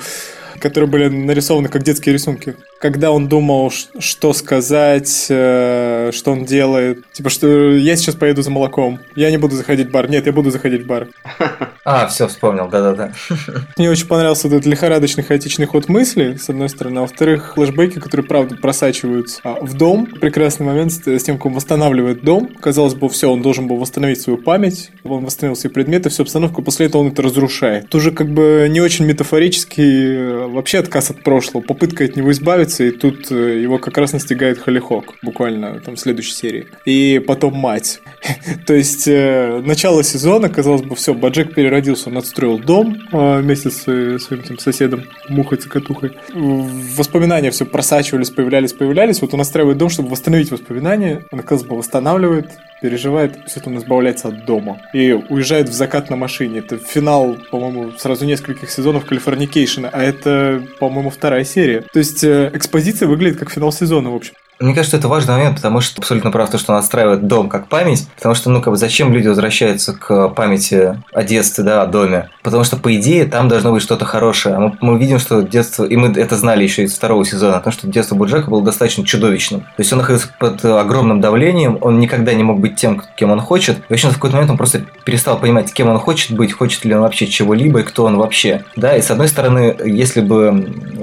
Которые 0.57 0.89
были 0.89 1.09
нарисованы 1.09 1.69
как 1.69 1.83
детские 1.83 2.13
рисунки. 2.13 2.57
Когда 2.81 3.11
он 3.11 3.29
думал, 3.29 3.71
что 3.99 4.33
сказать, 4.33 5.27
э, 5.29 6.11
что 6.13 6.33
он 6.33 6.45
делает. 6.45 7.11
Типа, 7.13 7.31
что 7.31 7.73
я 7.73 7.97
сейчас 7.97 8.15
поеду 8.15 8.43
за 8.43 8.51
молоком. 8.51 9.01
Я 9.15 9.31
не 9.31 9.39
буду 9.39 9.57
заходить 9.57 9.89
в 9.89 9.91
бар. 9.91 10.11
Нет, 10.11 10.27
я 10.27 10.33
буду 10.33 10.51
заходить 10.51 10.83
в 10.83 10.87
бар. 10.87 11.09
А, 11.89 12.09
все, 12.09 12.27
вспомнил, 12.27 12.67
да-да-да. 12.69 13.13
Мне 13.77 13.89
очень 13.89 14.09
понравился 14.09 14.49
этот 14.49 14.67
лихорадочный 14.67 15.23
хаотичный 15.23 15.67
ход 15.67 15.89
мысли, 15.89 16.35
с 16.35 16.49
одной 16.49 16.69
стороны. 16.69 16.99
А 16.99 17.03
во-вторых, 17.03 17.53
флешбеки, 17.55 18.01
которые, 18.01 18.27
правда, 18.27 18.57
просачиваются 18.57 19.41
а, 19.45 19.65
в 19.65 19.75
дом. 19.75 20.07
Прекрасный 20.07 20.67
момент 20.67 20.91
с 20.91 21.23
тем, 21.23 21.37
как 21.37 21.47
он 21.47 21.53
восстанавливает 21.53 22.25
дом. 22.25 22.51
Казалось 22.61 22.95
бы, 22.95 23.09
все, 23.09 23.31
он 23.31 23.41
должен 23.41 23.69
был 23.69 23.77
восстановить 23.77 24.21
свою 24.21 24.37
память. 24.37 24.91
Он 25.05 25.25
восстановил 25.25 25.55
свои 25.55 25.73
предметы, 25.73 26.09
всю 26.09 26.25
обстановку. 26.25 26.61
После 26.61 26.87
этого 26.87 27.03
он 27.03 27.09
это 27.09 27.23
разрушает. 27.23 27.89
Тоже 27.89 28.11
как 28.11 28.31
бы 28.31 28.67
не 28.69 28.81
очень 28.81 29.05
метафорический 29.05 30.17
э, 30.17 30.46
вообще 30.49 30.79
отказ 30.79 31.11
от 31.11 31.23
прошлого. 31.23 31.63
Попытка 31.63 32.05
от 32.05 32.17
него 32.17 32.31
избавиться, 32.31 32.85
и 32.85 32.91
тут 32.91 33.31
э, 33.31 33.61
его 33.61 33.79
как 33.79 33.97
раз 33.99 34.13
настигает 34.13 34.59
Холихок. 34.59 35.15
Буквально 35.23 35.81
там 35.81 35.97
в 35.97 36.01
следующей 36.01 36.33
серии. 36.33 36.67
И 36.85 37.23
потом 37.27 37.55
мать. 37.55 38.01
То 38.67 38.75
есть, 38.75 39.09
э, 39.09 39.63
начало 39.65 40.03
сезона, 40.03 40.49
казалось 40.49 40.83
бы, 40.83 40.95
все, 40.95 41.15
Баджек 41.15 41.55
переродился 41.55 41.87
родился, 41.87 42.11
он 42.11 42.19
отстроил 42.19 42.59
дом 42.59 42.97
а, 43.13 43.41
вместе 43.41 43.71
с 43.71 43.83
своим 43.83 44.43
тем 44.43 44.59
соседом 44.59 45.05
Мухой-цокотухой. 45.29 46.13
Воспоминания 46.35 47.51
все 47.51 47.65
просачивались, 47.65 48.31
появлялись, 48.31 48.73
появлялись. 48.73 49.21
Вот 49.21 49.35
он 49.35 49.41
отстраивает 49.41 49.79
дом, 49.79 49.89
чтобы 49.89 50.09
восстановить 50.09 50.51
воспоминания. 50.51 51.25
Он, 51.31 51.41
оказывается, 51.41 51.77
восстанавливает, 51.77 52.51
переживает, 52.81 53.39
все 53.47 53.61
это 53.61 53.71
он 53.71 53.79
избавляется 53.79 54.29
от 54.29 54.45
дома. 54.45 54.81
И 54.93 55.13
уезжает 55.13 55.69
в 55.69 55.73
закат 55.73 56.11
на 56.11 56.17
машине. 56.17 56.59
Это 56.61 56.79
финал, 56.79 57.37
по-моему, 57.51 57.93
сразу 57.93 58.25
нескольких 58.25 58.71
сезонов 58.71 59.07
Калифорникейшена, 59.07 59.91
а 59.93 60.03
это, 60.03 60.31
по-моему, 60.79 61.11
вторая 61.11 61.45
серия. 61.45 61.81
То 61.93 61.99
есть 61.99 62.25
э, 62.25 62.51
экспозиция 62.55 63.09
выглядит 63.09 63.39
как 63.39 63.51
финал 63.51 63.73
сезона, 63.73 64.11
в 64.11 64.15
общем. 64.15 64.35
Мне 64.59 64.75
кажется, 64.75 64.97
это 64.97 65.09
важный 65.09 65.35
момент, 65.35 65.57
потому 65.57 65.81
что 65.81 66.01
абсолютно 66.01 66.31
прав 66.31 66.49
то, 66.51 66.57
что 66.57 66.73
он 66.73 66.79
отстраивает 66.79 67.27
дом 67.27 67.51
как 67.51 67.69
память, 67.69 68.09
потому 68.17 68.35
что, 68.35 68.49
ну, 68.49 68.63
как 68.63 68.73
бы, 68.73 68.79
зачем 68.79 69.13
люди 69.13 69.29
возвращаются 69.29 69.93
к 69.93 70.29
памяти 70.31 71.03
о 71.13 71.23
детстве, 71.25 71.63
да, 71.63 71.83
о 71.83 71.87
доме? 71.87 72.31
Потому 72.43 72.65
что, 72.65 72.79
по 72.79 72.95
идее, 72.97 73.27
там 73.27 73.49
должно 73.49 73.73
быть 73.73 73.83
что-то 73.83 74.07
хорошее. 74.07 74.59
Мы, 74.59 74.77
мы 74.81 74.99
видим, 74.99 75.19
что 75.19 75.43
детство, 75.43 75.85
и 75.85 75.97
мы 75.97 76.09
это 76.09 76.37
знали 76.37 76.63
еще 76.63 76.85
из 76.85 76.95
второго 76.95 77.27
сезона, 77.27 77.59
потому 77.59 77.73
что 77.73 77.87
детство 77.87 78.15
Буджака 78.15 78.51
было 78.51 78.63
достаточно 78.63 79.05
чудовищным. 79.05 79.61
То 79.61 79.67
есть 79.79 79.93
он 79.93 79.99
находился 79.99 80.29
под 80.39 80.65
огромным 80.65 81.21
давлением, 81.21 81.77
он 81.83 81.99
никогда 81.99 82.33
не 82.33 82.43
мог 82.43 82.59
быть 82.59 82.77
тем, 82.77 83.03
кем 83.17 83.33
он 83.33 83.41
хочет. 83.41 83.79
И 83.79 83.83
вообще, 83.91 84.09
в 84.09 84.15
какой-то 84.15 84.37
момент 84.37 84.51
он 84.51 84.57
просто 84.57 84.85
перестал 85.05 85.39
понимать, 85.39 85.71
кем 85.75 85.89
он 85.89 85.99
хочет 85.99 86.35
быть, 86.35 86.53
хочет 86.53 86.83
ли 86.87 86.95
он 86.95 87.03
вообще 87.03 87.27
чего-либо 87.27 87.81
и 87.81 87.83
кто 87.83 88.05
он 88.05 88.17
вообще. 88.17 88.65
Да, 88.75 88.97
и 88.97 89.03
с 89.03 89.11
одной 89.11 89.29
стороны, 89.29 89.77
если 89.85 90.23
бы 90.23 90.51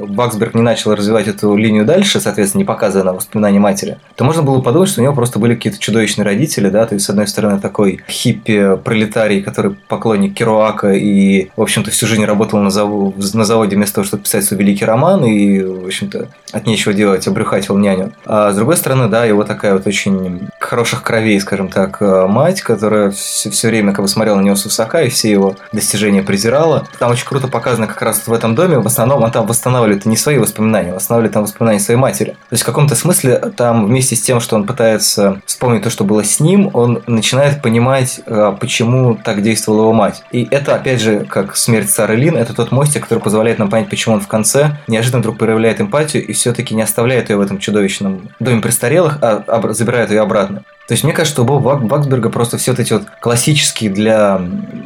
Баксберг 0.07 0.55
не 0.55 0.63
начал 0.63 0.95
развивать 0.95 1.27
эту 1.27 1.55
линию 1.55 1.85
дальше, 1.85 2.19
соответственно, 2.19 2.61
не 2.61 2.65
показывая 2.65 3.13
воспоминания 3.13 3.42
матери, 3.51 3.97
то 4.15 4.23
можно 4.23 4.43
было 4.43 4.61
подумать, 4.61 4.89
что 4.89 5.01
у 5.01 5.03
него 5.03 5.13
просто 5.13 5.39
были 5.39 5.55
какие-то 5.55 5.79
чудовищные 5.79 6.25
родители, 6.25 6.69
да, 6.69 6.85
то 6.85 6.95
есть, 6.95 7.05
с 7.05 7.09
одной 7.09 7.27
стороны, 7.27 7.59
такой 7.59 8.01
хиппи-пролетарий, 8.07 9.41
который 9.41 9.75
поклонник 9.87 10.33
Керуака 10.33 10.93
и, 10.93 11.49
в 11.55 11.61
общем-то, 11.61 11.91
всю 11.91 12.07
жизнь 12.07 12.25
работал 12.25 12.59
на, 12.59 12.69
зав... 12.69 12.89
на 13.33 13.43
заводе 13.43 13.75
вместо 13.75 13.95
того, 13.95 14.05
чтобы 14.05 14.23
писать 14.23 14.45
свой 14.45 14.59
великий 14.59 14.85
роман 14.85 15.25
и, 15.25 15.61
в 15.61 15.85
общем-то, 15.85 16.27
от 16.51 16.67
нечего 16.67 16.93
делать, 16.93 17.27
обрюхатил 17.27 17.77
няню. 17.77 18.13
А 18.25 18.51
с 18.51 18.55
другой 18.55 18.77
стороны, 18.77 19.07
да, 19.07 19.25
его 19.25 19.43
такая 19.43 19.73
вот 19.73 19.87
очень 19.87 20.47
хороших 20.59 21.03
кровей, 21.03 21.39
скажем 21.39 21.69
так, 21.69 21.99
мать, 22.01 22.61
которая 22.61 23.11
все, 23.11 23.49
все 23.49 23.67
время 23.67 23.93
как 23.93 24.03
бы 24.03 24.07
смотрела 24.07 24.37
на 24.37 24.41
него 24.41 24.55
с 24.55 24.65
высока 24.65 25.01
и 25.01 25.09
все 25.09 25.31
его 25.31 25.55
достижения 25.71 26.21
презирала. 26.21 26.87
Там 26.99 27.11
очень 27.11 27.25
круто 27.25 27.47
показано 27.47 27.87
как 27.87 28.01
раз 28.01 28.27
в 28.27 28.33
этом 28.33 28.55
доме, 28.55 28.79
в 28.79 28.87
основном 28.87 29.23
он 29.23 29.31
там 29.31 29.45
восстанавливает 29.47 30.05
не 30.05 30.17
свои 30.17 30.37
воспоминания, 30.37 30.93
восстанавливает 30.93 31.33
там 31.33 31.43
воспоминания 31.43 31.79
своей 31.79 31.99
матери. 31.99 32.31
То 32.31 32.53
есть 32.53 32.63
в 32.63 32.65
каком-то 32.65 32.95
смысле 32.95 33.32
там 33.35 33.85
вместе 33.85 34.15
с 34.15 34.21
тем, 34.21 34.39
что 34.39 34.55
он 34.55 34.65
пытается 34.65 35.41
вспомнить 35.45 35.83
то, 35.83 35.89
что 35.89 36.03
было 36.03 36.23
с 36.23 36.39
ним, 36.39 36.69
он 36.73 37.03
начинает 37.07 37.61
понимать, 37.61 38.21
а, 38.25 38.53
почему 38.53 39.15
так 39.15 39.41
действовала 39.41 39.81
его 39.81 39.93
мать. 39.93 40.23
И 40.31 40.47
это, 40.49 40.75
опять 40.75 41.01
же, 41.01 41.25
как 41.25 41.55
смерть 41.55 41.89
Сары 41.89 42.15
Лин, 42.15 42.35
это 42.35 42.53
тот 42.53 42.71
мостик, 42.71 43.03
который 43.03 43.19
позволяет 43.19 43.59
нам 43.59 43.69
понять, 43.69 43.89
почему 43.89 44.15
он 44.15 44.21
в 44.21 44.27
конце 44.27 44.77
неожиданно 44.87 45.19
вдруг 45.19 45.37
проявляет 45.37 45.81
эмпатию 45.81 46.25
и 46.25 46.33
все-таки 46.33 46.75
не 46.75 46.81
оставляет 46.81 47.29
ее 47.29 47.37
в 47.37 47.41
этом 47.41 47.59
чудовищном 47.59 48.29
доме 48.39 48.61
престарелых, 48.61 49.19
а 49.21 49.73
забирает 49.73 50.09
ее 50.11 50.21
обратно. 50.21 50.63
То 50.87 50.93
есть 50.93 51.05
мне 51.05 51.13
кажется, 51.13 51.41
у 51.41 51.45
Боба 51.45 51.77
Баксберга 51.77 52.29
просто 52.29 52.57
все 52.57 52.71
вот 52.71 52.79
эти 52.79 52.91
вот 52.91 53.03
классические 53.21 53.89
для 53.89 54.41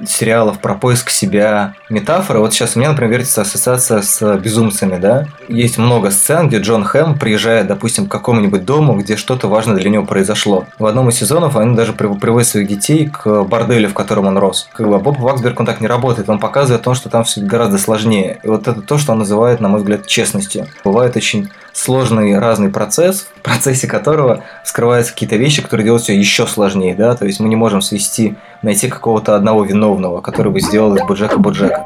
сериалов 0.07 0.60
про 0.60 0.75
поиск 0.75 1.10
себя 1.10 1.73
метафоры. 1.89 2.39
Вот 2.39 2.53
сейчас 2.53 2.75
у 2.75 2.79
меня, 2.79 2.91
например, 2.91 3.13
вертится 3.13 3.41
ассоциация 3.41 4.01
с 4.03 4.38
безумцами, 4.38 4.97
да. 4.97 5.25
Есть 5.47 5.79
много 5.79 6.12
сцен, 6.12 6.49
где 6.49 6.60
Джон 6.60 6.83
Хэм 6.83 7.17
приезжает, 7.17 7.67
допустим, 7.67 8.05
к 8.05 8.12
какому-нибудь 8.12 8.63
дому, 8.63 8.95
где 8.97 9.15
что-то 9.15 9.47
важное 9.47 9.75
для 9.75 9.89
него 9.89 10.05
произошло. 10.05 10.65
В 10.77 10.86
одном 10.86 11.10
из 11.10 11.15
сезонов 11.15 11.55
он 11.55 11.73
даже 11.75 11.93
приводит 11.93 12.47
своих 12.47 12.67
детей 12.67 13.10
к 13.10 13.43
борделю, 13.43 13.89
в 13.89 13.93
котором 13.95 14.27
он 14.27 14.38
рос. 14.38 14.69
Как 14.73 14.88
бы 14.88 14.99
Боб 14.99 15.17
Баксберг, 15.17 15.60
он 15.60 15.65
так 15.65 15.81
не 15.81 15.88
работает. 15.88 16.29
Он 16.29 16.38
показывает 16.38 16.83
то, 16.83 16.93
что 16.93 17.10
там 17.10 17.23
все 17.23 17.41
гораздо 17.41 17.79
сложнее. 17.79 18.39
И 18.43 18.47
вот 18.47 18.67
это 18.67 18.81
то, 18.81 18.99
что 18.99 19.13
он 19.13 19.19
называет, 19.19 19.62
на 19.62 19.67
мой 19.67 19.79
взгляд, 19.79 20.05
честностью. 20.05 20.67
Бывает 20.83 21.15
очень 21.15 21.49
сложный 21.73 22.38
разный 22.39 22.69
процесс, 22.69 23.27
в 23.38 23.41
процессе 23.41 23.88
которого 23.88 24.43
скрываются 24.65 25.13
какие-то 25.13 25.36
вещи, 25.36 25.62
которые 25.62 25.86
делают 25.86 25.96
все 25.97 26.17
еще 26.17 26.47
сложнее, 26.47 26.95
да, 26.95 27.15
то 27.15 27.25
есть 27.25 27.39
мы 27.39 27.49
не 27.49 27.55
можем 27.55 27.81
свести, 27.81 28.36
найти 28.62 28.88
какого-то 28.88 29.36
одного 29.36 29.63
виновного, 29.63 30.21
который 30.21 30.51
бы 30.51 30.60
сделал 30.60 30.95
из 30.95 31.03
Боджека 31.05 31.39
Боджека. 31.39 31.86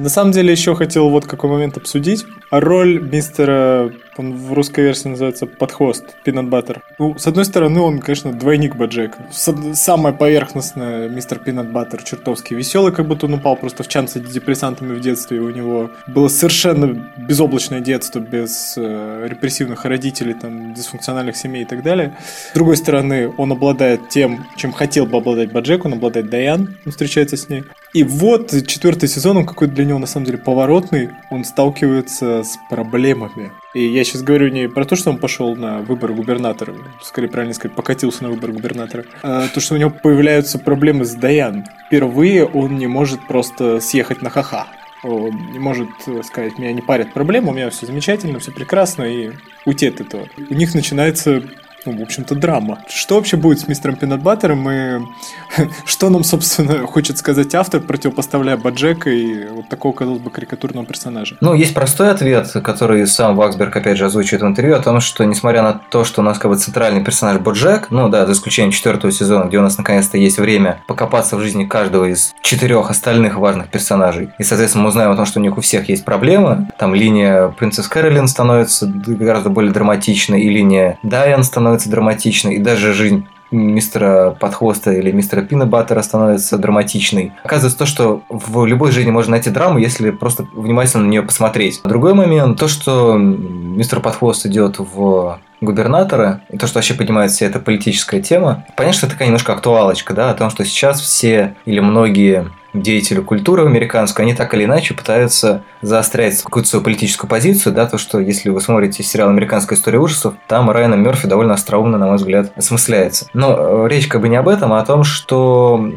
На 0.00 0.08
самом 0.08 0.32
деле 0.32 0.50
еще 0.50 0.74
хотел 0.74 1.10
вот 1.10 1.26
какой 1.26 1.50
момент 1.50 1.76
обсудить. 1.76 2.24
Роль 2.50 2.98
мистера, 3.02 3.92
он 4.16 4.34
в 4.34 4.54
русской 4.54 4.80
версии 4.80 5.08
называется 5.08 5.44
подхвост, 5.44 6.16
Peanut 6.24 6.48
Butter. 6.48 6.78
Ну, 6.98 7.18
с 7.18 7.26
одной 7.26 7.44
стороны, 7.44 7.80
он, 7.80 7.98
конечно, 7.98 8.32
двойник 8.32 8.76
Баджека. 8.76 9.26
Самая 9.30 10.14
поверхностная 10.14 11.10
мистер 11.10 11.38
Peanut 11.44 11.70
Butter, 11.70 12.00
чертовски 12.02 12.54
веселый, 12.54 12.94
как 12.94 13.06
будто 13.08 13.26
он 13.26 13.34
упал 13.34 13.56
просто 13.56 13.82
в 13.82 13.88
чан 13.88 14.08
с 14.08 14.16
антидепрессантами 14.16 14.94
в 14.94 15.00
детстве. 15.00 15.36
И 15.36 15.40
у 15.40 15.50
него 15.50 15.90
было 16.06 16.28
совершенно 16.28 16.86
безоблачное 17.18 17.80
детство, 17.80 18.20
без 18.20 18.78
э, 18.78 19.26
репрессивных 19.28 19.84
родителей, 19.84 20.32
там, 20.32 20.72
дисфункциональных 20.72 21.36
семей 21.36 21.64
и 21.64 21.66
так 21.66 21.82
далее. 21.82 22.16
С 22.52 22.54
другой 22.54 22.78
стороны, 22.78 23.30
он 23.36 23.52
обладает 23.52 24.08
тем, 24.08 24.46
чем 24.56 24.72
хотел 24.72 25.04
бы 25.04 25.18
обладать 25.18 25.52
Баджек, 25.52 25.84
он 25.84 25.92
обладает 25.92 26.30
Даян, 26.30 26.78
он 26.86 26.92
встречается 26.92 27.36
с 27.36 27.50
ней. 27.50 27.64
И 27.92 28.04
вот 28.04 28.50
четвертый 28.66 29.08
сезон, 29.08 29.38
он 29.38 29.46
какой-то 29.46 29.74
для 29.74 29.84
него 29.84 29.98
на 29.98 30.06
самом 30.06 30.26
деле 30.26 30.38
поворотный, 30.38 31.10
он 31.30 31.44
сталкивается 31.44 32.44
с 32.44 32.56
проблемами. 32.68 33.50
И 33.74 33.84
я 33.84 34.04
сейчас 34.04 34.22
говорю 34.22 34.48
не 34.48 34.68
про 34.68 34.84
то, 34.84 34.94
что 34.94 35.10
он 35.10 35.18
пошел 35.18 35.56
на 35.56 35.78
выбор 35.78 36.12
губернатора, 36.12 36.74
скорее 37.02 37.28
правильно 37.28 37.54
сказать, 37.54 37.76
покатился 37.76 38.22
на 38.22 38.30
выбор 38.30 38.52
губернатора, 38.52 39.06
а 39.22 39.48
то, 39.48 39.60
что 39.60 39.74
у 39.74 39.78
него 39.78 39.90
появляются 39.90 40.58
проблемы 40.60 41.04
с 41.04 41.14
Даян. 41.14 41.64
Впервые 41.86 42.44
он 42.46 42.78
не 42.78 42.86
может 42.86 43.26
просто 43.26 43.80
съехать 43.80 44.22
на 44.22 44.30
ха-ха. 44.30 44.68
Он 45.02 45.30
не 45.52 45.58
может 45.58 45.88
сказать, 46.24 46.58
меня 46.58 46.72
не 46.72 46.82
парят 46.82 47.12
проблемы, 47.12 47.50
у 47.50 47.54
меня 47.54 47.70
все 47.70 47.86
замечательно, 47.86 48.38
все 48.38 48.52
прекрасно, 48.52 49.02
и 49.02 49.30
уйти 49.64 49.88
от 49.88 50.00
этого. 50.00 50.28
У 50.50 50.54
них 50.54 50.74
начинается 50.74 51.42
ну, 51.86 51.98
в 51.98 52.02
общем-то, 52.02 52.34
драма. 52.34 52.80
Что 52.88 53.16
вообще 53.16 53.36
будет 53.36 53.60
с 53.60 53.68
мистером 53.68 53.96
Пинатбаттером 53.96 54.68
и 54.70 55.00
что 55.84 56.10
нам, 56.10 56.24
собственно, 56.24 56.86
хочет 56.86 57.18
сказать 57.18 57.54
автор, 57.54 57.80
противопоставляя 57.80 58.56
Баджека 58.56 59.10
и 59.10 59.48
вот 59.48 59.68
такого, 59.68 59.92
казалось 59.92 60.20
бы, 60.20 60.30
карикатурного 60.30 60.86
персонажа? 60.86 61.36
Ну, 61.40 61.54
есть 61.54 61.74
простой 61.74 62.10
ответ, 62.10 62.50
который 62.62 63.06
сам 63.06 63.36
Ваксберг, 63.36 63.74
опять 63.74 63.98
же, 63.98 64.06
озвучивает 64.06 64.42
в 64.42 64.46
интервью, 64.46 64.76
о 64.76 64.80
том, 64.80 65.00
что, 65.00 65.24
несмотря 65.24 65.62
на 65.62 65.74
то, 65.74 66.04
что 66.04 66.20
у 66.20 66.24
нас 66.24 66.38
как 66.38 66.50
бы 66.50 66.56
центральный 66.56 67.02
персонаж 67.02 67.38
Боджек, 67.38 67.90
ну 67.90 68.08
да, 68.08 68.26
за 68.26 68.32
исключением 68.32 68.72
четвертого 68.72 69.12
сезона, 69.12 69.44
где 69.44 69.58
у 69.58 69.62
нас 69.62 69.78
наконец-то 69.78 70.18
есть 70.18 70.38
время 70.38 70.82
покопаться 70.86 71.36
в 71.36 71.40
жизни 71.40 71.64
каждого 71.64 72.04
из 72.06 72.34
четырех 72.42 72.90
остальных 72.90 73.36
важных 73.36 73.68
персонажей, 73.68 74.30
и, 74.38 74.42
соответственно, 74.42 74.84
мы 74.84 74.90
узнаем 74.90 75.10
о 75.10 75.16
том, 75.16 75.26
что 75.26 75.40
у 75.40 75.42
них 75.42 75.56
у 75.56 75.60
всех 75.60 75.88
есть 75.88 76.04
проблемы, 76.04 76.68
там 76.78 76.94
линия 76.94 77.48
принцесс 77.48 77.88
Кэролин 77.88 78.28
становится 78.28 78.86
гораздо 78.86 79.50
более 79.50 79.72
драматичной, 79.72 80.42
и 80.42 80.48
линия 80.48 80.98
Дайан 81.02 81.42
становится 81.44 81.69
становится 81.70 81.90
драматичной, 81.90 82.56
и 82.56 82.58
даже 82.58 82.92
жизнь 82.92 83.26
мистера 83.52 84.36
Подхвоста 84.38 84.92
или 84.92 85.10
мистера 85.10 85.42
Пинабаттера 85.42 86.02
становится 86.02 86.58
драматичной. 86.58 87.32
Оказывается 87.44 87.78
то, 87.78 87.86
что 87.86 88.22
в 88.28 88.64
любой 88.64 88.92
жизни 88.92 89.10
можно 89.10 89.32
найти 89.32 89.50
драму, 89.50 89.78
если 89.78 90.10
просто 90.10 90.46
внимательно 90.54 91.04
на 91.04 91.08
нее 91.08 91.22
посмотреть. 91.22 91.80
Другой 91.84 92.14
момент, 92.14 92.58
то, 92.58 92.68
что 92.68 93.16
мистер 93.16 94.00
Подхвост 94.00 94.46
идет 94.46 94.76
в 94.78 95.40
губернатора, 95.60 96.42
и 96.50 96.56
то, 96.56 96.66
что 96.66 96.78
вообще 96.78 96.94
поднимает 96.94 97.32
вся 97.32 97.46
эта 97.46 97.58
политическая 97.58 98.20
тема. 98.20 98.64
Понятно, 98.76 98.96
что 98.96 99.06
это 99.06 99.14
такая 99.14 99.28
немножко 99.28 99.52
актуалочка, 99.52 100.14
да, 100.14 100.30
о 100.30 100.34
том, 100.34 100.50
что 100.50 100.64
сейчас 100.64 101.00
все 101.00 101.56
или 101.66 101.80
многие 101.80 102.50
деятели 102.72 103.20
культуры 103.20 103.66
американской, 103.66 104.24
они 104.24 104.34
так 104.34 104.52
или 104.54 104.64
иначе 104.64 104.94
пытаются 104.94 105.62
заострять 105.82 106.42
какую-то 106.42 106.68
свою 106.68 106.84
политическую 106.84 107.28
позицию, 107.28 107.74
да, 107.74 107.86
то, 107.86 107.98
что 107.98 108.20
если 108.20 108.48
вы 108.50 108.60
смотрите 108.60 109.02
сериал 109.02 109.30
«Американская 109.30 109.78
история 109.78 109.98
ужасов», 109.98 110.34
там 110.46 110.70
Райана 110.70 110.94
Мерфи 110.94 111.26
довольно 111.26 111.54
остроумно, 111.54 111.98
на 111.98 112.06
мой 112.06 112.16
взгляд, 112.16 112.52
осмысляется. 112.56 113.26
Но 113.34 113.84
э, 113.84 113.88
речь 113.88 114.06
как 114.06 114.20
бы 114.20 114.28
не 114.28 114.36
об 114.36 114.48
этом, 114.48 114.72
а 114.72 114.80
о 114.80 114.84
том, 114.84 115.04
что 115.04 115.90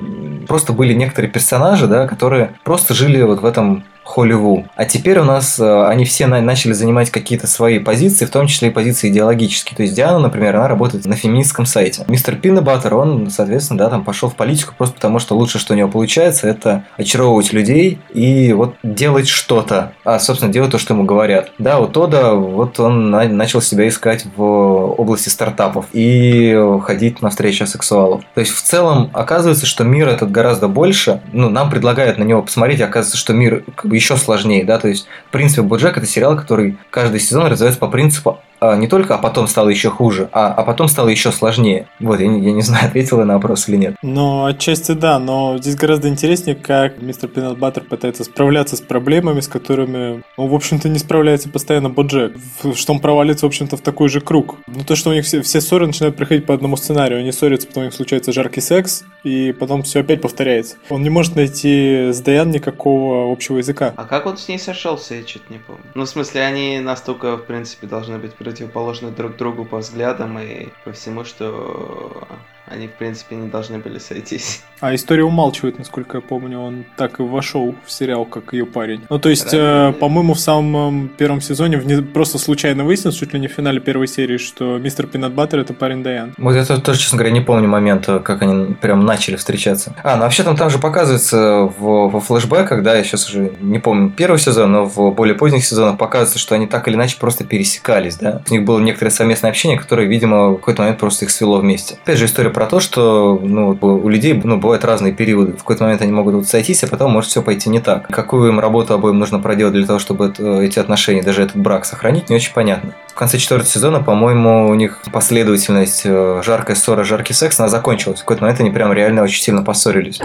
просто 0.48 0.74
были 0.74 0.94
некоторые 0.94 1.32
персонажи, 1.32 1.88
да, 1.88 2.08
которые 2.08 2.56
просто 2.64 2.94
жили 2.94 3.22
вот 3.22 3.42
в 3.42 3.46
этом 3.46 3.84
Холливу. 4.04 4.68
А 4.76 4.84
теперь 4.86 5.20
у 5.20 5.24
нас 5.24 5.58
э, 5.60 5.86
они 5.88 6.04
все 6.04 6.28
на, 6.28 6.42
начали 6.42 6.74
занимать 6.74 7.10
какие-то 7.10 7.48
свои 7.48 7.80
позиции, 7.80 8.26
в 8.26 8.32
том 8.32 8.48
числе 8.48 8.68
и 8.68 8.72
позиции 8.72 9.10
идеологические. 9.10 9.78
То 9.78 9.84
есть 9.84 9.96
Диана, 9.96 10.20
например, 10.20 10.58
она 10.58 10.68
работает 10.68 11.06
на 11.06 11.16
феминистском 11.16 11.66
сайте. 11.66 12.04
Мистер 12.10 12.36
Пиннебаттер, 12.36 12.96
он, 12.96 13.30
соответственно, 13.30 13.80
да, 13.80 13.90
там 13.90 14.04
пошел 14.04 14.30
в 14.30 14.36
политику 14.36 14.74
просто 14.78 14.96
потому, 14.96 15.20
что 15.20 15.36
лучше, 15.38 15.58
что 15.58 15.74
у 15.74 15.78
него 15.78 15.90
получается, 15.90 16.48
это 16.48 16.63
очаровывать 16.98 17.54
людей 17.54 18.00
и 18.14 18.54
вот 18.54 18.76
делать 18.84 19.28
что-то, 19.28 19.94
а, 20.04 20.20
собственно, 20.20 20.52
делать 20.52 20.72
то, 20.72 20.78
что 20.78 20.94
ему 20.94 21.04
говорят. 21.04 21.52
Да, 21.58 21.80
у 21.80 21.88
Тода 21.88 22.34
вот 22.34 22.80
он 22.80 23.12
на, 23.12 23.28
начал 23.28 23.62
себя 23.62 23.88
искать 23.88 24.26
в 24.36 24.44
области 24.44 25.30
стартапов 25.30 25.86
и 25.94 26.58
ходить 26.84 27.22
на 27.22 27.30
встречи 27.30 27.64
сексуалов. 27.64 28.24
То 28.34 28.40
есть, 28.42 28.54
в 28.54 28.62
целом, 28.62 29.10
оказывается, 29.14 29.66
что 29.66 29.84
мир 29.84 30.10
этот 30.10 30.32
гораздо 30.32 30.68
больше. 30.68 31.22
Ну, 31.32 31.50
нам 31.50 31.70
предлагают 31.70 32.18
на 32.18 32.24
него 32.24 32.42
посмотреть, 32.42 32.82
оказывается, 32.82 33.18
что 33.18 33.34
мир 33.34 33.64
как 33.76 33.88
бы 33.88 33.96
еще 33.96 34.18
сложнее, 34.18 34.64
да, 34.66 34.80
то 34.80 34.88
есть, 34.88 35.08
в 35.28 35.32
принципе, 35.32 35.62
Боджек 35.62 35.98
это 35.98 36.06
сериал, 36.06 36.36
который 36.36 36.78
каждый 36.90 37.20
сезон 37.20 37.48
развивается 37.48 37.80
по 37.80 37.88
принципу 37.88 38.40
а, 38.53 38.53
не 38.78 38.88
только, 38.88 39.16
а 39.16 39.18
потом 39.18 39.48
стало 39.48 39.70
еще 39.70 39.90
хуже, 39.90 40.30
а, 40.32 40.54
а 40.54 40.64
потом 40.64 40.88
стало 40.88 41.10
еще 41.10 41.32
сложнее. 41.32 41.88
Вот, 42.00 42.20
я, 42.20 42.26
я 42.26 42.52
не 42.52 42.62
знаю, 42.62 42.88
ответил 42.88 43.20
я 43.20 43.26
на 43.26 43.36
вопрос 43.36 43.68
или 43.70 43.78
нет. 43.78 43.96
Ну, 44.02 44.46
отчасти 44.46 44.94
да, 44.94 45.20
но 45.20 45.58
здесь 45.58 45.76
гораздо 45.76 46.08
интереснее, 46.08 46.56
как 46.56 47.02
мистер 47.02 47.30
Пинат 47.30 47.58
Баттер 47.58 47.84
пытается 47.84 48.24
справляться 48.24 48.76
с 48.76 48.82
проблемами, 48.82 49.40
с 49.40 49.48
которыми, 49.48 50.24
ну, 50.38 50.48
в 50.48 50.56
общем-то, 50.56 50.90
не 50.90 51.00
справляется 51.00 51.50
постоянно 51.50 51.90
Боджек. 51.90 52.36
Что 52.76 52.94
он 52.94 53.00
провалится, 53.00 53.46
в 53.46 53.48
общем-то, 53.48 53.78
в 53.78 53.82
такой 53.82 54.10
же 54.10 54.22
круг. 54.22 54.58
Ну, 54.68 54.84
то, 54.84 54.96
что 54.96 55.10
у 55.10 55.14
них 55.14 55.26
все, 55.26 55.42
все 55.42 55.62
ссоры 55.62 55.88
начинают 55.88 56.16
приходить 56.16 56.46
по 56.46 56.54
одному 56.54 56.78
сценарию. 56.78 57.20
Они 57.20 57.32
ссорятся, 57.32 57.68
потом 57.68 57.84
у 57.84 57.86
них 57.88 57.94
случается 57.94 58.32
жаркий 58.32 58.62
секс, 58.62 59.04
и 59.24 59.52
потом 59.52 59.84
все 59.84 60.02
опять 60.02 60.22
повторяется. 60.22 60.78
Он 60.90 61.04
не 61.04 61.10
может 61.10 61.36
найти 61.36 62.10
с 62.12 62.22
Даян 62.22 62.52
никакого 62.52 63.32
общего 63.32 63.58
языка. 63.58 63.94
А 63.96 64.06
как 64.06 64.26
он 64.26 64.38
с 64.38 64.48
ней 64.48 64.60
сошелся, 64.60 65.16
я 65.16 65.28
что-то 65.28 65.52
не 65.52 65.60
помню. 65.60 65.84
Ну, 65.96 66.06
в 66.06 66.10
смысле, 66.10 66.42
они 66.42 66.80
настолько, 66.80 67.38
в 67.38 67.46
принципе, 67.46 67.88
должны 67.88 68.18
быть 68.18 68.34
противоположны 68.54 69.10
друг 69.10 69.36
другу 69.36 69.66
по 69.66 69.80
взглядам 69.80 70.38
и 70.38 70.76
по 70.84 70.92
всему, 70.92 71.24
что 71.24 72.46
они, 72.74 72.88
в 72.88 72.94
принципе, 72.94 73.36
не 73.36 73.48
должны 73.48 73.78
были 73.78 74.00
сойтись. 74.00 74.62
А 74.84 74.94
история 74.94 75.24
умалчивает, 75.24 75.80
насколько 75.80 76.18
я 76.18 76.22
помню, 76.22 76.60
он 76.60 76.84
так 76.98 77.22
и 77.22 77.24
вошел 77.24 77.74
в 77.86 77.90
сериал, 77.90 78.26
как 78.26 78.52
ее 78.52 78.66
парень. 78.66 79.04
Ну, 79.10 79.18
то 79.18 79.30
есть, 79.30 79.54
э, 79.54 79.94
по-моему, 79.98 80.34
в 80.34 80.40
самом 80.42 81.08
первом 81.08 81.40
сезоне 81.40 81.78
вне... 81.78 82.02
просто 82.02 82.38
случайно 82.38 82.84
выяснилось, 82.84 83.16
чуть 83.16 83.34
ли 83.34 83.40
не 83.40 83.48
в 83.48 83.54
финале 83.54 83.80
первой 83.80 84.08
серии, 84.08 84.36
что 84.36 84.78
мистер 84.80 85.08
Пинат 85.08 85.32
Баттер 85.32 85.60
это 85.60 85.74
парень 85.74 86.04
Дайан. 86.04 86.34
Вот 86.38 86.54
я 86.54 86.66
тоже, 86.66 87.00
честно 87.00 87.18
говоря, 87.18 87.32
не 87.32 87.40
помню 87.40 87.70
момента, 87.70 88.20
как 88.20 88.42
они 88.42 88.74
прям 88.74 89.06
начали 89.06 89.38
встречаться. 89.38 89.96
А, 90.04 90.18
ну 90.18 90.24
вообще 90.24 90.44
там, 90.44 90.58
там 90.58 90.70
же 90.70 90.80
показывается 90.80 91.72
в, 91.78 92.10
во 92.10 92.20
флешбэках, 92.20 92.84
да, 92.84 92.96
я 92.98 93.06
сейчас 93.06 93.30
уже 93.30 93.54
не 93.62 93.80
помню 93.80 94.10
первый 94.10 94.38
сезон, 94.38 94.74
но 94.74 94.84
в 94.84 95.12
более 95.12 95.36
поздних 95.36 95.64
сезонах 95.64 95.98
показывается, 95.98 96.40
что 96.40 96.56
они 96.56 96.68
так 96.68 96.90
или 96.90 96.96
иначе 96.96 97.16
просто 97.18 97.46
пересекались, 97.46 98.18
да. 98.18 98.42
У 98.50 98.54
них 98.54 98.66
было 98.66 98.82
некоторое 98.82 99.12
совместное 99.12 99.50
общение, 99.50 99.80
которое, 99.80 100.08
видимо, 100.08 100.50
в 100.50 100.56
какой-то 100.56 100.82
момент 100.82 101.00
просто 101.00 101.24
их 101.24 101.32
свело 101.32 101.60
вместе. 101.60 101.96
Опять 102.04 102.18
же, 102.18 102.26
история 102.26 102.50
про 102.50 102.63
то, 102.66 102.80
что 102.80 103.40
ну, 103.42 103.78
у 103.82 104.10
людей 104.10 104.40
ну, 104.44 104.58
бывают 104.58 104.86
разные 104.86 105.14
периоды. 105.14 105.54
В 105.54 105.60
какой-то 105.60 105.84
момент 105.84 106.02
они 106.02 106.12
могут 106.12 106.36
вот 106.36 106.48
сойтись, 106.48 106.84
а 106.84 106.88
потом 106.88 107.12
может 107.12 107.30
все 107.30 107.42
пойти 107.42 107.70
не 107.70 107.80
так. 107.80 108.08
Какую 108.08 108.50
им 108.50 108.60
работу 108.60 108.94
обоим 108.94 109.20
нужно 109.20 109.40
проделать 109.40 109.74
для 109.74 109.86
того, 109.86 110.00
чтобы 110.00 110.28
это, 110.28 110.62
эти 110.62 110.80
отношения, 110.80 111.24
даже 111.24 111.44
этот 111.44 111.58
брак 111.58 111.86
сохранить, 111.86 112.30
не 112.30 112.36
очень 112.36 112.54
понятно. 112.54 112.94
В 113.08 113.16
конце 113.16 113.38
четвертого 113.38 113.70
сезона, 113.70 114.02
по-моему, 114.02 114.70
у 114.70 114.74
них 114.74 115.00
последовательность 115.12 116.02
э, 116.06 116.42
жаркая 116.44 116.76
ссора, 116.76 117.04
жаркий 117.04 117.34
секс, 117.34 117.60
она 117.60 117.70
закончилась. 117.70 118.20
В 118.20 118.24
какой-то 118.24 118.44
момент 118.44 118.60
они 118.60 118.72
прям 118.72 118.92
реально 118.92 119.22
очень 119.24 119.42
сильно 119.42 119.62
поссорились. 119.64 120.20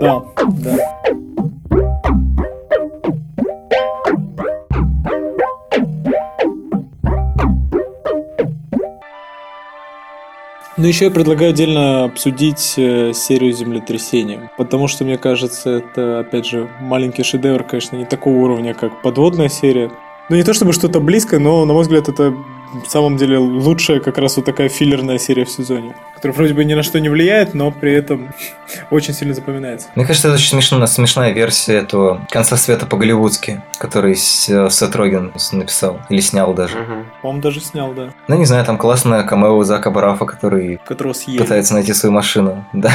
Да, 0.00 0.22
да. 0.48 0.78
Но 10.84 10.88
еще 10.88 11.06
я 11.06 11.10
предлагаю 11.10 11.52
отдельно 11.52 12.04
обсудить 12.04 12.74
э, 12.76 13.14
серию 13.14 13.54
землетрясения, 13.54 14.50
потому 14.58 14.86
что, 14.86 15.02
мне 15.06 15.16
кажется, 15.16 15.70
это, 15.70 16.18
опять 16.18 16.44
же, 16.44 16.68
маленький 16.78 17.22
шедевр, 17.22 17.64
конечно, 17.64 17.96
не 17.96 18.04
такого 18.04 18.34
уровня, 18.34 18.74
как 18.74 19.00
подводная 19.00 19.48
серия. 19.48 19.90
Ну, 20.28 20.36
не 20.36 20.42
то 20.42 20.54
чтобы 20.54 20.72
что-то 20.72 21.00
близкое, 21.00 21.38
но, 21.38 21.64
на 21.64 21.72
мой 21.72 21.82
взгляд, 21.82 22.08
это 22.08 22.34
в 22.82 22.90
самом 22.90 23.16
деле 23.16 23.38
лучшая 23.38 24.00
как 24.00 24.18
раз 24.18 24.36
вот 24.36 24.46
такая 24.46 24.68
филлерная 24.68 25.18
серия 25.18 25.44
в 25.44 25.50
сезоне, 25.50 25.94
которая 26.14 26.36
вроде 26.36 26.54
бы 26.54 26.64
ни 26.64 26.74
на 26.74 26.82
что 26.82 26.98
не 26.98 27.08
влияет, 27.08 27.54
но 27.54 27.70
при 27.70 27.92
этом 27.92 28.32
очень 28.90 29.14
сильно 29.14 29.34
запоминается. 29.34 29.88
Мне 29.94 30.04
кажется, 30.04 30.28
это 30.28 30.36
очень 30.36 30.48
смешно, 30.48 30.84
смешная 30.86 31.32
версия 31.32 31.74
этого 31.74 32.26
«Конца 32.30 32.56
света 32.56 32.86
по-голливудски», 32.86 33.62
который 33.78 34.16
Сет 34.16 34.96
Роген 34.96 35.32
написал 35.52 36.00
или 36.08 36.20
снял 36.20 36.54
даже. 36.54 36.78
Угу. 36.78 36.92
По-моему, 37.22 37.42
даже 37.42 37.60
снял, 37.60 37.92
да. 37.92 38.12
Ну, 38.28 38.36
не 38.36 38.46
знаю, 38.46 38.64
там 38.64 38.78
классная 38.78 39.22
камео 39.22 39.62
Зака 39.62 39.90
Барафа, 39.90 40.24
который 40.24 40.80
пытается 41.38 41.74
найти 41.74 41.92
свою 41.92 42.12
машину. 42.12 42.64
Да 42.72 42.90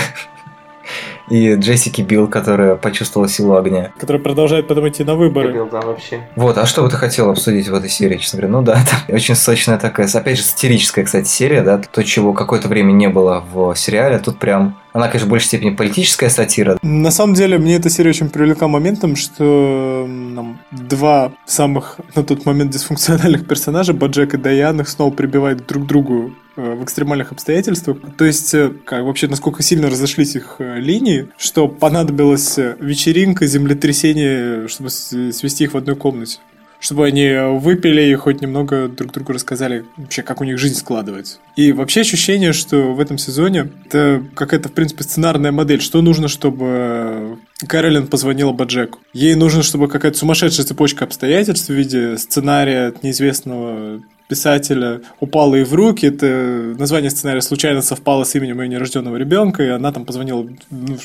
и 1.30 1.56
Джессики 1.56 2.02
Билл, 2.02 2.28
которая 2.28 2.76
почувствовала 2.76 3.30
силу 3.30 3.56
огня. 3.56 3.92
Которая 4.00 4.22
продолжает 4.22 4.68
потом 4.68 4.88
идти 4.88 5.04
на 5.04 5.16
выборы. 5.16 5.54
Билл, 5.54 5.70
да, 5.72 5.82
вообще. 5.82 6.28
Вот, 6.36 6.58
а 6.58 6.66
что 6.66 6.82
бы 6.82 6.90
ты 6.90 6.98
хотел 6.98 7.30
обсудить 7.30 7.68
в 7.68 7.74
этой 7.74 7.90
серии, 7.90 8.18
честно 8.18 8.38
говоря? 8.38 8.58
Ну 8.58 8.62
да, 8.64 8.82
это 9.08 9.14
очень 9.14 9.36
сочная 9.36 9.78
такая, 9.78 10.08
опять 10.14 10.38
же, 10.38 10.44
сатирическая, 10.44 11.06
кстати, 11.06 11.28
серия, 11.28 11.62
да, 11.62 11.80
то, 11.80 12.04
чего 12.04 12.34
какое-то 12.34 12.68
время 12.68 12.92
не 12.92 13.10
было 13.10 13.44
в 13.52 13.76
сериале, 13.76 14.20
тут 14.20 14.40
прям 14.40 14.78
она, 14.94 15.08
конечно, 15.08 15.28
в 15.28 15.30
большей 15.30 15.48
степени 15.48 15.76
политическая 15.76 16.30
сатира. 16.30 16.78
На 16.82 17.12
самом 17.12 17.34
деле, 17.34 17.58
мне 17.58 17.76
эта 17.76 17.90
серия 17.90 18.10
очень 18.10 18.30
привлекла 18.30 18.68
моментом, 18.68 19.16
что 19.16 20.06
нам 20.08 20.60
два 20.72 21.34
самых 21.46 22.00
на 22.16 22.24
тот 22.24 22.46
момент 22.46 22.72
дисфункциональных 22.72 23.48
персонажа, 23.48 23.94
Баджек 23.94 24.34
и 24.34 24.38
Даян, 24.38 24.82
их 24.82 24.90
снова 24.90 25.14
прибивают 25.14 25.66
друг 25.68 25.84
к 25.84 25.88
другу 25.88 26.34
э, 26.56 26.74
в 26.74 26.84
экстремальных 26.84 27.32
обстоятельствах. 27.32 27.98
То 28.18 28.26
есть, 28.26 28.54
э, 28.54 28.72
как 28.86 29.04
вообще, 29.04 29.28
насколько 29.28 29.62
сильно 29.64 29.90
разошлись 29.90 30.36
их 30.36 30.56
э, 30.60 30.80
линии, 30.80 31.30
что 31.38 31.68
понадобилась 31.68 32.58
вечеринка, 32.58 33.46
землетрясение, 33.46 34.68
чтобы 34.68 34.90
свести 34.90 35.66
их 35.66 35.74
в 35.74 35.78
одной 35.78 35.96
комнате 35.96 36.40
чтобы 36.80 37.06
они 37.06 37.60
выпили 37.60 38.02
и 38.02 38.16
хоть 38.16 38.42
немного 38.42 38.88
друг 38.88 39.12
другу 39.12 39.34
рассказали 39.34 39.86
вообще, 39.98 40.22
как 40.22 40.42
у 40.42 40.44
них 40.44 40.58
жизнь 40.58 40.76
складывается. 40.76 41.40
И 41.56 41.72
вообще 41.72 42.02
ощущение, 42.02 42.54
что 42.54 42.94
в 42.94 43.00
этом 43.00 43.18
сезоне 43.18 43.70
это 43.86 44.24
какая-то, 44.34 44.70
в 44.70 44.74
принципе, 44.74 45.04
сценарная 45.04 45.52
модель. 45.52 45.82
Что 45.82 46.02
нужно, 46.02 46.28
чтобы 46.28 47.38
Кэролин 47.68 48.08
позвонила 48.08 48.54
Баджеку? 48.54 49.00
Ей 49.14 49.36
нужно, 49.36 49.64
чтобы 49.64 49.88
какая-то 49.88 50.18
сумасшедшая 50.18 50.66
цепочка 50.66 51.06
обстоятельств 51.06 51.70
в 51.70 51.74
виде 51.74 52.18
сценария 52.18 52.88
от 52.88 53.04
неизвестного 53.04 54.02
писателя 54.30 55.02
упало 55.20 55.56
ей 55.56 55.66
в 55.66 55.74
руки. 55.74 56.06
Это 56.06 56.76
название 56.78 57.10
сценария 57.10 57.42
случайно 57.42 57.82
совпало 57.82 58.24
с 58.24 58.34
именем 58.36 58.62
ее 58.62 58.70
нерожденного 58.70 59.18
ребенка, 59.18 59.64
и 59.64 59.68
она 59.68 59.92
там 59.92 60.06
позвонила... 60.06 60.48
Ну, 60.70 60.98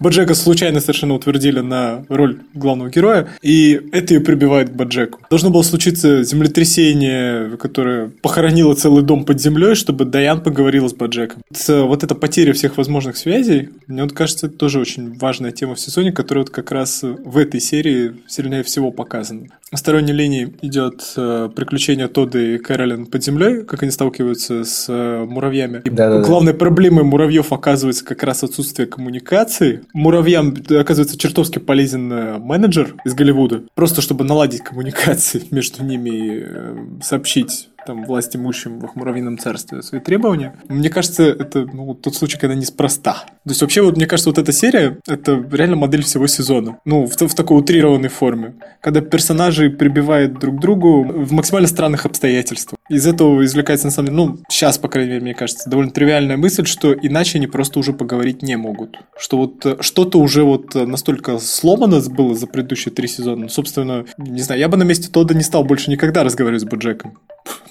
Баджека 0.00 0.34
случайно 0.34 0.80
совершенно 0.80 1.14
утвердили 1.14 1.60
на 1.60 2.04
роль 2.08 2.40
главного 2.52 2.90
героя, 2.90 3.28
и 3.40 3.80
это 3.92 4.14
ее 4.14 4.20
прибивает 4.20 4.70
к 4.70 4.72
Баджеку. 4.72 5.20
Должно 5.30 5.50
было 5.50 5.62
случиться 5.62 6.24
землетрясение, 6.24 7.56
которое 7.56 8.08
похоронило 8.08 8.74
целый 8.74 9.02
дом 9.02 9.24
под 9.24 9.40
землей, 9.40 9.74
чтобы 9.74 10.04
Даян 10.04 10.42
поговорила 10.42 10.88
с 10.88 10.94
Баджеком. 10.94 11.42
Вот 11.68 12.02
эта 12.02 12.14
потеря 12.16 12.52
всех 12.52 12.76
возможных 12.76 13.16
связей, 13.16 13.70
мне 13.86 14.02
вот 14.02 14.12
кажется, 14.12 14.48
это 14.48 14.56
тоже 14.56 14.80
очень 14.80 15.16
важная 15.16 15.52
тема 15.52 15.76
в 15.76 15.80
сезоне, 15.80 16.10
которая 16.10 16.44
вот 16.44 16.50
как 16.50 16.72
раз 16.72 17.02
в 17.02 17.38
этой 17.38 17.60
серии 17.60 18.14
сильнее 18.26 18.64
всего 18.64 18.90
показана. 18.90 19.46
На 19.72 19.78
сторонней 19.78 20.12
линии 20.12 20.54
идет 20.60 21.02
э, 21.16 21.48
приключение 21.56 22.06
Тодда 22.06 22.38
и 22.38 22.58
Кэролин 22.58 23.06
под 23.06 23.24
землей, 23.24 23.64
как 23.64 23.82
они 23.82 23.90
сталкиваются 23.90 24.64
с 24.64 24.84
э, 24.86 25.24
муравьями. 25.24 25.80
И 25.86 25.88
да, 25.88 26.10
да, 26.10 26.20
главной 26.20 26.52
да. 26.52 26.58
проблемой 26.58 27.04
муравьев 27.04 27.54
оказывается 27.54 28.04
как 28.04 28.22
раз 28.22 28.44
отсутствие 28.44 28.86
коммуникации. 28.86 29.82
Муравьям 29.94 30.54
оказывается 30.78 31.16
чертовски 31.16 31.58
полезен 31.58 32.12
э, 32.12 32.38
менеджер 32.38 32.96
из 33.06 33.14
Голливуда, 33.14 33.62
просто 33.74 34.02
чтобы 34.02 34.24
наладить 34.24 34.62
коммуникации 34.62 35.42
между 35.50 35.82
ними 35.82 36.10
и 36.10 36.42
э, 36.44 36.76
сообщить 37.02 37.70
там, 37.86 38.04
власть 38.04 38.36
имущим 38.36 38.80
в 38.80 38.94
Муравьином 38.96 39.38
царстве 39.38 39.82
свои 39.82 40.00
требования. 40.00 40.54
Мне 40.68 40.90
кажется, 40.90 41.24
это 41.24 41.66
ну, 41.72 41.94
тот 41.94 42.14
случай, 42.14 42.38
когда 42.38 42.54
неспроста. 42.54 43.24
То 43.44 43.50
есть 43.50 43.60
вообще, 43.60 43.82
вот 43.82 43.96
мне 43.96 44.06
кажется, 44.06 44.30
вот 44.30 44.38
эта 44.38 44.52
серия, 44.52 44.98
это 45.06 45.44
реально 45.50 45.76
модель 45.76 46.02
всего 46.02 46.26
сезона. 46.26 46.78
Ну, 46.84 47.06
в, 47.06 47.16
в 47.16 47.34
такой 47.34 47.58
утрированной 47.58 48.08
форме. 48.08 48.54
Когда 48.80 49.00
персонажи 49.00 49.70
прибивают 49.70 50.38
друг 50.38 50.60
другу 50.60 51.02
в 51.04 51.32
максимально 51.32 51.68
странных 51.68 52.06
обстоятельствах. 52.06 52.78
Из 52.88 53.06
этого 53.06 53.44
извлекается, 53.44 53.86
на 53.86 53.92
самом 53.92 54.06
деле, 54.06 54.16
ну, 54.16 54.38
сейчас, 54.48 54.78
по 54.78 54.88
крайней 54.88 55.10
мере, 55.12 55.22
мне 55.22 55.34
кажется, 55.34 55.68
довольно 55.68 55.90
тривиальная 55.90 56.36
мысль, 56.36 56.66
что 56.66 56.92
иначе 56.92 57.38
они 57.38 57.46
просто 57.46 57.78
уже 57.78 57.92
поговорить 57.92 58.42
не 58.42 58.56
могут. 58.56 58.98
Что 59.16 59.38
вот 59.38 59.64
э, 59.64 59.76
что-то 59.80 60.18
уже 60.18 60.44
вот 60.44 60.74
настолько 60.74 61.38
сломано 61.38 62.00
было 62.00 62.34
за 62.34 62.46
предыдущие 62.46 62.92
три 62.92 63.08
сезона. 63.08 63.42
Ну, 63.42 63.48
собственно, 63.48 64.04
не 64.18 64.40
знаю, 64.40 64.60
я 64.60 64.68
бы 64.68 64.76
на 64.76 64.84
месте 64.84 65.08
Тодда 65.10 65.34
не 65.34 65.42
стал 65.42 65.64
больше 65.64 65.90
никогда 65.90 66.24
разговаривать 66.24 66.62
с 66.62 66.64
Боджеком 66.64 67.18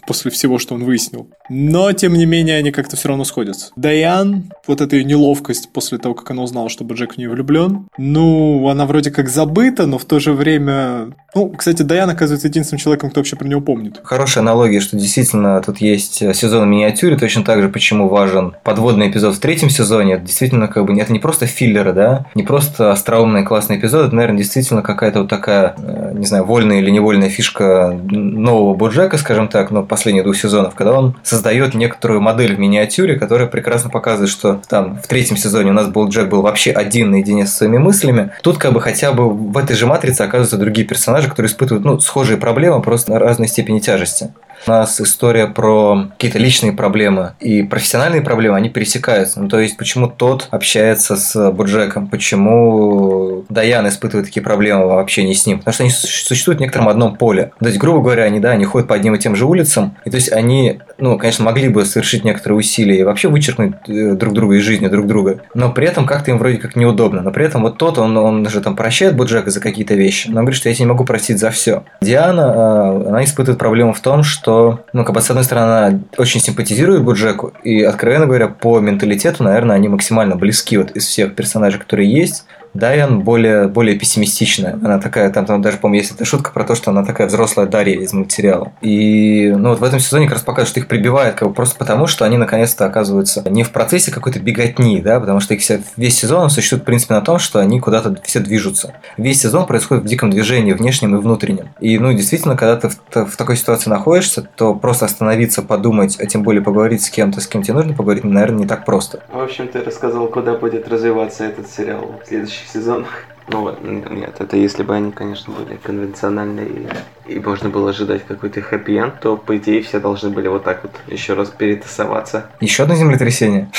после 0.08 0.32
всего, 0.32 0.58
что 0.58 0.76
он 0.76 0.84
выяснил. 0.84 1.30
Но, 1.50 1.92
тем 1.94 2.14
не 2.14 2.26
менее, 2.26 2.58
они 2.58 2.72
как-то 2.72 2.96
все 2.96 3.10
равно 3.10 3.24
сходятся. 3.24 3.72
Дайан, 3.76 4.52
вот 4.68 4.82
эта 4.82 4.96
ее 4.96 5.04
неловкость 5.04 5.70
после 5.72 5.98
того, 5.98 6.16
как 6.16 6.32
она 6.32 6.44
узнала, 6.44 6.70
что 6.70 6.86
Джек 6.86 7.16
в 7.16 7.18
нее 7.18 7.30
влюблен, 7.30 7.88
ну, 7.98 8.68
она 8.70 8.86
вроде 8.86 9.12
как 9.12 9.30
забыта, 9.30 9.86
но 9.86 9.98
в 9.98 10.06
то 10.06 10.20
же 10.20 10.34
время... 10.34 11.14
Ну, 11.34 11.50
кстати, 11.50 11.84
Дайан 11.84 12.10
оказывается 12.10 12.48
единственным 12.48 12.80
человеком, 12.80 13.10
кто 13.10 13.22
вообще 13.22 13.38
про 13.38 13.48
него 13.48 13.62
помнит. 13.62 14.02
Хорошая 14.04 14.42
аналогия, 14.42 14.82
что 14.82 14.98
действительно 14.98 15.62
тут 15.62 15.78
есть 15.78 16.16
сезон 16.16 16.66
в 16.66 16.68
миниатюре, 16.68 17.16
точно 17.16 17.44
так 17.44 17.62
же, 17.62 17.70
почему 17.70 18.10
важен 18.10 18.56
подводный 18.64 19.10
эпизод 19.10 19.36
в 19.36 19.40
третьем 19.40 19.70
сезоне. 19.70 20.16
Это 20.16 20.26
действительно 20.26 20.68
как 20.68 20.86
бы 20.86 21.00
это 21.00 21.14
не 21.14 21.20
просто 21.20 21.46
филлеры, 21.46 21.94
да, 21.94 22.26
не 22.36 22.44
просто 22.44 22.92
остроумный 22.92 23.44
классный 23.44 23.78
эпизод, 23.78 24.08
это, 24.08 24.16
наверное, 24.16 24.40
действительно 24.40 24.82
какая-то 24.82 25.20
вот 25.20 25.30
такая, 25.30 25.76
э, 25.78 26.14
не 26.16 26.26
знаю, 26.26 26.44
вольная 26.44 26.80
или 26.80 26.90
невольная 26.90 27.30
фишка 27.30 27.98
нового 28.10 28.76
Боджека, 28.76 29.18
скажем 29.18 29.48
так, 29.48 29.61
но 29.70 29.84
последних 29.84 30.24
двух 30.24 30.36
сезонов, 30.36 30.74
когда 30.74 30.94
он 30.94 31.16
создает 31.22 31.76
некоторую 31.76 32.22
модель 32.22 32.56
в 32.56 32.60
миниатюре, 32.60 33.20
которая 33.20 33.48
прекрасно 33.48 33.92
показывает, 33.92 34.32
что 34.32 34.62
там 34.68 34.98
в 34.98 35.08
третьем 35.08 35.38
сезоне 35.38 35.70
у 35.70 35.74
нас 35.74 35.88
был 35.88 36.10
Джек 36.10 36.30
был 36.30 36.42
вообще 36.42 36.72
один 36.72 37.12
наедине 37.12 37.46
со 37.46 37.58
своими 37.58 37.78
мыслями. 37.78 38.32
Тут 38.42 38.58
как 38.58 38.74
бы 38.74 38.82
хотя 38.82 39.12
бы 39.12 39.30
в 39.30 39.58
этой 39.58 39.76
же 39.76 39.86
матрице 39.86 40.22
оказываются 40.22 40.58
другие 40.58 40.88
персонажи, 40.88 41.30
которые 41.30 41.52
испытывают 41.52 41.86
ну, 41.86 42.00
схожие 42.00 42.38
проблемы, 42.38 42.82
просто 42.82 43.12
на 43.12 43.20
разной 43.20 43.48
степени 43.48 43.80
тяжести. 43.80 44.32
У 44.68 44.70
нас 44.70 45.02
история 45.02 45.48
про 45.48 46.08
какие-то 46.12 46.38
личные 46.38 46.72
проблемы 46.72 47.34
и 47.40 47.64
профессиональные 47.64 48.22
проблемы, 48.22 48.58
они 48.58 48.70
пересекаются. 48.70 49.42
Ну, 49.42 49.50
то 49.50 49.60
есть, 49.60 49.78
почему 49.78 50.08
тот 50.08 50.48
общается 50.52 51.16
с 51.16 51.52
Буджеком, 51.52 52.08
почему 52.08 53.44
Даян 53.50 53.88
испытывает 53.88 54.28
такие 54.28 54.44
проблемы 54.44 54.88
в 54.88 55.00
общении 55.00 55.34
с 55.34 55.46
ним. 55.46 55.60
Потому 55.60 55.74
что 55.74 55.84
они 55.84 55.92
существуют 55.92 56.60
в 56.60 56.62
некотором 56.62 56.90
одном 56.90 57.16
поле. 57.16 57.52
То 57.60 57.68
есть, 57.68 57.80
грубо 57.80 58.02
говоря, 58.02 58.24
они, 58.24 58.40
да, 58.40 58.52
они 58.52 58.66
ходят 58.66 58.88
по 58.88 58.96
одним 58.96 59.16
и 59.16 59.20
тем 59.20 59.36
же 59.36 59.46
улицам, 59.46 59.98
и 60.06 60.10
то 60.10 60.16
есть 60.16 60.32
они, 60.32 60.80
ну, 60.98 61.18
конечно, 61.18 61.44
могли 61.44 61.70
бы 61.70 61.86
совершить 61.86 62.24
некоторые 62.24 62.60
усилия 62.60 63.00
и 63.00 63.04
вообще 63.04 63.30
вычеркнуть 63.30 63.74
э, 63.88 64.12
друг 64.14 64.34
друга 64.34 64.56
из 64.56 64.64
жизни 64.64 64.88
друг 64.88 65.08
друга, 65.08 65.42
но 65.54 65.72
при 65.72 65.88
этом 65.88 66.06
как-то 66.06 66.32
им 66.32 66.38
вроде 66.38 66.58
как 66.58 66.76
неудобно. 66.76 67.22
Но 67.22 67.32
при 67.32 67.46
этом 67.46 67.64
вот 67.64 67.78
тот, 67.78 67.98
он, 67.98 68.16
он 68.18 68.44
даже 68.44 68.62
там 68.62 68.76
прощает 68.76 69.16
Буджека 69.16 69.50
за 69.50 69.60
какие-то 69.60 69.96
вещи, 69.96 70.28
но 70.28 70.40
он 70.40 70.46
говорит, 70.46 70.58
что 70.58 70.70
я 70.70 70.76
тебя 70.76 70.86
не 70.86 70.92
могу 70.92 71.06
простить 71.06 71.40
за 71.40 71.50
все. 71.50 71.84
Диана, 72.02 73.02
э, 73.04 73.10
она 73.10 73.24
испытывает 73.24 73.60
проблему 73.60 73.94
в 73.94 74.00
том, 74.00 74.24
что 74.24 74.51
что, 74.52 74.84
ну, 74.92 75.06
как 75.06 75.16
бы, 75.16 75.22
с 75.22 75.30
одной 75.30 75.46
стороны, 75.46 75.72
она 75.72 76.00
очень 76.18 76.42
симпатизирует 76.42 77.04
Буджеку, 77.04 77.54
и, 77.64 77.84
откровенно 77.84 78.26
говоря, 78.26 78.48
по 78.50 78.80
менталитету, 78.80 79.44
наверное, 79.44 79.78
они 79.78 79.88
максимально 79.88 80.36
близки 80.36 80.78
вот 80.78 80.92
из 80.92 81.06
всех 81.06 81.36
персонажей, 81.36 81.80
которые 81.80 82.12
есть. 82.12 82.46
Дайан 82.74 83.22
более, 83.22 83.68
более 83.68 83.98
пессимистичная. 83.98 84.74
Она 84.74 85.00
такая, 85.00 85.30
там, 85.32 85.46
там 85.46 85.62
даже, 85.62 85.78
по-моему, 85.78 86.02
есть 86.02 86.16
эта 86.16 86.26
шутка 86.26 86.52
про 86.52 86.64
то, 86.64 86.76
что 86.76 86.92
она 86.92 87.04
такая 87.04 87.28
взрослая 87.28 87.66
Дарья 87.66 88.00
из 88.00 88.14
мультсериала. 88.14 88.72
И 88.82 89.54
ну, 89.56 89.70
вот 89.70 89.80
в 89.80 89.84
этом 89.84 90.00
сезоне 90.00 90.26
как 90.26 90.36
раз 90.36 90.44
показывают, 90.44 90.70
что 90.70 90.80
их 90.80 90.88
прибивает 90.88 91.36
как 91.36 91.50
бы 91.50 91.54
просто 91.54 91.78
потому, 91.78 92.08
что 92.08 92.26
они 92.26 92.38
наконец-то 92.38 92.86
оказываются 92.86 93.44
не 93.50 93.64
в 93.64 93.72
процессе 93.72 94.12
какой-то 94.12 94.40
беготни, 94.40 95.02
да, 95.02 95.20
потому 95.20 95.40
что 95.40 95.54
их 95.54 95.62
вся, 95.62 95.80
весь 95.98 96.18
сезон 96.18 96.50
существует, 96.50 96.84
в 96.84 96.86
принципе, 96.86 97.14
на 97.14 97.22
том, 97.22 97.40
что 97.40 97.60
они 97.60 97.80
куда-то 97.80 98.16
все 98.24 98.40
движутся. 98.40 98.94
Весь 99.18 99.42
сезон 99.42 99.66
происходит 99.66 100.04
в 100.04 100.08
диком 100.08 100.30
движении, 100.30 100.74
внешнем 100.74 101.16
и 101.16 101.20
внутреннем. 101.20 101.70
И, 101.80 101.98
ну, 102.00 102.14
действительно, 102.14 102.56
когда 102.56 102.78
ты 102.78 102.90
в, 102.90 103.26
в 103.26 103.36
такой 103.38 103.58
ситуации 103.58 103.90
находишься, 103.90 104.42
то 104.56 104.74
просто 104.76 105.06
остановиться, 105.06 105.62
подумать, 105.62 106.18
а 106.20 106.26
тем 106.26 106.44
более 106.44 106.62
поговорить 106.62 107.04
с 107.04 107.10
кем-то, 107.10 107.42
с 107.42 107.48
кем 107.48 107.64
тебе 107.64 107.74
нужно 107.74 107.94
поговорить, 107.94 108.24
наверное, 108.24 108.60
не 108.60 108.68
так 108.68 108.86
просто. 108.86 109.22
В 109.32 109.40
общем, 109.40 109.68
ты 109.68 109.84
рассказал, 109.84 110.28
куда 110.28 110.54
будет 110.54 110.88
развиваться 110.88 111.44
этот 111.46 111.70
сериал 111.70 112.16
в 112.24 112.28
следующий 112.28 112.61
следующих 112.62 112.70
сезонах. 112.70 113.10
Ну 113.48 113.62
вот, 113.62 113.84
нет, 113.84 114.36
это 114.40 114.56
если 114.56 114.84
бы 114.84 114.96
они, 114.96 115.12
конечно, 115.12 115.54
были 115.54 115.78
конвенциональные 115.78 116.88
и, 117.28 117.34
и 117.34 117.40
можно 117.40 117.70
было 117.70 117.90
ожидать 117.90 118.26
какой-то 118.26 118.62
хэппи 118.62 119.12
то, 119.22 119.36
по 119.36 119.58
идее, 119.58 119.82
все 119.82 120.00
должны 120.00 120.30
были 120.30 120.48
вот 120.48 120.64
так 120.64 120.84
вот 120.84 120.92
еще 121.08 121.34
раз 121.34 121.50
перетасоваться. 121.50 122.50
Еще 122.62 122.84
одно 122.84 122.96
землетрясение. 122.96 123.70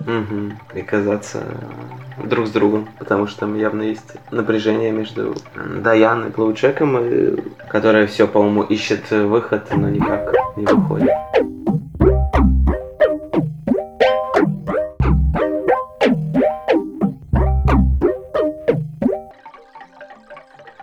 Угу. 0.00 0.78
И 0.78 0.82
казаться 0.82 1.42
друг 2.22 2.48
с 2.48 2.50
другом, 2.50 2.88
потому 2.98 3.28
что 3.28 3.40
там 3.40 3.56
явно 3.56 3.82
есть 3.82 4.16
напряжение 4.30 4.90
между 4.90 5.36
Даян 5.54 6.26
и 6.26 6.30
Блоуджеком, 6.30 6.98
которая 7.68 8.08
все, 8.08 8.26
по-моему, 8.26 8.62
ищет 8.62 9.10
выход, 9.10 9.68
но 9.74 9.88
никак 9.88 10.34
не 10.56 10.66
выходит. 10.66 11.08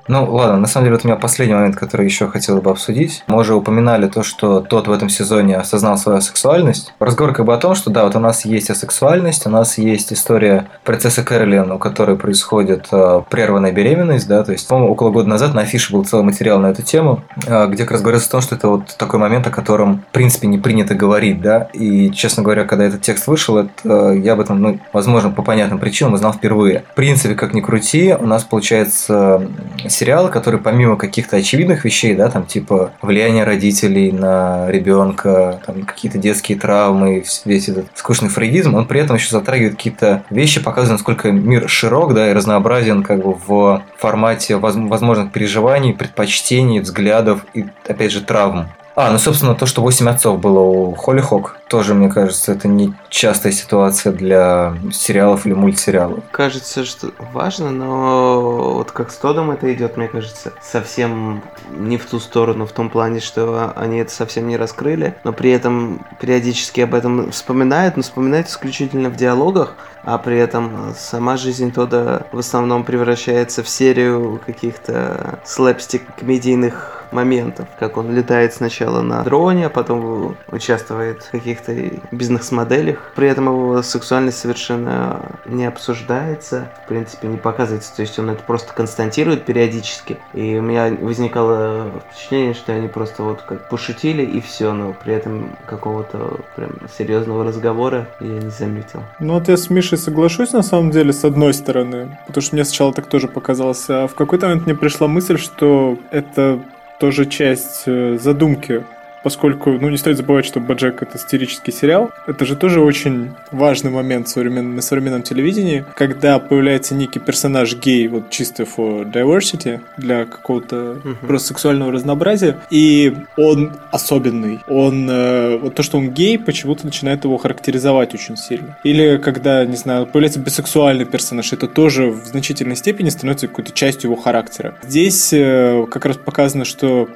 Ну, 0.08 0.26
ладно, 0.32 0.58
на 0.58 0.68
самом 0.68 0.86
деле, 0.86 0.98
вот 0.98 1.06
у 1.06 1.08
меня 1.08 1.18
последний 1.18 1.56
момент, 1.56 1.76
который 1.76 2.06
еще 2.06 2.28
хотел 2.28 2.62
бы 2.62 2.70
обсудить. 2.70 3.24
Мы 3.28 3.40
уже 3.40 3.56
упоминали 3.56 4.08
то, 4.08 4.22
что 4.22 4.62
тот 4.62 4.88
в 4.88 4.92
этом 4.92 5.10
сезоне 5.10 5.58
осознал 5.58 5.98
свою 5.98 6.22
сексуальность. 6.22 6.94
Разговор 7.00 7.34
как 7.34 7.46
бы 7.46 7.54
о 7.54 7.58
том, 7.58 7.74
что 7.74 7.90
да, 7.90 8.04
вот 8.04 8.16
у 8.16 8.20
нас 8.20 8.46
есть 8.46 8.70
асексуальность, 8.70 9.48
у 9.48 9.50
нас 9.50 9.80
есть 9.80 10.14
история 10.14 10.68
процесса 10.84 11.24
Кэролин, 11.24 11.72
у 11.72 11.80
которой 11.80 12.18
происходит 12.18 12.88
э, 12.92 13.24
прерванная 13.30 13.72
беременность, 13.72 14.28
да, 14.28 14.44
то 14.44 14.52
есть, 14.52 14.68
по-моему, 14.68 14.94
около 14.94 15.10
года 15.10 15.28
назад 15.28 15.56
на 15.56 15.62
афише 15.62 15.92
был 15.92 16.06
целый 16.06 16.24
материал 16.24 16.60
на 16.60 16.68
эту 16.68 16.84
тему, 16.84 17.24
э, 17.48 17.68
где 17.68 17.84
как 17.84 17.94
раз 17.94 18.02
говорится 18.02 18.30
о 18.30 18.32
том, 18.34 18.42
что 18.42 18.56
это 18.56 18.68
вот 18.68 18.96
такой 18.98 19.20
момент, 19.20 19.48
о 19.48 19.50
котором, 19.50 20.04
в 20.10 20.14
принципе, 20.14 20.48
не 20.48 20.60
принято 20.60 20.94
говорить, 20.94 21.42
да, 21.42 21.68
и, 21.74 22.12
честно 22.12 22.44
говоря, 22.44 22.66
когда 22.66 22.86
этот 22.86 23.02
текст 23.02 23.26
вышел, 23.26 23.58
это, 23.58 23.72
э, 23.84 24.20
я 24.20 24.34
об 24.34 24.40
этом, 24.40 24.62
ну, 24.62 24.80
возможно, 24.94 25.32
по 25.32 25.42
понятным 25.42 25.80
причинам 25.80 26.14
узнал 26.14 26.34
впервые. 26.34 26.84
В 26.92 26.96
принципе, 26.96 27.34
как 27.34 27.56
ни 27.56 27.62
крути, 27.62 28.16
у 28.18 28.28
нас 28.28 28.44
получается 28.44 29.50
сериалы, 29.96 30.30
которые 30.30 30.62
помимо 30.62 30.98
каких-то 30.98 31.38
очевидных 31.38 31.86
вещей, 31.86 32.16
да, 32.16 32.30
там 32.30 32.46
типа 32.46 32.92
влияние 33.02 33.44
родителей 33.44 34.12
на 34.12 34.70
ребенка, 34.70 35.62
там 35.66 35.84
какие-то 35.84 36.18
детские 36.18 36.60
травмы, 36.60 37.24
весь 37.46 37.70
этот 37.70 37.88
скучный 37.96 38.30
фрейдизм, 38.30 38.76
он 38.76 38.86
при 38.86 39.02
этом 39.02 39.16
еще 39.16 39.30
затрагивает 39.30 39.76
какие-то 39.76 40.24
вещи, 40.30 40.62
показывает, 40.62 41.00
насколько 41.00 41.32
мир 41.32 41.70
широк, 41.70 42.14
да, 42.14 42.30
и 42.30 42.34
разнообразен 42.34 43.04
как 43.04 43.24
бы 43.24 43.34
в 43.34 43.84
формате 43.98 44.58
возможных 44.58 45.32
переживаний, 45.32 45.94
предпочтений, 45.94 46.80
взглядов 46.80 47.46
и, 47.54 47.66
опять 47.88 48.12
же, 48.12 48.22
травм. 48.22 48.68
А, 48.96 49.12
ну, 49.12 49.18
собственно, 49.18 49.56
то, 49.56 49.66
что 49.66 49.82
8 49.82 50.10
отцов 50.10 50.40
было 50.40 50.60
у 50.60 50.96
Холли 50.96 51.20
Хок, 51.20 51.58
тоже, 51.68 51.94
мне 51.94 52.10
кажется, 52.10 52.52
это 52.52 52.68
не 52.68 52.94
частая 53.10 53.52
ситуация 53.52 54.12
для 54.14 54.78
сериалов 54.92 55.46
или 55.46 55.54
мультсериалов. 55.54 56.24
Кажется, 56.32 56.86
что 56.86 57.12
важно, 57.34 57.72
но 57.72 58.74
вот 58.76 58.92
как 58.92 59.12
с 59.12 59.18
Тодом 59.18 59.52
это 59.52 59.74
идет, 59.74 59.98
мне 59.98 60.08
кажется, 60.08 60.54
совсем 60.62 61.42
не 61.76 61.98
в 61.98 62.06
ту 62.06 62.20
сторону, 62.20 62.66
в 62.66 62.72
том 62.72 62.90
плане, 62.90 63.20
что 63.20 63.74
они 63.76 64.00
это 64.00 64.12
совсем 64.12 64.48
не 64.48 64.58
раскрыли, 64.58 65.16
но 65.24 65.34
при 65.34 65.52
этом 65.52 66.06
периодически 66.20 66.82
об 66.82 66.94
этом 66.94 67.32
вспоминают, 67.32 67.98
но 67.98 68.04
вспоминают 68.04 68.48
исключительно 68.48 69.10
в 69.10 69.16
диалогах, 69.16 69.76
а 70.04 70.18
при 70.18 70.38
этом 70.38 70.94
сама 70.98 71.36
жизнь 71.36 71.72
Тода 71.72 72.28
в 72.32 72.40
основном 72.40 72.84
превращается 72.84 73.64
в 73.64 73.70
серию 73.70 74.40
каких-то 74.46 75.40
слэпстик-комедийных 75.46 76.96
моментов, 77.12 77.68
как 77.80 77.98
он 77.98 78.14
летает 78.14 78.54
сначала 78.54 79.02
на 79.02 79.24
дроне, 79.24 79.68
а 79.68 79.70
потом 79.70 80.38
участвует 80.52 81.24
в 81.24 81.32
каких-то 81.56 82.02
бизнес-моделях. 82.12 83.12
При 83.16 83.28
этом 83.28 83.46
его 83.46 83.82
сексуальность 83.82 84.38
совершенно 84.38 85.32
не 85.46 85.66
обсуждается, 85.66 86.70
в 86.84 86.88
принципе, 86.88 87.28
не 87.28 87.38
показывается. 87.38 87.96
То 87.96 88.02
есть 88.02 88.18
он 88.20 88.30
это 88.30 88.44
просто 88.44 88.74
констатирует 88.74 89.46
периодически. 89.46 90.18
И 90.34 90.58
у 90.58 90.62
меня 90.62 90.96
возникало 91.00 91.92
впечатление, 92.12 92.54
что 92.54 92.74
они 92.74 92.88
просто 92.88 93.24
вот 93.24 93.42
как 93.42 93.70
пошутили 93.70 94.24
и 94.24 94.42
все, 94.42 94.74
но 94.74 94.94
при 94.94 95.14
этом 95.14 95.56
какого-то 95.66 96.40
прям 96.56 96.72
серьезного 96.98 97.44
разговора 97.44 98.08
я 98.20 98.28
не 98.28 98.50
заметил. 98.50 99.02
Ну 99.20 99.34
вот 99.34 99.48
я 99.48 99.58
с 99.58 99.70
Мишей 99.70 99.98
соглашусь 99.98 100.54
на 100.54 100.64
самом 100.64 100.92
деле 100.92 101.14
с 101.14 101.24
одной 101.24 101.54
стороны, 101.54 102.18
потому 102.28 102.42
что 102.42 102.56
мне 102.56 102.66
сначала 102.66 102.94
так 102.94 103.08
тоже 103.08 103.28
показалось, 103.28 103.86
а 103.90 104.08
в 104.08 104.16
какой-то 104.16 104.48
момент 104.48 104.66
мне 104.66 104.76
пришла 104.76 105.08
мысль, 105.08 105.38
что 105.38 105.98
это 106.12 106.60
тоже 107.00 107.26
часть 107.26 107.84
э, 107.88 108.18
задумки 108.18 108.84
поскольку, 109.26 109.72
ну, 109.72 109.90
не 109.90 109.98
стоит 109.98 110.18
забывать, 110.18 110.46
что 110.46 110.60
Баджек 110.60 111.02
это 111.02 111.18
сатирический 111.18 111.74
сериал. 111.74 112.12
Это 112.28 112.46
же 112.46 112.56
тоже 112.56 112.80
очень 112.80 113.32
важный 113.52 113.90
момент 113.90 114.30
современ... 114.30 114.76
на 114.76 114.84
современном 114.84 115.24
телевидении, 115.24 115.84
когда 115.96 116.38
появляется 116.38 116.94
некий 116.94 117.18
персонаж 117.18 117.76
гей, 117.76 118.08
вот 118.08 118.30
чисто 118.30 118.66
for 118.66 119.04
diversity, 119.12 119.82
для 119.98 120.26
какого-то 120.26 120.76
uh-huh. 120.76 121.26
просто 121.26 121.48
сексуального 121.48 121.92
разнообразия, 121.92 122.60
и 122.70 123.16
он 123.36 123.74
особенный. 123.90 124.60
Он, 124.68 125.10
э, 125.10 125.58
вот 125.58 125.74
то, 125.74 125.82
что 125.82 125.98
он 125.98 126.12
гей, 126.12 126.38
почему-то 126.38 126.86
начинает 126.86 127.24
его 127.24 127.40
характеризовать 127.40 128.14
очень 128.14 128.38
сильно. 128.38 128.78
Или 128.84 129.18
когда, 129.18 129.66
не 129.66 129.76
знаю, 129.76 130.06
появляется 130.06 130.40
бисексуальный 130.40 131.06
персонаж, 131.06 131.52
это 131.52 131.68
тоже 131.68 132.12
в 132.12 132.28
значительной 132.28 132.76
степени 132.76 133.10
становится 133.10 133.48
какой-то 133.48 133.72
частью 133.72 134.12
его 134.12 134.22
характера. 134.22 134.76
Здесь 134.84 135.34
э, 135.34 135.88
как 135.90 136.06
раз 136.06 136.18
показано, 136.18 136.64
что 136.64 137.10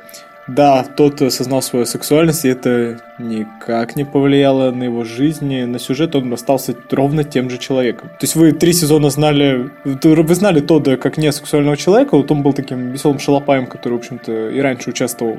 да, 0.56 0.84
тот 0.84 1.22
осознал 1.22 1.62
свою 1.62 1.86
сексуальность, 1.86 2.46
и 2.46 2.50
это 2.50 3.00
никак 3.20 3.96
не 3.96 4.06
повлияло 4.06 4.72
на 4.72 4.84
его 4.84 5.04
жизнь, 5.04 5.66
на 5.66 5.80
сюжет, 5.80 6.16
он 6.16 6.34
остался 6.34 6.76
ровно 6.90 7.24
тем 7.24 7.50
же 7.50 7.58
человеком. 7.58 8.10
То 8.10 8.22
есть 8.22 8.36
вы 8.36 8.52
три 8.54 8.74
сезона 8.74 9.10
знали, 9.10 9.70
вы 9.84 10.36
знали 10.36 10.60
Тодда 10.62 10.98
как 10.98 11.18
не 11.18 11.32
сексуального 11.32 11.78
человека, 11.78 12.16
вот 12.16 12.32
он 12.32 12.42
был 12.42 12.54
таким 12.54 12.92
веселым 12.92 13.20
шалопаем, 13.20 13.68
который, 13.68 13.94
в 13.94 13.98
общем-то, 13.98 14.50
и 14.50 14.60
раньше 14.60 14.90
участвовал 14.90 15.38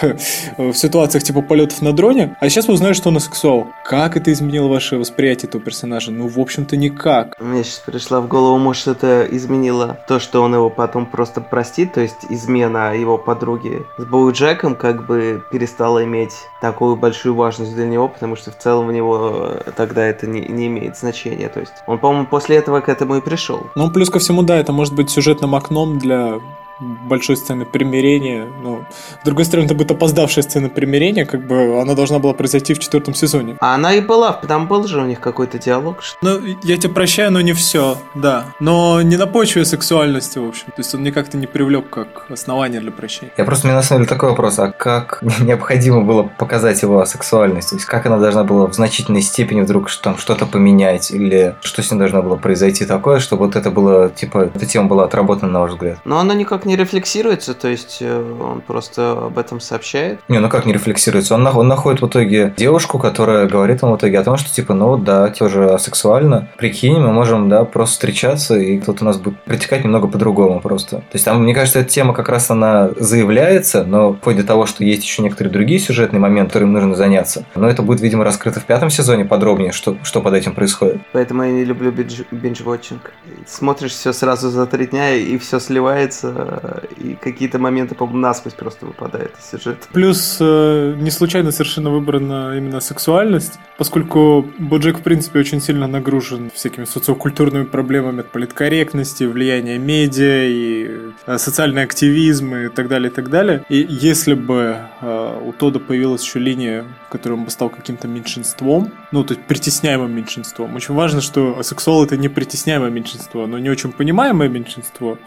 в 0.56 0.74
ситуациях 0.74 1.24
типа 1.24 1.42
полетов 1.42 1.82
на 1.82 1.92
дроне, 1.92 2.36
а 2.40 2.48
сейчас 2.48 2.68
вы 2.68 2.74
узнаете, 2.74 2.98
что 2.98 3.10
он 3.10 3.20
сексуал. 3.20 3.68
Как 3.84 4.16
это 4.16 4.32
изменило 4.32 4.68
ваше 4.68 4.96
восприятие 4.96 5.48
этого 5.48 5.62
персонажа? 5.62 6.10
Ну, 6.10 6.28
в 6.28 6.38
общем-то, 6.38 6.76
никак. 6.76 7.38
Мне 7.38 7.64
сейчас 7.64 7.80
пришла 7.80 8.20
в 8.20 8.28
голову, 8.28 8.58
может, 8.58 8.88
это 8.88 9.26
изменило 9.30 9.98
то, 10.08 10.18
что 10.18 10.42
он 10.42 10.54
его 10.54 10.70
потом 10.70 11.06
просто 11.06 11.40
простит, 11.40 11.92
то 11.92 12.00
есть 12.00 12.24
измена 12.30 12.96
его 12.96 13.18
подруги 13.18 13.84
с 13.98 14.04
Боу 14.24 14.32
Джеком 14.32 14.74
как 14.74 15.04
бы 15.04 15.44
перестала 15.50 16.02
иметь 16.02 16.32
такую 16.62 16.96
большую 16.96 17.34
важность 17.34 17.74
для 17.74 17.84
него, 17.84 18.08
потому 18.08 18.36
что 18.36 18.50
в 18.50 18.58
целом 18.58 18.88
у 18.88 18.90
него 18.90 19.50
э, 19.50 19.70
тогда 19.76 20.02
это 20.06 20.26
не, 20.26 20.40
не 20.40 20.66
имеет 20.68 20.96
значения. 20.96 21.50
То 21.50 21.60
есть 21.60 21.74
он, 21.86 21.98
по-моему, 21.98 22.26
после 22.26 22.56
этого 22.56 22.80
к 22.80 22.88
этому 22.88 23.16
и 23.16 23.20
пришел. 23.20 23.66
Ну, 23.74 23.90
плюс 23.90 24.08
ко 24.08 24.20
всему, 24.20 24.42
да, 24.42 24.56
это 24.56 24.72
может 24.72 24.94
быть 24.94 25.10
сюжетным 25.10 25.54
окном 25.54 25.98
для 25.98 26.40
большой 26.80 27.36
сцены 27.36 27.64
примирения. 27.64 28.46
Но, 28.62 28.84
с 29.20 29.24
другой 29.24 29.44
стороны, 29.44 29.66
это 29.66 29.74
будет 29.74 29.90
опоздавшая 29.90 30.42
сцена 30.42 30.68
примирения, 30.68 31.24
как 31.24 31.46
бы 31.46 31.80
она 31.80 31.94
должна 31.94 32.18
была 32.18 32.32
произойти 32.34 32.74
в 32.74 32.78
четвертом 32.78 33.14
сезоне. 33.14 33.56
А 33.60 33.74
она 33.74 33.94
и 33.94 34.00
была, 34.00 34.32
там 34.32 34.66
был 34.66 34.86
же 34.86 35.00
у 35.00 35.04
них 35.04 35.20
какой-то 35.20 35.58
диалог. 35.58 36.02
Что... 36.02 36.16
Ну, 36.22 36.40
я 36.62 36.76
тебя 36.76 36.92
прощаю, 36.92 37.32
но 37.32 37.40
не 37.40 37.52
все, 37.52 37.98
да. 38.14 38.46
Но 38.60 39.02
не 39.02 39.16
на 39.16 39.26
почве 39.26 39.64
сексуальности, 39.64 40.38
в 40.38 40.48
общем. 40.48 40.66
То 40.66 40.78
есть 40.78 40.94
он 40.94 41.00
мне 41.00 41.12
как-то 41.12 41.36
не 41.36 41.46
привлек 41.46 41.90
как 41.90 42.26
основание 42.30 42.80
для 42.80 42.92
прощения. 42.92 43.32
Я 43.36 43.44
просто 43.44 43.66
мне 43.66 43.74
на 43.74 43.82
самом 43.82 44.02
деле 44.02 44.08
такой 44.08 44.30
вопрос, 44.30 44.58
а 44.58 44.70
как 44.70 45.22
необходимо 45.40 46.02
было 46.02 46.22
показать 46.22 46.82
его 46.82 47.04
сексуальность? 47.04 47.70
То 47.70 47.76
есть 47.76 47.86
как 47.86 48.06
она 48.06 48.18
должна 48.18 48.44
была 48.44 48.66
в 48.66 48.74
значительной 48.74 49.22
степени 49.22 49.60
вдруг 49.60 49.90
там 50.02 50.18
что-то 50.18 50.46
поменять? 50.46 51.10
Или 51.10 51.54
что 51.60 51.82
с 51.82 51.90
ним 51.90 52.00
должно 52.00 52.22
было 52.22 52.36
произойти 52.36 52.84
такое, 52.84 53.20
чтобы 53.20 53.46
вот 53.46 53.56
это 53.56 53.70
было, 53.70 54.10
типа, 54.10 54.50
эта 54.54 54.66
тема 54.66 54.88
была 54.88 55.04
отработана, 55.04 55.52
на 55.52 55.60
ваш 55.60 55.72
взгляд? 55.72 55.98
Но 56.04 56.18
она 56.18 56.34
никак 56.34 56.63
не 56.64 56.76
рефлексируется, 56.76 57.54
то 57.54 57.68
есть 57.68 57.98
э, 58.00 58.38
он 58.40 58.60
просто 58.60 59.12
об 59.12 59.38
этом 59.38 59.60
сообщает. 59.60 60.20
Не, 60.28 60.38
ну 60.38 60.48
как 60.48 60.66
не 60.66 60.72
рефлексируется? 60.72 61.34
Он, 61.34 61.46
он 61.46 61.68
находит 61.68 62.02
в 62.02 62.06
итоге 62.06 62.54
девушку, 62.56 62.98
которая 62.98 63.46
говорит 63.46 63.82
ему 63.82 63.94
в 63.94 63.98
итоге 63.98 64.18
о 64.18 64.24
том, 64.24 64.36
что 64.36 64.52
типа, 64.52 64.74
ну 64.74 64.96
да, 64.96 65.28
тоже 65.28 65.76
сексуально. 65.78 66.48
Прикинь, 66.56 66.98
мы 66.98 67.12
можем, 67.12 67.48
да, 67.48 67.64
просто 67.64 67.94
встречаться, 67.94 68.56
и 68.56 68.78
кто-то 68.78 69.04
у 69.04 69.06
нас 69.06 69.18
будет 69.18 69.42
протекать 69.44 69.84
немного 69.84 70.08
по-другому 70.08 70.60
просто. 70.60 70.96
То 70.96 71.14
есть 71.14 71.24
там, 71.24 71.42
мне 71.42 71.54
кажется, 71.54 71.80
эта 71.80 71.90
тема 71.90 72.14
как 72.14 72.28
раз 72.28 72.50
она 72.50 72.90
заявляется, 72.96 73.84
но 73.84 74.12
вплоть 74.12 74.36
до 74.36 74.44
того, 74.44 74.66
что 74.66 74.84
есть 74.84 75.02
еще 75.02 75.22
некоторые 75.22 75.52
другие 75.52 75.78
сюжетные 75.78 76.20
моменты, 76.20 76.52
которым 76.54 76.72
нужно 76.72 76.94
заняться. 76.94 77.44
Но 77.54 77.68
это 77.68 77.82
будет, 77.82 78.00
видимо, 78.00 78.24
раскрыто 78.24 78.60
в 78.60 78.64
пятом 78.64 78.90
сезоне 78.90 79.24
подробнее, 79.24 79.72
что, 79.72 79.96
что 80.02 80.20
под 80.20 80.34
этим 80.34 80.54
происходит. 80.54 81.00
Поэтому 81.12 81.42
я 81.42 81.50
не 81.50 81.64
люблю 81.64 81.92
бинж-вотчинг. 81.92 83.12
Смотришь 83.46 83.92
все 83.92 84.12
сразу 84.12 84.50
за 84.50 84.66
три 84.66 84.86
дня, 84.86 85.14
и 85.14 85.36
все 85.38 85.58
сливается, 85.58 86.53
и 86.96 87.14
какие-то 87.14 87.58
моменты, 87.58 87.94
по-моему, 87.94 88.20
насквозь 88.20 88.54
просто 88.54 88.86
выпадают 88.86 89.32
из 89.38 89.50
сюжета. 89.50 89.86
Плюс 89.92 90.38
э, 90.40 90.94
не 90.96 91.10
случайно 91.10 91.50
совершенно 91.50 91.90
выбрана 91.90 92.56
именно 92.56 92.80
сексуальность, 92.80 93.54
поскольку 93.78 94.46
Боджек, 94.58 94.98
в 94.98 95.02
принципе, 95.02 95.40
очень 95.40 95.60
сильно 95.60 95.86
нагружен 95.86 96.50
всякими 96.54 96.84
социокультурными 96.84 97.64
проблемами 97.64 98.20
от 98.20 98.30
политкорректности, 98.30 99.24
влияния 99.24 99.78
медиа 99.78 100.44
и 100.46 100.90
э, 101.26 101.38
социальный 101.38 101.82
активизм 101.82 102.54
и 102.54 102.68
так 102.68 102.88
далее, 102.88 103.10
и 103.10 103.14
так 103.14 103.30
далее. 103.30 103.64
И 103.68 103.86
если 103.88 104.34
бы 104.34 104.76
э, 105.00 105.40
у 105.44 105.52
Тода 105.52 105.78
появилась 105.78 106.24
еще 106.24 106.38
линия, 106.38 106.84
в 107.06 107.12
которой 107.12 107.34
он 107.34 107.44
бы 107.44 107.50
стал 107.50 107.70
каким-то 107.70 108.08
меньшинством, 108.08 108.92
ну, 109.14 109.22
то 109.22 109.34
есть 109.34 109.46
притесняемым 109.46 110.12
меньшинством, 110.12 110.74
очень 110.74 110.92
важно, 110.92 111.20
что 111.20 111.62
сексуал 111.62 112.04
это 112.04 112.16
не 112.16 112.28
притесняемое 112.28 112.90
меньшинство, 112.90 113.46
но 113.46 113.60
не 113.60 113.70
очень 113.70 113.92
понимаемое 113.92 114.48
меньшинство, 114.48 115.18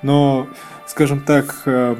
но 0.00 0.48
скажем 0.86 1.20
так, 1.20 1.54
э, 1.66 1.94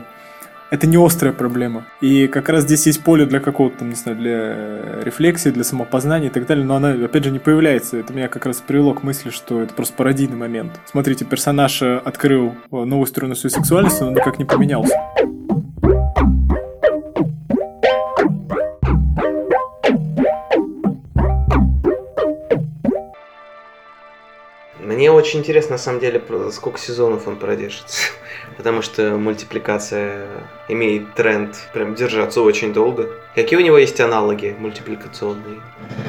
это 0.70 0.86
не 0.86 0.96
острая 0.96 1.34
проблема. 1.34 1.84
И 2.00 2.28
как 2.28 2.48
раз 2.48 2.64
здесь 2.64 2.86
есть 2.86 3.04
поле 3.04 3.26
для 3.26 3.40
какого-то, 3.40 3.80
там, 3.80 3.90
не 3.90 3.94
знаю, 3.94 4.16
для 4.16 5.02
рефлексии, 5.02 5.50
для 5.50 5.64
самопознания 5.64 6.28
и 6.28 6.32
так 6.32 6.46
далее, 6.46 6.64
но 6.64 6.76
она, 6.76 6.92
опять 6.92 7.24
же, 7.24 7.30
не 7.30 7.40
появляется. 7.40 7.98
Это 7.98 8.14
меня 8.14 8.28
как 8.28 8.46
раз 8.46 8.62
привело 8.66 8.94
к 8.94 9.02
мысли, 9.02 9.28
что 9.28 9.60
это 9.60 9.74
просто 9.74 9.94
пародийный 9.96 10.36
момент. 10.36 10.80
Смотрите, 10.86 11.26
персонаж 11.26 11.82
э, 11.82 11.98
открыл 11.98 12.54
э, 12.72 12.84
новую 12.84 13.06
сторону 13.06 13.34
своей 13.34 13.54
сексуальности, 13.54 14.00
но 14.00 14.08
он 14.08 14.14
никак 14.14 14.38
не 14.38 14.46
поменялся. 14.46 14.94
Мне 24.94 25.10
очень 25.10 25.40
интересно, 25.40 25.72
на 25.72 25.78
самом 25.78 25.98
деле, 25.98 26.22
сколько 26.52 26.78
сезонов 26.78 27.26
он 27.26 27.36
продержится. 27.36 28.12
Потому 28.56 28.80
что 28.80 29.16
мультипликация 29.16 30.28
имеет 30.68 31.14
тренд 31.14 31.56
прям 31.72 31.96
держаться 31.96 32.40
очень 32.42 32.72
долго. 32.72 33.10
Какие 33.34 33.58
у 33.58 33.62
него 33.62 33.78
есть 33.78 34.00
аналоги 34.00 34.54
мультипликационные, 34.56 35.58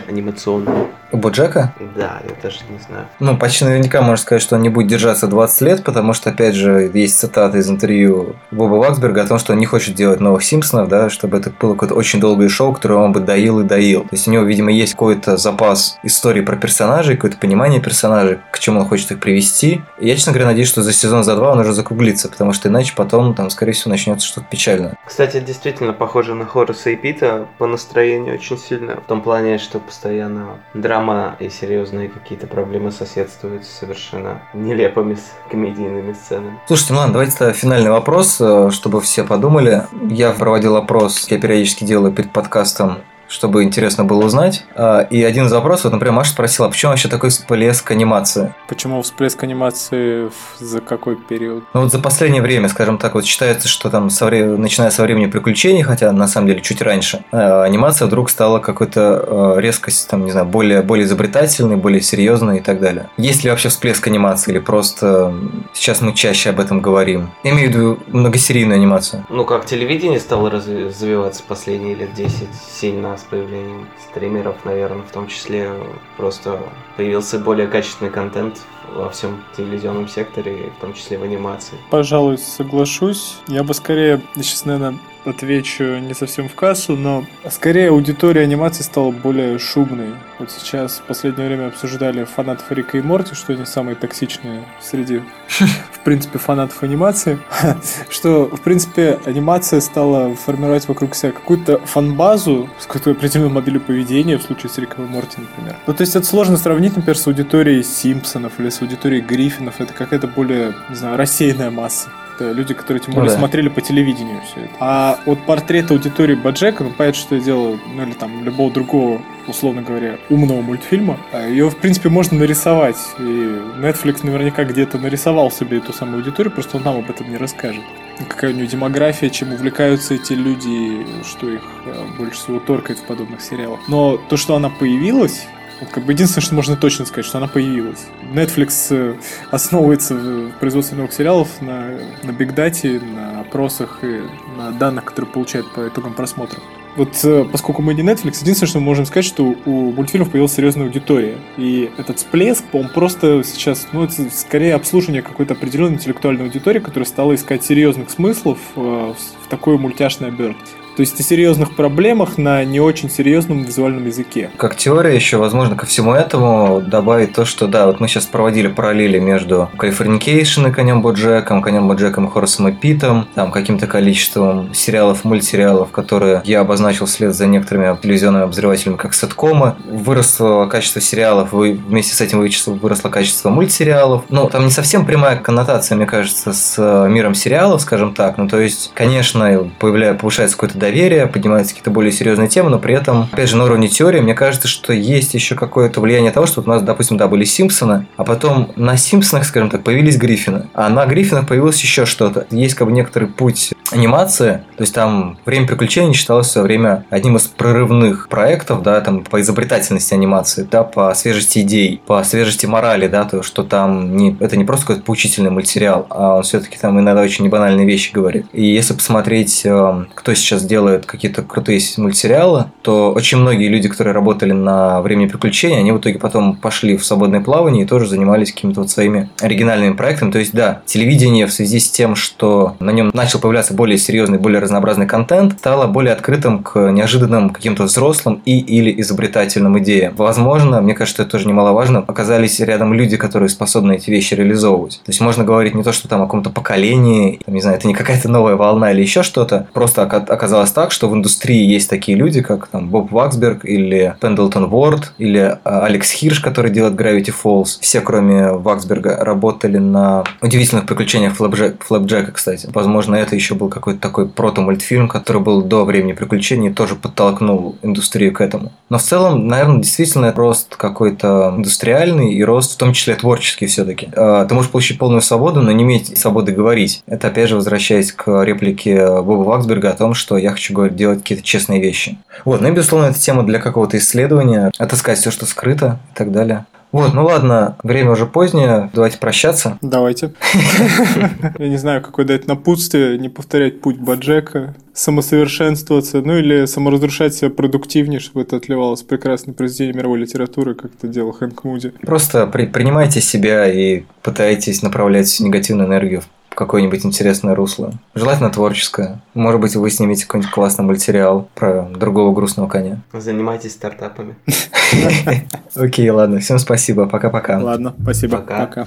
анимационные? 0.07 0.87
У 1.11 1.17
Боджека? 1.17 1.73
Да, 1.95 2.21
я 2.27 2.35
даже 2.43 2.59
не 2.69 2.77
знаю. 2.79 3.07
Ну, 3.19 3.37
почти 3.37 3.65
наверняка 3.65 4.01
можно 4.01 4.21
сказать, 4.21 4.43
что 4.43 4.55
он 4.55 4.61
не 4.61 4.69
будет 4.69 4.87
держаться 4.87 5.27
20 5.27 5.61
лет, 5.61 5.83
потому 5.83 6.13
что, 6.13 6.29
опять 6.29 6.53
же, 6.55 6.91
есть 6.93 7.17
цитата 7.17 7.57
из 7.57 7.69
интервью 7.69 8.35
Боба 8.51 8.75
Ваксберга 8.75 9.23
о 9.23 9.27
том, 9.27 9.39
что 9.39 9.53
он 9.53 9.59
не 9.59 9.65
хочет 9.65 9.95
делать 9.95 10.19
новых 10.19 10.43
Симпсонов, 10.43 10.87
да, 10.87 11.09
чтобы 11.09 11.37
это 11.37 11.51
было 11.51 11.73
какое-то 11.73 11.95
очень 11.95 12.19
долгое 12.19 12.49
шоу, 12.49 12.73
которое 12.73 12.99
он 12.99 13.11
бы 13.11 13.21
доил 13.21 13.61
и 13.61 13.63
доил. 13.63 14.01
То 14.01 14.09
есть 14.11 14.27
у 14.27 14.31
него, 14.31 14.43
видимо, 14.43 14.71
есть 14.71 14.93
какой-то 14.93 15.37
запас 15.37 15.97
истории 16.03 16.41
про 16.41 16.57
персонажей, 16.57 17.15
какое-то 17.15 17.37
понимание 17.37 17.81
персонажей, 17.81 18.39
к 18.51 18.59
чему 18.59 18.81
он 18.81 18.87
хочет 18.87 19.11
их 19.11 19.19
привести. 19.19 19.81
И 19.99 20.07
я, 20.07 20.15
честно 20.15 20.33
говоря, 20.33 20.47
надеюсь, 20.49 20.69
что 20.69 20.83
за 20.83 20.93
сезон, 20.93 21.23
за 21.23 21.35
два 21.35 21.53
он 21.53 21.59
уже 21.59 21.73
закруглится, 21.73 22.29
потому 22.29 22.53
что 22.53 22.69
иначе 22.69 22.93
потом, 22.95 23.33
там, 23.33 23.49
скорее 23.49 23.71
всего, 23.71 23.89
начнется 23.89 24.27
что-то 24.27 24.47
печальное. 24.49 24.95
Кстати, 25.05 25.39
действительно 25.39 25.93
похоже 25.93 26.35
на 26.35 26.45
Хорреса 26.45 26.89
и 26.89 26.95
Пита 27.15 27.47
по 27.57 27.65
настроению 27.65 28.35
очень 28.35 28.57
сильно. 28.57 28.95
В 28.97 29.07
том 29.07 29.21
плане, 29.21 29.57
что 29.57 29.79
постоянно 29.79 30.59
драма 30.73 31.37
и 31.39 31.47
серьезные 31.49 32.09
какие-то 32.09 32.45
проблемы 32.45 32.91
соседствуют 32.91 33.63
с 33.63 33.69
совершенно 33.69 34.41
нелепыми 34.53 35.17
комедийными 35.49 36.11
сценами. 36.11 36.59
Слушайте, 36.67 36.93
ну 36.93 36.99
ладно, 36.99 37.13
давайте 37.13 37.53
финальный 37.53 37.89
вопрос, 37.89 38.37
э, 38.41 38.69
чтобы 38.71 38.99
все 38.99 39.23
подумали. 39.23 39.83
Я 40.09 40.31
проводил 40.31 40.75
опрос, 40.75 41.25
я 41.29 41.39
периодически 41.39 41.85
делаю 41.85 42.11
перед 42.11 42.33
подкастом 42.33 42.97
чтобы 43.27 43.63
интересно 43.63 44.03
было 44.03 44.25
узнать. 44.25 44.65
А, 44.75 45.01
и 45.01 45.23
один 45.23 45.45
из 45.45 45.51
вопросов, 45.51 45.85
вот, 45.85 45.93
например, 45.93 46.13
Маша 46.13 46.31
спросила, 46.31 46.67
а 46.67 46.71
почему 46.71 46.91
вообще 46.91 47.07
такой 47.07 47.29
всплеск 47.29 47.89
анимации? 47.91 48.53
Почему 48.67 49.01
всплеск 49.01 49.43
анимации 49.43 50.29
за 50.59 50.81
какой 50.81 51.15
период? 51.15 51.63
Ну 51.73 51.81
вот 51.81 51.91
за 51.91 51.99
последнее 51.99 52.41
время, 52.41 52.69
скажем 52.69 52.97
так, 52.97 53.15
вот 53.15 53.25
считается, 53.25 53.67
что 53.67 53.89
там 53.89 54.09
со 54.09 54.25
вре... 54.25 54.45
начиная 54.45 54.91
со 54.91 55.03
времени 55.03 55.25
приключений, 55.27 55.81
хотя 55.81 56.11
на 56.11 56.27
самом 56.27 56.47
деле 56.47 56.61
чуть 56.61 56.81
раньше, 56.81 57.23
а, 57.31 57.63
анимация 57.63 58.07
вдруг 58.07 58.29
стала 58.29 58.59
какой-то 58.59 59.55
резкость, 59.57 60.07
там, 60.09 60.25
не 60.25 60.31
знаю, 60.31 60.45
более, 60.45 60.81
более 60.81 61.05
изобретательной, 61.05 61.75
более 61.75 62.01
серьезной 62.01 62.59
и 62.59 62.61
так 62.61 62.79
далее. 62.79 63.09
Есть 63.17 63.43
ли 63.43 63.49
вообще 63.49 63.69
всплеск 63.69 64.05
анимации 64.07 64.51
или 64.51 64.59
просто 64.59 65.33
сейчас 65.73 66.01
мы 66.01 66.13
чаще 66.13 66.51
об 66.51 66.59
этом 66.59 66.81
говорим? 66.81 67.31
Я 67.43 67.51
имею 67.51 67.69
в 67.69 67.73
виду 67.73 67.99
многосерийную 68.07 68.75
анимацию. 68.75 69.25
Ну, 69.29 69.45
как 69.45 69.65
телевидение 69.65 70.19
стало 70.19 70.49
развиваться 70.49 71.43
последние 71.47 71.95
лет 71.95 72.13
10 72.13 72.47
сильно 72.71 73.14
с 73.17 73.23
появлением 73.23 73.87
стримеров, 74.09 74.63
наверное, 74.65 75.03
в 75.03 75.11
том 75.11 75.27
числе 75.27 75.71
просто 76.17 76.59
появился 76.97 77.39
более 77.39 77.67
качественный 77.67 78.11
контент 78.11 78.61
во 78.93 79.09
всем 79.09 79.43
телевизионном 79.55 80.07
секторе, 80.07 80.71
в 80.77 80.81
том 80.81 80.93
числе 80.93 81.17
в 81.17 81.23
анимации. 81.23 81.77
Пожалуй, 81.89 82.37
соглашусь. 82.37 83.37
Я 83.47 83.63
бы 83.63 83.73
скорее, 83.73 84.21
сейчас, 84.35 84.65
наверное, 84.65 84.99
отвечу 85.25 85.97
не 85.97 86.13
совсем 86.13 86.47
в 86.49 86.55
кассу, 86.55 86.95
но 86.95 87.25
скорее 87.49 87.89
аудитория 87.89 88.41
анимации 88.41 88.83
стала 88.83 89.11
более 89.11 89.59
шумной. 89.59 90.13
Вот 90.39 90.51
сейчас 90.51 90.99
в 90.99 91.03
последнее 91.03 91.47
время 91.47 91.67
обсуждали 91.67 92.23
фанатов 92.25 92.71
Рика 92.71 92.97
и 92.97 93.01
Морти, 93.01 93.35
что 93.35 93.53
они 93.53 93.65
самые 93.65 93.95
токсичные 93.95 94.63
среди, 94.81 95.21
в 95.91 95.99
принципе, 96.03 96.39
фанатов 96.39 96.83
анимации. 96.83 97.39
Что, 98.09 98.45
в 98.45 98.61
принципе, 98.61 99.19
анимация 99.25 99.79
стала 99.79 100.35
формировать 100.35 100.87
вокруг 100.87 101.15
себя 101.15 101.31
какую-то 101.31 101.79
фанбазу 101.79 102.69
с 102.79 102.85
какой-то 102.85 103.11
определенной 103.11 103.49
моделью 103.49 103.81
поведения, 103.81 104.37
в 104.37 104.43
случае 104.43 104.69
с 104.69 104.77
Риком 104.77 105.05
и 105.05 105.07
Морти, 105.07 105.37
например. 105.39 105.77
Ну, 105.87 105.93
то 105.93 106.01
есть 106.01 106.15
это 106.15 106.25
сложно 106.25 106.57
сравнить, 106.57 106.95
например, 106.95 107.17
с 107.17 107.27
аудиторией 107.27 107.83
Симпсонов 107.83 108.59
или 108.59 108.69
с 108.69 108.81
аудиторией 108.81 109.21
Гриффинов. 109.21 109.79
Это 109.79 109.93
какая-то 109.93 110.27
более, 110.27 110.73
не 110.89 110.95
знаю, 110.95 111.17
рассеянная 111.17 111.71
масса. 111.71 112.09
Это 112.35 112.51
люди, 112.51 112.73
которые 112.73 113.01
тем 113.01 113.13
более 113.13 113.29
Ну 113.29 113.33
да. 113.33 113.39
смотрели 113.39 113.69
по 113.69 113.81
телевидению 113.81 114.41
все 114.41 114.61
это. 114.61 114.73
А 114.79 115.19
вот 115.25 115.45
портрет 115.45 115.91
аудитории 115.91 116.35
Баджека, 116.35 116.83
ну, 116.83 116.91
понятно, 116.91 117.19
что 117.19 117.35
я 117.35 117.41
делал, 117.41 117.79
ну, 117.93 118.03
или 118.03 118.13
там 118.13 118.43
любого 118.43 118.71
другого, 118.71 119.21
условно 119.47 119.81
говоря, 119.81 120.17
умного 120.29 120.61
мультфильма, 120.61 121.17
а 121.31 121.47
ее, 121.47 121.69
в 121.69 121.77
принципе, 121.77 122.09
можно 122.09 122.37
нарисовать. 122.39 122.97
И 123.19 123.23
Netflix 123.23 124.19
наверняка 124.23 124.65
где-то 124.65 124.97
нарисовал 124.97 125.49
себе 125.51 125.77
эту 125.77 125.93
самую 125.93 126.17
аудиторию, 126.17 126.51
просто 126.51 126.77
он 126.77 126.83
нам 126.83 126.97
об 126.97 127.09
этом 127.09 127.29
не 127.29 127.37
расскажет. 127.37 127.83
Какая 128.29 128.51
у 128.51 128.55
нее 128.55 128.67
демография, 128.67 129.29
чем 129.29 129.53
увлекаются 129.53 130.13
эти 130.13 130.33
люди, 130.33 131.05
что 131.25 131.49
их 131.49 131.61
э, 131.85 131.93
больше 132.17 132.39
всего 132.39 132.59
торкает 132.59 132.99
в 132.99 133.03
подобных 133.03 133.41
сериалах. 133.41 133.79
Но 133.87 134.17
то, 134.17 134.37
что 134.37 134.55
она 134.55 134.69
появилась, 134.69 135.47
как 135.91 136.05
бы 136.05 136.13
единственное, 136.13 136.43
что 136.43 136.55
можно 136.55 136.75
точно 136.75 137.05
сказать, 137.05 137.25
что 137.25 137.37
она 137.37 137.47
появилась. 137.47 138.05
Netflix 138.33 138.87
э, 138.91 139.15
основывается 139.51 140.15
в 140.15 140.51
производстве 140.59 140.97
новых 140.97 141.13
сериалов 141.13 141.61
на, 141.61 141.99
на 142.23 142.31
бигдате, 142.31 142.99
на 142.99 143.41
опросах 143.41 143.99
и 144.03 144.21
на 144.57 144.71
данных, 144.71 145.05
которые 145.05 145.31
получают 145.31 145.71
по 145.73 145.87
итогам 145.87 146.13
просмотров. 146.13 146.63
Вот 146.95 147.19
э, 147.25 147.45
поскольку 147.51 147.81
мы 147.81 147.93
не 147.93 148.03
Netflix, 148.03 148.39
единственное, 148.41 148.69
что 148.69 148.79
мы 148.79 148.85
можем 148.85 149.05
сказать, 149.05 149.25
что 149.25 149.55
у 149.65 149.91
мультфильмов 149.91 150.29
появилась 150.29 150.53
серьезная 150.53 150.85
аудитория. 150.85 151.37
И 151.57 151.91
этот 151.97 152.17
всплеск, 152.19 152.63
он 152.71 152.87
просто 152.89 153.43
сейчас, 153.43 153.87
ну, 153.91 154.03
это 154.05 154.29
скорее 154.29 154.75
обслуживание 154.75 155.21
какой-то 155.21 155.55
определенной 155.55 155.95
интеллектуальной 155.95 156.45
аудитории, 156.45 156.79
которая 156.79 157.05
стала 157.05 157.35
искать 157.35 157.65
серьезных 157.65 158.09
смыслов 158.09 158.59
э, 158.75 158.79
в, 158.79 159.49
такой 159.49 159.77
мультяшной 159.77 160.29
обертке. 160.29 160.71
То 160.95 161.01
есть 161.01 161.19
о 161.19 161.23
серьезных 161.23 161.75
проблемах 161.75 162.37
на 162.37 162.63
не 162.63 162.79
очень 162.79 163.09
серьезном 163.09 163.63
визуальном 163.63 164.05
языке. 164.05 164.49
Как 164.57 164.75
теория 164.77 165.13
еще, 165.13 165.37
возможно, 165.37 165.75
ко 165.75 165.85
всему 165.85 166.13
этому 166.13 166.81
добавить 166.81 167.33
то, 167.33 167.43
что 167.43 167.67
да, 167.67 167.87
вот 167.87 167.99
мы 167.99 168.07
сейчас 168.07 168.25
проводили 168.25 168.67
параллели 168.67 169.19
между 169.19 169.69
Californication 169.77 170.69
и 170.69 170.71
Конем 170.71 171.01
Боджеком, 171.01 171.61
Конем 171.61 171.87
Боджеком 171.87 172.27
и 172.27 172.31
Хорасом 172.31 172.69
и 172.69 172.71
Питом, 172.71 173.27
там 173.35 173.51
каким-то 173.51 173.87
количеством 173.87 174.73
сериалов, 174.73 175.25
мультсериалов, 175.25 175.91
которые 175.91 176.41
я 176.45 176.61
обозначил 176.61 177.05
вслед 177.07 177.35
за 177.35 177.45
некоторыми 177.45 177.97
телевизионными 178.01 178.45
обозревателями 178.45 178.95
как 178.97 179.13
сеткомы. 179.13 179.75
Выросло 179.85 180.65
качество 180.67 181.01
сериалов, 181.01 181.51
вы- 181.51 181.73
вместе 181.73 182.13
с 182.13 182.21
этим 182.21 182.39
выросло 182.79 183.09
качество 183.09 183.49
мультсериалов. 183.49 184.23
Ну, 184.29 184.49
там 184.49 184.63
не 184.65 184.71
совсем 184.71 185.05
прямая 185.05 185.37
коннотация, 185.37 185.95
мне 185.97 186.05
кажется, 186.05 186.53
с 186.53 186.75
э, 186.77 187.09
миром 187.09 187.35
сериалов, 187.35 187.81
скажем 187.81 188.13
так. 188.13 188.37
Ну, 188.37 188.47
то 188.47 188.59
есть, 188.59 188.91
конечно, 188.93 189.69
появляется, 189.79 190.19
повышается 190.21 190.55
какое-то 190.55 190.77
доверие, 190.85 191.27
поднимаются 191.27 191.73
какие-то 191.73 191.91
более 191.91 192.11
серьезные 192.11 192.47
темы, 192.47 192.69
но 192.69 192.79
при 192.79 192.93
этом, 192.93 193.27
опять 193.31 193.49
же, 193.49 193.57
на 193.57 193.65
уровне 193.65 193.87
теории, 193.87 194.19
мне 194.19 194.33
кажется, 194.33 194.67
что 194.67 194.93
есть 194.93 195.33
еще 195.33 195.55
какое-то 195.55 195.99
влияние 196.01 196.31
того, 196.31 196.45
что 196.45 196.61
вот 196.61 196.67
у 196.67 196.71
нас, 196.71 196.83
допустим, 196.83 197.17
да, 197.17 197.27
были 197.27 197.43
Симпсоны, 197.43 198.07
а 198.17 198.23
потом 198.23 198.71
на 198.75 198.97
Симпсонах, 198.97 199.45
скажем 199.45 199.69
так, 199.69 199.83
появились 199.83 200.17
Гриффины, 200.17 200.67
а 200.73 200.89
на 200.89 201.05
Гриффинах 201.05 201.47
появилось 201.47 201.81
еще 201.81 202.05
что-то. 202.05 202.45
Есть 202.51 202.75
как 202.75 202.87
бы 202.87 202.93
некоторый 202.93 203.27
путь 203.27 203.73
анимации, 203.91 204.63
то 204.77 204.83
есть 204.83 204.93
там 204.93 205.37
«Время 205.45 205.67
приключений» 205.67 206.13
считалось 206.13 206.47
в 206.47 206.51
свое 206.51 206.65
время 206.65 207.05
одним 207.09 207.37
из 207.37 207.43
прорывных 207.47 208.29
проектов, 208.29 208.83
да, 208.83 209.01
там 209.01 209.23
по 209.23 209.41
изобретательности 209.41 210.13
анимации, 210.13 210.67
да, 210.69 210.83
по 210.83 211.13
свежести 211.13 211.59
идей, 211.59 212.01
по 212.05 212.23
свежести 212.23 212.65
морали, 212.65 213.07
да, 213.07 213.25
то, 213.25 213.43
что 213.43 213.63
там 213.63 214.15
не, 214.15 214.35
это 214.39 214.57
не 214.57 214.65
просто 214.65 214.87
какой-то 214.87 215.05
поучительный 215.05 215.49
мультсериал, 215.49 216.07
а 216.09 216.35
он 216.37 216.43
все-таки 216.43 216.77
там 216.77 216.99
иногда 216.99 217.21
очень 217.21 217.45
небанальные 217.45 217.85
вещи 217.85 218.11
говорит. 218.13 218.45
И 218.53 218.63
если 218.63 218.93
посмотреть, 218.93 219.61
э, 219.65 220.05
кто 220.13 220.33
сейчас 220.33 220.63
делает 220.63 220.74
какие-то 221.05 221.41
крутые 221.41 221.79
мультсериалы, 221.97 222.65
то 222.81 223.11
очень 223.11 223.37
многие 223.37 223.67
люди, 223.67 223.89
которые 223.89 224.13
работали 224.13 224.51
на 224.51 225.01
«Времени 225.01 225.27
приключений», 225.27 225.79
они 225.79 225.91
в 225.91 225.99
итоге 225.99 226.19
потом 226.19 226.55
пошли 226.55 226.97
в 226.97 227.05
свободное 227.05 227.41
плавание 227.41 227.83
и 227.83 227.87
тоже 227.87 228.07
занимались 228.07 228.51
какими-то 228.51 228.81
вот 228.81 228.89
своими 228.89 229.29
оригинальными 229.41 229.93
проектами. 229.93 230.31
То 230.31 230.39
есть, 230.39 230.53
да, 230.53 230.81
телевидение 230.85 231.45
в 231.47 231.53
связи 231.53 231.79
с 231.79 231.89
тем, 231.89 232.15
что 232.15 232.75
на 232.79 232.91
нем 232.91 233.11
начал 233.13 233.39
появляться 233.39 233.73
более 233.73 233.97
серьезный, 233.97 234.37
более 234.37 234.59
разнообразный 234.59 235.07
контент, 235.07 235.53
стало 235.59 235.87
более 235.87 236.13
открытым 236.13 236.63
к 236.63 236.91
неожиданным 236.91 237.49
каким-то 237.49 237.83
взрослым 237.83 238.41
и 238.45 238.59
или 238.59 238.99
изобретательным 239.01 239.77
идеям. 239.79 240.13
Возможно, 240.15 240.81
мне 240.81 240.93
кажется, 240.93 241.21
это 241.21 241.31
тоже 241.31 241.47
немаловажно, 241.47 242.03
оказались 242.07 242.59
рядом 242.59 242.93
люди, 242.93 243.17
которые 243.17 243.49
способны 243.49 243.95
эти 243.95 244.09
вещи 244.09 244.33
реализовывать. 244.33 245.01
То 245.05 245.11
есть 245.11 245.21
можно 245.21 245.43
говорить 245.43 245.75
не 245.75 245.83
то, 245.83 245.91
что 245.91 246.07
там 246.07 246.21
о 246.21 246.25
каком-то 246.25 246.49
поколении, 246.49 247.39
там, 247.45 247.53
не 247.55 247.61
знаю, 247.61 247.77
это 247.77 247.87
не 247.87 247.93
какая-то 247.93 248.29
новая 248.29 248.55
волна 248.55 248.91
или 248.91 249.01
еще 249.01 249.23
что-то, 249.23 249.67
просто 249.73 250.03
ока- 250.03 250.25
оказалось 250.65 250.71
так, 250.71 250.91
что 250.91 251.09
в 251.09 251.13
индустрии 251.13 251.65
есть 251.65 251.89
такие 251.89 252.17
люди, 252.17 252.41
как 252.41 252.67
там 252.67 252.89
Боб 252.89 253.11
Ваксберг 253.11 253.65
или 253.65 254.15
Пендлтон 254.19 254.65
Уорд 254.65 255.13
или 255.17 255.57
а, 255.63 255.85
Алекс 255.85 256.11
Хирш, 256.11 256.39
который 256.39 256.71
делает 256.71 256.95
Gravity 256.95 257.33
Falls. 257.43 257.77
Все, 257.81 258.01
кроме 258.01 258.51
Ваксберга, 258.51 259.17
работали 259.23 259.77
на 259.77 260.23
удивительных 260.41 260.85
приключениях 260.85 261.39
Флэпджек- 261.39 261.83
Флэпджека, 261.85 262.31
кстати. 262.31 262.67
Возможно, 262.73 263.15
это 263.15 263.35
еще 263.35 263.55
был 263.55 263.69
какой-то 263.69 263.99
такой 263.99 264.27
прото-мультфильм, 264.27 265.07
который 265.07 265.41
был 265.41 265.61
до 265.61 265.85
времени 265.85 266.13
приключений 266.13 266.69
и 266.69 266.73
тоже 266.73 266.95
подтолкнул 266.95 267.75
индустрию 267.81 268.33
к 268.33 268.41
этому. 268.41 268.71
Но 268.89 268.97
в 268.97 269.03
целом, 269.03 269.47
наверное, 269.47 269.81
действительно 269.81 270.33
рост 270.33 270.75
какой-то 270.75 271.53
индустриальный 271.55 272.33
и 272.33 272.43
рост 272.43 272.73
в 272.73 272.77
том 272.77 272.93
числе 272.93 273.15
творческий 273.15 273.67
все-таки. 273.67 274.07
Ты 274.07 274.53
можешь 274.53 274.71
получить 274.71 274.97
полную 274.97 275.21
свободу, 275.21 275.61
но 275.61 275.71
не 275.71 275.83
иметь 275.83 276.17
свободы 276.17 276.51
говорить. 276.51 277.03
Это 277.07 277.27
опять 277.27 277.49
же 277.49 277.55
возвращаясь 277.55 278.11
к 278.11 278.43
реплике 278.43 279.21
Боба 279.21 279.43
Ваксберга 279.43 279.89
о 279.89 279.93
том, 279.93 280.13
что 280.13 280.37
я 280.37 280.54
хочу 280.55 280.73
говорить, 280.73 280.95
делать 280.95 281.19
какие-то 281.19 281.43
честные 281.43 281.81
вещи. 281.81 282.17
Вот, 282.43 282.61
ну 282.61 282.67
и 282.67 282.71
безусловно, 282.71 283.07
это 283.07 283.19
тема 283.19 283.43
для 283.43 283.59
какого-то 283.59 283.97
исследования, 283.97 284.71
отыскать 284.77 285.19
все, 285.19 285.31
что 285.31 285.45
скрыто 285.45 285.99
и 286.13 286.17
так 286.17 286.31
далее. 286.31 286.65
Вот, 286.91 287.13
ну 287.13 287.25
ладно, 287.25 287.75
время 287.83 288.11
уже 288.11 288.25
позднее, 288.25 288.89
давайте 288.93 289.17
прощаться. 289.17 289.77
Давайте. 289.81 290.33
Я 291.59 291.67
не 291.67 291.75
знаю, 291.75 292.01
какое 292.01 292.25
дать 292.25 292.47
напутствие, 292.47 293.17
не 293.17 293.27
повторять 293.27 293.81
путь 293.81 293.97
Баджека, 293.97 294.75
самосовершенствоваться, 294.93 296.21
ну 296.21 296.37
или 296.37 296.65
саморазрушать 296.65 297.35
себя 297.35 297.49
продуктивнее, 297.49 298.21
чтобы 298.21 298.43
это 298.43 298.55
отливалось 298.55 299.01
прекрасное 299.01 299.53
произведение 299.53 299.93
мировой 299.97 300.19
литературы, 300.19 300.73
как 300.73 300.91
это 300.97 301.09
делал 301.09 301.33
Хэнк 301.33 301.65
Муди. 301.65 301.91
Просто 302.01 302.47
при- 302.47 302.65
принимайте 302.67 303.19
себя 303.19 303.69
и 303.69 304.03
пытайтесь 304.21 304.81
направлять 304.81 305.37
негативную 305.41 305.89
энергию 305.89 306.21
в 306.21 306.27
какое-нибудь 306.55 307.05
интересное 307.05 307.55
русло. 307.55 307.93
Желательно 308.15 308.49
творческое. 308.49 309.21
Может 309.33 309.61
быть, 309.61 309.75
вы 309.75 309.89
снимете 309.89 310.25
какой-нибудь 310.25 310.51
классный 310.51 310.85
мультсериал 310.85 311.49
про 311.53 311.83
другого 311.83 312.33
грустного 312.33 312.67
коня. 312.67 313.01
Занимайтесь 313.13 313.73
стартапами. 313.73 314.35
Окей, 315.75 316.09
ладно, 316.09 316.39
всем 316.39 316.59
спасибо, 316.59 317.05
пока-пока. 317.07 317.59
Ладно, 317.59 317.93
спасибо. 318.01 318.37
Пока. 318.37 318.85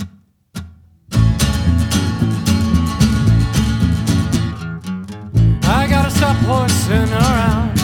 Stop 6.19 6.37
horsing 6.49 7.13
around. 7.13 7.79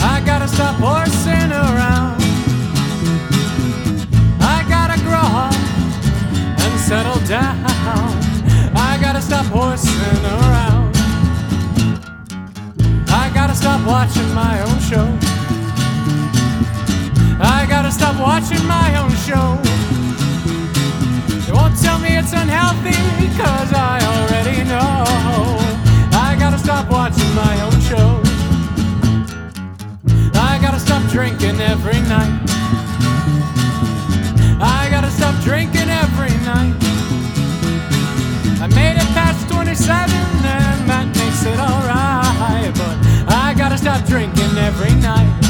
I 0.00 0.22
gotta 0.24 0.46
stop 0.46 0.76
horsing 0.76 1.21
settle 6.92 7.26
down. 7.26 7.56
I 8.76 8.98
gotta 9.00 9.22
stop 9.22 9.46
horsing 9.46 10.24
around. 10.36 10.94
I 13.08 13.30
gotta 13.32 13.54
stop 13.54 13.80
watching 13.86 14.30
my 14.34 14.60
own 14.60 14.78
show. 14.90 15.06
I 17.40 17.64
gotta 17.66 17.90
stop 17.90 18.16
watching 18.20 18.64
my 18.66 18.88
own 19.00 19.14
show. 19.26 19.48
They 21.46 21.52
won't 21.58 21.80
tell 21.80 21.98
me 21.98 22.10
it's 22.20 22.34
unhealthy, 22.34 23.00
cause 23.40 23.72
I 23.72 23.96
already 24.12 24.58
know. 24.72 25.04
I 26.26 26.36
gotta 26.38 26.58
stop 26.58 26.90
watching 26.90 27.32
my 27.34 27.54
own 27.66 27.78
show. 27.90 28.08
I 30.34 30.58
gotta 30.60 30.78
stop 30.78 31.02
drinking 31.10 31.58
every 31.58 32.00
night. 32.14 32.42
Stop 35.22 35.40
drinking 35.44 35.88
every 35.88 36.34
night. 36.42 36.74
I 38.60 38.66
made 38.74 38.96
it 38.96 39.08
past 39.14 39.48
27 39.48 40.10
and 40.10 40.90
that 40.90 41.06
makes 41.14 41.44
it 41.44 41.60
alright. 41.60 42.74
But 42.74 43.32
I 43.32 43.54
gotta 43.56 43.78
stop 43.78 44.04
drinking 44.04 44.58
every 44.58 44.92
night. 45.00 45.41